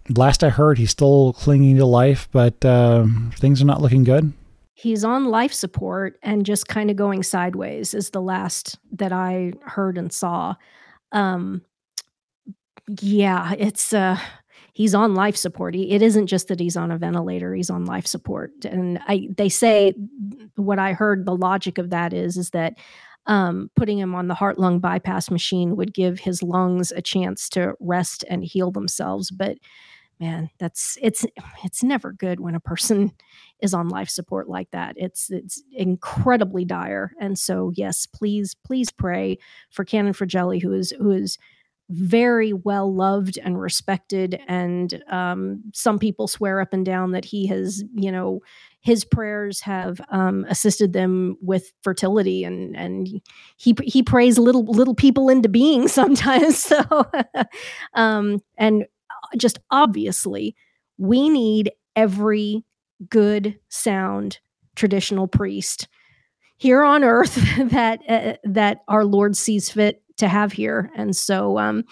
[0.09, 4.33] last I heard, he's still clinging to life, but um things are not looking good.
[4.73, 9.53] He's on life support and just kind of going sideways is the last that I
[9.63, 10.55] heard and saw.
[11.11, 11.61] Um
[13.01, 14.17] yeah, it's uh
[14.77, 15.73] he's on life support.
[15.73, 18.51] He, it isn't just that he's on a ventilator, he's on life support.
[18.63, 19.95] And I they say
[20.55, 22.75] what I heard the logic of that is is that
[23.25, 27.49] um, putting him on the heart lung bypass machine would give his lungs a chance
[27.49, 29.31] to rest and heal themselves.
[29.31, 29.57] But
[30.19, 31.25] man, that's it's
[31.63, 33.13] it's never good when a person
[33.59, 34.93] is on life support like that.
[34.95, 37.13] It's it's incredibly dire.
[37.19, 39.39] And so yes, please please pray
[39.71, 41.39] for Canon Fragelli who is who is
[41.89, 47.47] very well loved and respected and um, some people swear up and down that he
[47.47, 48.41] has you know
[48.81, 53.07] his prayers have um, assisted them with fertility and and
[53.55, 56.83] he he prays little little people into being sometimes so
[57.93, 58.85] um and
[59.37, 60.55] just obviously
[60.97, 62.63] we need every
[63.09, 64.39] good sound
[64.75, 65.87] traditional priest
[66.57, 67.35] here on earth
[67.71, 70.91] that uh, that our lord sees fit to have here.
[70.95, 71.83] And so um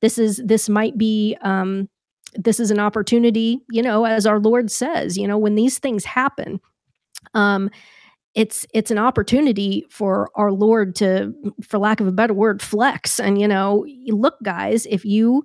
[0.00, 1.88] this is this might be um
[2.36, 6.04] this is an opportunity you know as our lord says you know when these things
[6.04, 6.60] happen
[7.34, 7.68] um
[8.36, 13.18] it's it's an opportunity for our lord to for lack of a better word flex
[13.18, 15.44] and you know look guys if you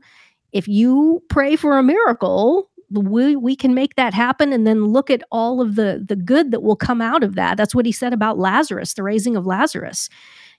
[0.52, 5.10] if you pray for a miracle we we can make that happen and then look
[5.10, 7.57] at all of the the good that will come out of that.
[7.57, 10.10] That's what he said about Lazarus the raising of Lazarus.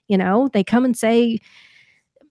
[0.07, 1.39] You know they come and say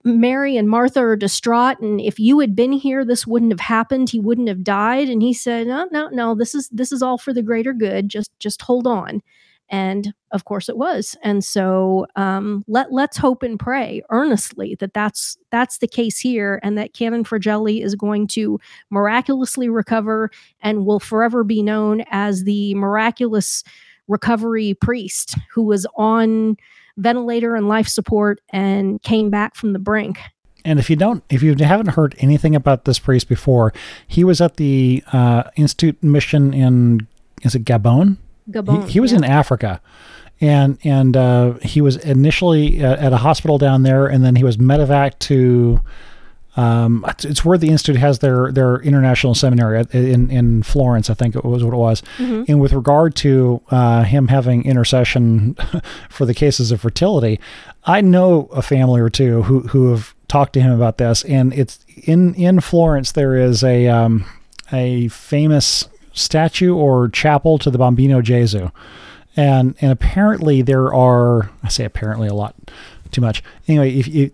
[0.07, 4.09] Mary and Martha are distraught and if you had been here this wouldn't have happened.
[4.09, 5.09] He wouldn't have died.
[5.09, 8.09] And he said no no no this is this is all for the greater good.
[8.09, 9.21] Just just hold on.
[9.69, 11.15] And of course it was.
[11.23, 16.59] And so um, let let's hope and pray earnestly that that's that's the case here
[16.63, 18.59] and that Canon Fragelli is going to
[18.89, 20.31] miraculously recover
[20.61, 23.63] and will forever be known as the miraculous
[24.07, 26.55] recovery priest who was on
[26.97, 30.19] ventilator and life support and came back from the brink.
[30.65, 33.73] And if you don't, if you haven't heard anything about this priest before,
[34.07, 37.07] he was at the uh, Institute mission in
[37.43, 38.17] is it Gabon?
[38.51, 38.85] Gabon.
[38.85, 39.19] He, he was yeah.
[39.19, 39.81] in Africa,
[40.41, 44.43] and and uh, he was initially at, at a hospital down there, and then he
[44.43, 45.79] was medevac to.
[46.57, 51.35] Um, it's- where the institute has their their international seminary in in Florence, I think
[51.35, 52.01] it was what it was.
[52.17, 52.45] Mhm.
[52.49, 55.55] And with regard to uh, him having intercession
[56.09, 57.39] for the cases of fertility,
[57.85, 61.53] I know a family or two who who have talked to him about this, and
[61.53, 63.11] it's in in Florence.
[63.11, 64.25] There is a um,
[64.73, 68.71] a famous statue or chapel to the Bambino Gesù,
[69.35, 72.55] and and apparently there are I say apparently a lot
[73.11, 73.43] too much.
[73.67, 74.31] Anyway, if you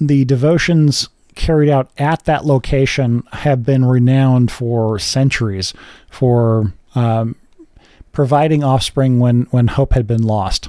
[0.00, 5.74] the devotions carried out at that location have been renowned for centuries
[6.10, 7.36] for um,
[8.12, 10.68] providing offspring when when hope had been lost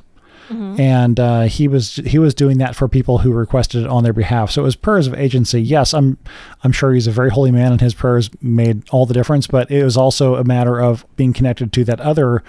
[0.49, 0.79] Mhm.
[0.79, 4.13] and uh, he was he was doing that for people who requested it on their
[4.13, 4.51] behalf.
[4.51, 5.59] So it was prayers of agency.
[5.59, 6.19] Yes, I'm
[6.63, 9.47] I'm sure he's a very holy man, and his prayers made all the difference.
[9.47, 12.43] But it was also a matter of being connected to that other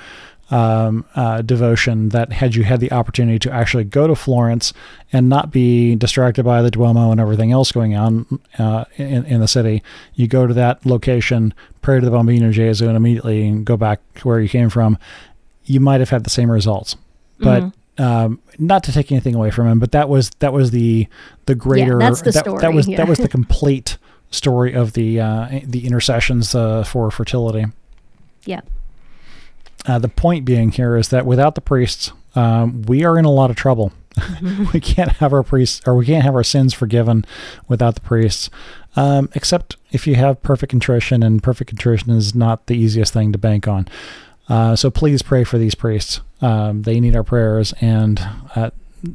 [0.50, 4.72] um, uh, devotion that had you had the opportunity to actually go to Florence
[5.12, 9.40] and not be distracted by the Duomo and everything else going on uh, in, in
[9.40, 9.82] the city.
[10.14, 11.52] You go to that location,
[11.82, 14.98] pray to the Bambino Gesù, and immediately go back to where you came from.
[15.64, 16.94] You might have had the same results,
[17.40, 17.72] but Mhm.
[17.98, 21.08] um, not to take anything away from him, but that was that was the
[21.46, 22.98] the greater that's the that, that was yeah.
[22.98, 23.98] that was the complete
[24.30, 27.64] story of the uh, the intercessions uh, for fertility.
[28.44, 28.60] Yeah.
[29.86, 33.30] Uh, the point being here is that without the priests, um, we are in a
[33.30, 33.92] lot of trouble.
[34.72, 37.24] we can't have our priests, or we can't have our sins forgiven
[37.68, 38.50] without the priests.
[38.96, 43.32] Um, except if you have perfect contrition, and perfect contrition is not the easiest thing
[43.32, 43.88] to bank on.
[44.48, 46.20] Uh, so please pray for these priests.
[46.40, 48.20] Um, they need our prayers, and
[48.54, 48.70] uh,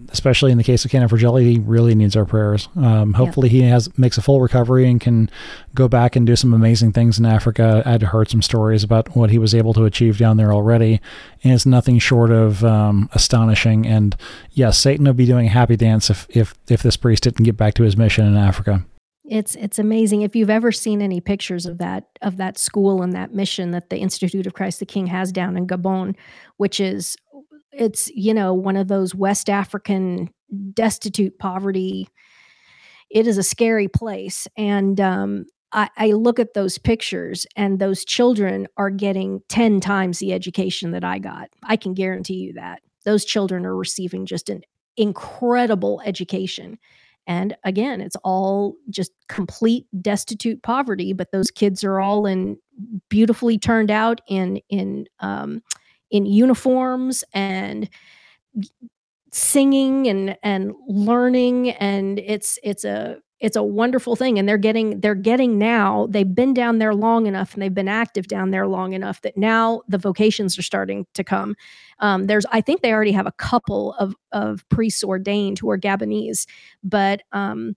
[0.10, 2.70] especially in the case of Canon Fragelli, he really needs our prayers.
[2.76, 5.30] Um, hopefully, he has makes a full recovery and can
[5.74, 7.84] go back and do some amazing things in Africa.
[7.86, 11.02] I had heard some stories about what he was able to achieve down there already,
[11.44, 13.86] and it's nothing short of um, astonishing.
[13.86, 14.16] And
[14.52, 17.58] yes, Satan would be doing a happy dance if if if this priest didn't get
[17.58, 18.86] back to his mission in Africa.
[19.32, 23.14] It's it's amazing if you've ever seen any pictures of that of that school and
[23.14, 26.16] that mission that the Institute of Christ the King has down in Gabon,
[26.58, 27.16] which is
[27.72, 30.30] it's you know one of those West African
[30.74, 32.08] destitute poverty.
[33.10, 38.06] It is a scary place, and um, I, I look at those pictures, and those
[38.06, 41.50] children are getting ten times the education that I got.
[41.64, 44.62] I can guarantee you that those children are receiving just an
[44.98, 46.78] incredible education.
[47.28, 52.58] And again, it's all just complete destitute poverty, but those kids are all in
[53.10, 55.62] beautifully turned out in in um,
[56.12, 57.90] in uniforms and
[59.32, 65.00] singing and and learning and it's it's a it's a wonderful thing and they're getting
[65.00, 68.68] they're getting now they've been down there long enough and they've been active down there
[68.68, 71.56] long enough that now the vocations are starting to come.
[72.00, 75.78] Um, there's i think they already have a couple of of priests ordained who are
[75.78, 76.46] gabonese
[76.84, 77.76] but um,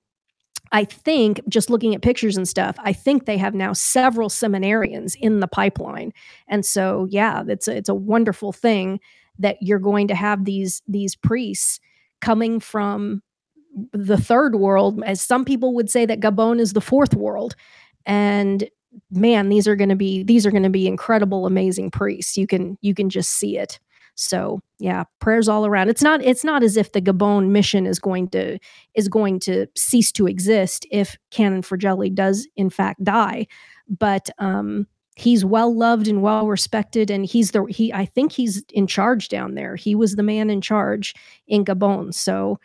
[0.74, 5.14] I think just looking at pictures and stuff, I think they have now several seminarians
[5.14, 6.12] in the pipeline.
[6.48, 8.98] And so, yeah, it's a, it's a wonderful thing
[9.38, 11.78] that you're going to have these these priests
[12.20, 13.22] coming from
[13.92, 17.54] the third world, as some people would say that Gabon is the fourth world.
[18.04, 18.68] And
[19.12, 22.36] man, these are going to be these are going to be incredible, amazing priests.
[22.36, 23.78] You can you can just see it.
[24.14, 25.88] So yeah, prayers all around.
[25.88, 28.58] It's not it's not as if the Gabon mission is going to
[28.94, 33.46] is going to cease to exist if Canon Fragelli does in fact die,
[33.88, 34.86] but um,
[35.16, 37.92] he's well loved and well respected, and he's the he.
[37.92, 39.76] I think he's in charge down there.
[39.76, 41.14] He was the man in charge
[41.46, 42.58] in Gabon, so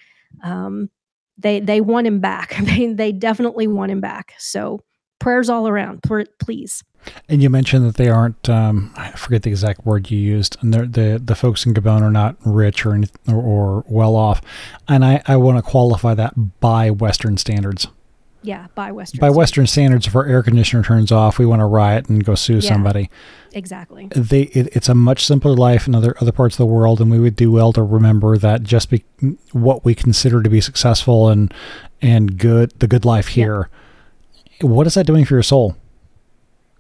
[0.44, 0.90] um,
[1.38, 2.56] they they want him back.
[2.62, 4.34] they they definitely want him back.
[4.38, 4.82] So
[5.20, 6.04] prayers all around,
[6.40, 6.84] please.
[7.28, 10.74] And you mentioned that they aren't, um, I forget the exact word you used, and
[10.74, 14.42] they're- the the folks in Gabon are not rich or, or, or well off.
[14.88, 17.88] And I, I want to qualify that by Western standards.
[18.42, 19.20] Yeah, by Western.
[19.20, 19.38] By Standard.
[19.38, 22.56] Western standards, if our air conditioner turns off, we want to riot and go sue
[22.60, 22.70] Yeah.
[22.74, 23.10] somebody.
[23.52, 24.08] exactly.
[24.16, 27.10] They it, it's a much simpler life in other other parts of the world, and
[27.12, 29.04] we would do well to remember that just be,
[29.52, 31.54] what we consider to be successful and
[32.02, 33.44] and good, the good life Yeah.
[33.44, 33.70] here.
[34.62, 35.76] What is that doing for your soul?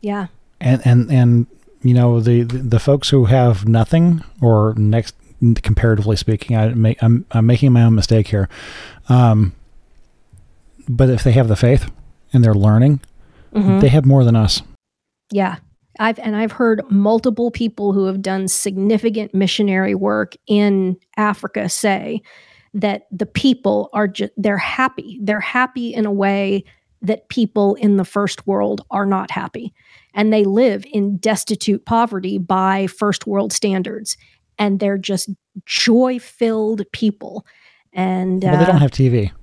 [0.01, 0.27] Yeah,
[0.59, 1.47] and and and
[1.81, 5.15] you know the the, folks who have nothing or next
[5.63, 8.49] comparatively speaking I make I'm, I'm making my own mistake here
[9.07, 9.53] um
[10.89, 11.89] but if they have the faith
[12.33, 12.99] and they're learning
[13.53, 13.79] Mhm.
[13.79, 14.61] they have more than us
[15.31, 15.57] yeah,
[15.99, 22.21] I've and I've heard multiple people who have done significant missionary work in Africa say
[22.73, 25.19] that the people are just they're happy.
[25.21, 26.63] They're happy in a way
[27.01, 29.73] that people in the first world are not happy.
[30.13, 34.17] And they live in destitute poverty by first world standards.
[34.57, 35.29] And they're just
[35.65, 37.45] joy filled people.
[37.93, 39.31] And well, they don't uh, have TV.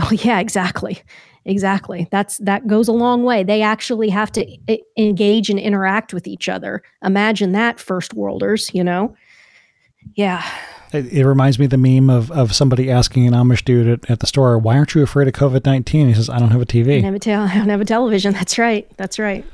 [0.00, 1.00] Oh yeah, exactly.
[1.44, 2.08] Exactly.
[2.10, 3.44] That's that goes a long way.
[3.44, 6.82] They actually have to I- engage and interact with each other.
[7.04, 9.14] Imagine that first worlders, you know.
[10.14, 10.44] Yeah.
[10.94, 14.10] It, it reminds me of the meme of, of somebody asking an Amish dude at,
[14.10, 16.62] at the store, "Why aren't you afraid of COVID 19 He says, "I don't have
[16.62, 18.32] a TV." don't have a I don't have a television.
[18.32, 18.88] That's right.
[18.96, 19.44] That's right.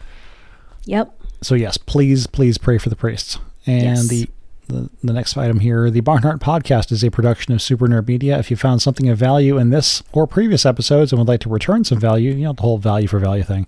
[0.84, 1.12] Yep.
[1.42, 3.38] So yes, please, please pray for the priests.
[3.66, 4.08] And Yes.
[4.08, 4.28] the,
[4.70, 8.38] the the next item here, the Barnhardt Podcast is a production of Super Nerd Media.
[8.38, 11.48] If you found something of value in this or previous episodes and would like to
[11.48, 13.66] return some value, you know the whole value for value thing,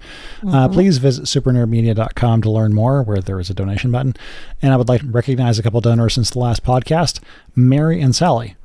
[0.49, 4.15] uh, please visit supernerdmedia.com to learn more, where there is a donation button.
[4.61, 7.21] And I would like to recognize a couple donors since the last podcast,
[7.55, 8.57] Mary and Sally.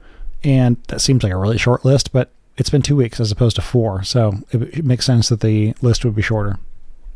[0.44, 3.56] And that seems like a really short list, but it's been two weeks as opposed
[3.58, 6.58] to four, so it, it makes sense that the list would be shorter.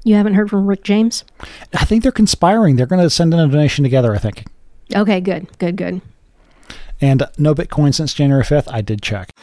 [0.03, 1.23] You haven't heard from Rick James?
[1.73, 2.75] I think they're conspiring.
[2.75, 4.45] They're going to send in a donation together, I think.
[4.95, 5.47] Okay, good.
[5.57, 6.01] Good, good.
[6.99, 8.71] And no Bitcoin since January 5th.
[8.71, 9.35] I did check.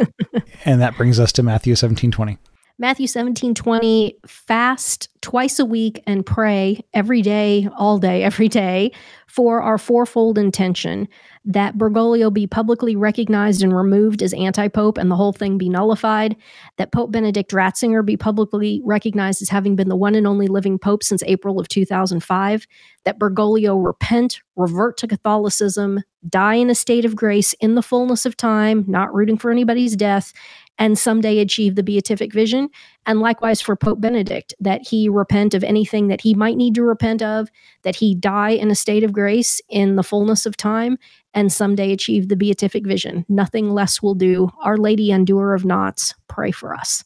[0.64, 2.38] and that brings us to Matthew 1720.
[2.82, 8.90] Matthew 17, 20, fast twice a week and pray every day, all day, every day
[9.28, 11.08] for our fourfold intention
[11.44, 15.68] that Bergoglio be publicly recognized and removed as anti pope and the whole thing be
[15.68, 16.36] nullified,
[16.76, 20.78] that Pope Benedict Ratzinger be publicly recognized as having been the one and only living
[20.78, 22.66] pope since April of 2005,
[23.04, 28.26] that Bergoglio repent, revert to Catholicism, die in a state of grace in the fullness
[28.26, 30.32] of time, not rooting for anybody's death,
[30.78, 32.68] and someday achieve the beatific vision.
[33.06, 36.82] And likewise for Pope Benedict, that he repent of anything that he might need to
[36.82, 37.48] repent of,
[37.82, 40.98] that he die in a state of grace in the fullness of time,
[41.34, 43.24] and someday achieve the beatific vision.
[43.28, 44.50] Nothing less will do.
[44.62, 47.04] Our Lady, Undoer of Knots, pray for us.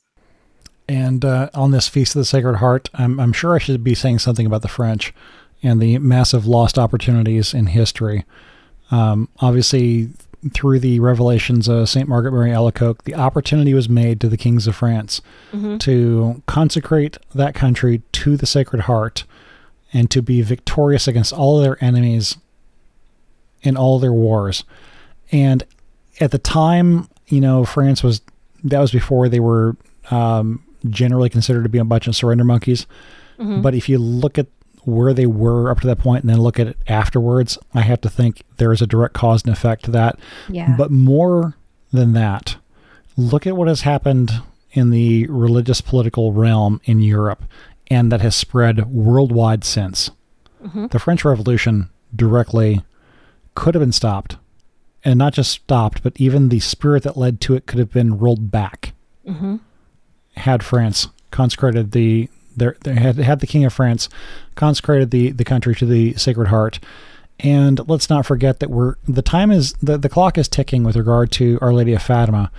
[0.88, 3.94] And uh, on this Feast of the Sacred Heart, I'm, I'm sure I should be
[3.94, 5.12] saying something about the French
[5.62, 8.24] and the massive lost opportunities in history.
[8.90, 10.10] Um, obviously,
[10.52, 12.08] through the revelations of St.
[12.08, 15.20] Margaret Mary Alacoque, the opportunity was made to the kings of France
[15.78, 19.24] to consecrate that country to the Sacred Heart
[19.92, 22.36] and to be victorious against all their enemies
[23.62, 24.64] in all their wars.
[25.32, 25.64] And
[26.20, 28.20] at the time, you know, France was
[28.64, 29.76] that was before they were
[30.10, 32.86] um, generally considered to be a bunch of surrender monkeys.
[33.62, 34.46] But if you look at
[34.86, 38.00] where they were up to that point and then look at it afterwards, I have
[38.02, 40.18] to think there is a direct cause and effect to that.
[40.48, 40.76] Yeah.
[40.78, 41.56] But more
[41.92, 42.56] than that,
[43.16, 44.30] look at what has happened
[44.70, 47.44] in the religious political realm in Europe
[47.88, 50.10] and that has spread worldwide since.
[50.64, 50.86] Mm-hmm.
[50.88, 52.82] The French Revolution directly
[53.54, 54.36] could have been stopped.
[55.04, 58.18] And not just stopped, but even the spirit that led to it could have been
[58.18, 58.92] rolled back
[59.26, 59.56] mm-hmm.
[60.36, 64.08] had France consecrated the their, they had had the King of France
[64.54, 66.78] consecrated the the country to the Sacred Heart.
[67.38, 70.96] And let's not forget that we're the time is the, the clock is ticking with
[70.96, 72.50] regard to Our Lady of Fatima,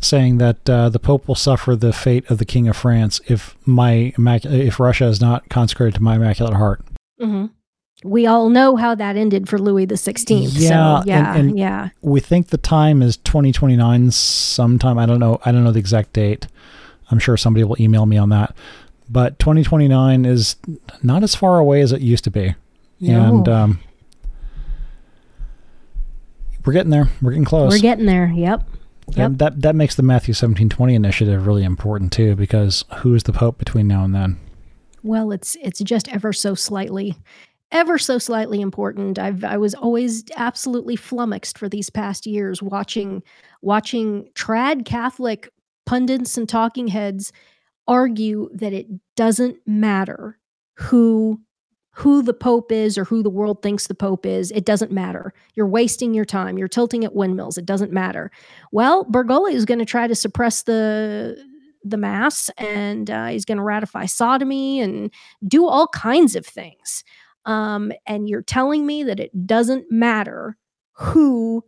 [0.00, 3.56] saying that uh, the Pope will suffer the fate of the King of France if
[3.66, 6.80] my if Russia is not consecrated to my Immaculate Heart.
[7.20, 7.46] hmm
[8.04, 10.52] We all know how that ended for Louis the Sixteenth.
[10.54, 11.88] Yeah, so, and- yeah, and- yeah.
[12.00, 14.96] We think the time is 2029 sometime.
[14.96, 15.40] I don't know.
[15.44, 16.46] I don't know the exact date.
[17.10, 18.54] I'm sure somebody will email me on that.
[19.10, 20.56] But 2029 is
[21.02, 22.54] not as far away as it used to be.
[23.00, 23.80] And um,
[26.64, 27.08] we're getting there.
[27.22, 27.72] We're getting close.
[27.72, 28.26] We're getting there.
[28.26, 28.68] Yep.
[29.08, 29.16] Yep.
[29.16, 33.32] And that that makes the Matthew 1720 initiative really important too because who is the
[33.32, 34.38] pope between now and then?
[35.02, 37.16] Well, it's it's just ever so slightly,
[37.72, 39.18] ever so slightly important.
[39.18, 43.22] I've I was always absolutely flummoxed for these past years watching
[43.62, 45.48] watching trad Catholic
[45.86, 47.32] pundits and talking heads
[47.88, 48.86] argue that it
[49.16, 50.38] doesn't matter
[50.74, 51.40] who
[51.94, 54.50] who the pope is or who the world thinks the pope is.
[54.52, 55.34] It doesn't matter.
[55.54, 56.56] You're wasting your time.
[56.56, 57.58] You're tilting at windmills.
[57.58, 58.30] It doesn't matter.
[58.72, 61.36] Well bergoglio is going to try to suppress the
[61.82, 65.10] the mass and uh, he's going to ratify sodomy and
[65.46, 67.04] do all kinds of things.
[67.46, 70.56] Um, and you're telling me that it doesn't matter
[70.92, 71.64] who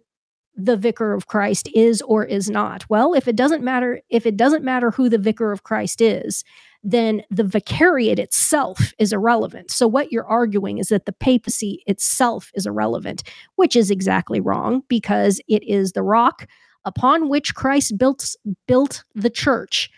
[0.54, 2.88] the vicar of Christ is or is not.
[2.90, 6.44] Well, if it doesn't matter, if it doesn't matter who the vicar of Christ is,
[6.82, 9.70] then the vicariate itself is irrelevant.
[9.70, 13.22] So what you're arguing is that the papacy itself is irrelevant,
[13.56, 16.46] which is exactly wrong because it is the rock
[16.84, 18.34] upon which Christ built
[18.66, 19.90] built the church.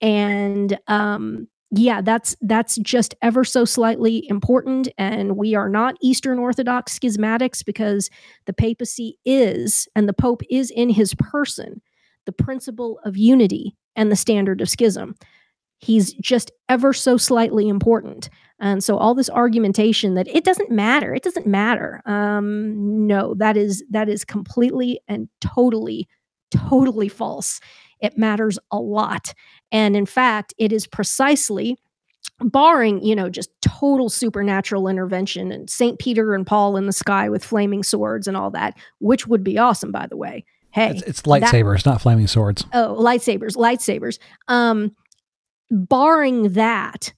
[0.00, 1.46] And um
[1.76, 4.88] yeah, that's that's just ever so slightly important.
[4.96, 8.10] And we are not Eastern Orthodox schismatics because
[8.46, 11.82] the papacy is, and the Pope is in his person,
[12.26, 15.14] the principle of unity and the standard of schism.
[15.78, 18.30] He's just ever so slightly important.
[18.60, 22.00] And so all this argumentation that it doesn't matter, it doesn't matter.
[22.06, 26.08] Um, no, that is that is completely and totally,
[26.50, 27.60] totally false.
[28.00, 29.34] It matters a lot.
[29.74, 31.76] And in fact, it is precisely
[32.40, 35.98] barring, you know, just total supernatural intervention and St.
[35.98, 39.58] Peter and Paul in the sky with flaming swords and all that, which would be
[39.58, 40.44] awesome, by the way.
[40.70, 42.64] Hey, it's, it's lightsabers, that, not flaming swords.
[42.72, 44.20] Oh, lightsabers, lightsabers.
[44.46, 44.94] Um,
[45.72, 47.12] barring that,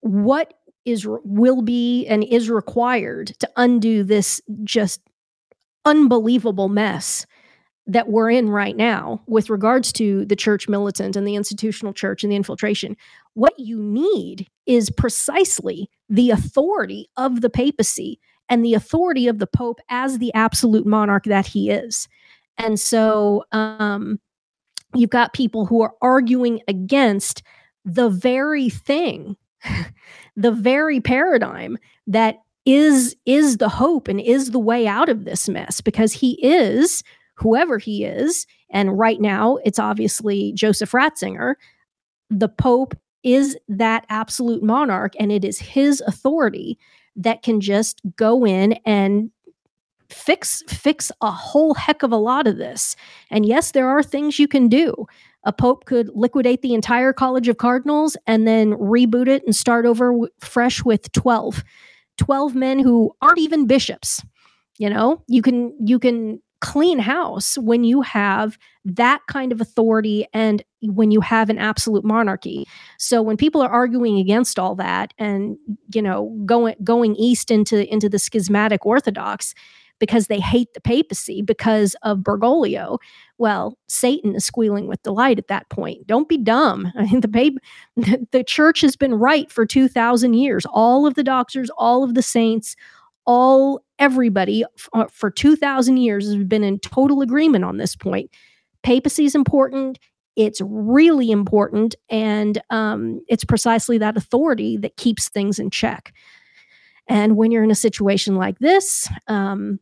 [0.00, 0.54] what
[0.86, 5.02] is will be and is required to undo this just
[5.84, 7.26] unbelievable mess
[7.90, 12.22] that we're in right now with regards to the church militant and the institutional church
[12.22, 12.96] and the infiltration.
[13.34, 19.46] What you need is precisely the authority of the papacy and the authority of the
[19.46, 22.06] pope as the absolute monarch that he is.
[22.58, 24.20] And so um,
[24.94, 27.42] you've got people who are arguing against
[27.84, 29.36] the very thing,
[30.36, 31.76] the very paradigm
[32.06, 32.36] that
[32.66, 37.02] is is the hope and is the way out of this mess because he is
[37.40, 41.54] whoever he is, and right now it's obviously Joseph Ratzinger,
[42.30, 46.78] the Pope is that absolute monarch, and it is his authority
[47.16, 49.30] that can just go in and
[50.08, 52.96] fix fix a whole heck of a lot of this.
[53.30, 55.06] And yes, there are things you can do.
[55.44, 59.86] A pope could liquidate the entire College of Cardinals and then reboot it and start
[59.86, 61.64] over w- fresh with 12.
[62.18, 64.22] 12 men who aren't even bishops.
[64.78, 70.26] You know, you can you can clean house when you have that kind of authority
[70.32, 72.66] and when you have an absolute monarchy.
[72.98, 75.56] So when people are arguing against all that and
[75.94, 79.54] you know going going east into into the schismatic orthodox
[80.00, 82.98] because they hate the papacy because of Bergoglio,
[83.38, 86.06] well, Satan is squealing with delight at that point.
[86.06, 86.90] Don't be dumb.
[86.98, 90.66] I mean, the, pap- the church has been right for 2,000 years.
[90.72, 92.74] All of the doctors, all of the saints,
[93.26, 98.30] all everybody uh, for 2000 years has been in total agreement on this point.
[98.82, 99.98] Papacy is important
[100.36, 106.14] it's really important and um, it's precisely that authority that keeps things in check.
[107.08, 109.80] And when you're in a situation like this um,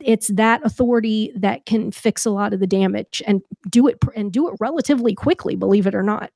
[0.00, 3.40] it's that authority that can fix a lot of the damage and
[3.70, 6.30] do it and do it relatively quickly believe it or not.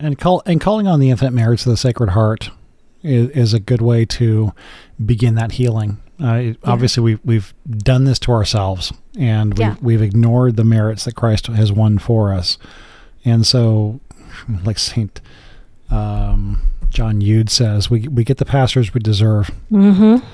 [0.00, 2.50] And call and calling on the infinite merits of the sacred heart
[3.04, 4.52] is, is a good way to
[5.04, 5.98] begin that healing.
[6.20, 6.52] Uh, yeah.
[6.64, 9.76] Obviously, we, we've done this to ourselves, and we've, yeah.
[9.80, 12.56] we've ignored the merits that Christ has won for us.
[13.24, 14.00] And so,
[14.64, 15.20] like Saint
[15.90, 19.50] um, John Eudes says, we we get the pastors we deserve.
[19.70, 20.24] Mm-hmm.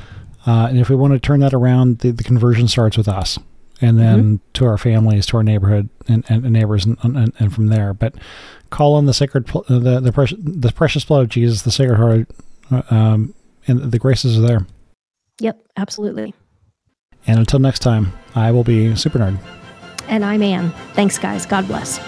[0.48, 3.38] Uh, and if we want to turn that around, the, the conversion starts with us,
[3.80, 4.52] and then mm-hmm.
[4.54, 7.92] to our families, to our neighborhood and, and, and neighbors, and, and, and, from there.
[7.94, 8.14] But
[8.70, 12.28] call on the sacred, the the precious, the precious blood of Jesus, the Sacred Heart
[12.90, 13.34] um,
[13.66, 14.66] and the graces are there.
[15.40, 16.34] Yep, absolutely.
[17.26, 19.38] And until next time, I will be Super Nerd.
[20.08, 20.70] And I'm Ann.
[20.94, 21.46] Thanks, guys.
[21.46, 21.98] God bless.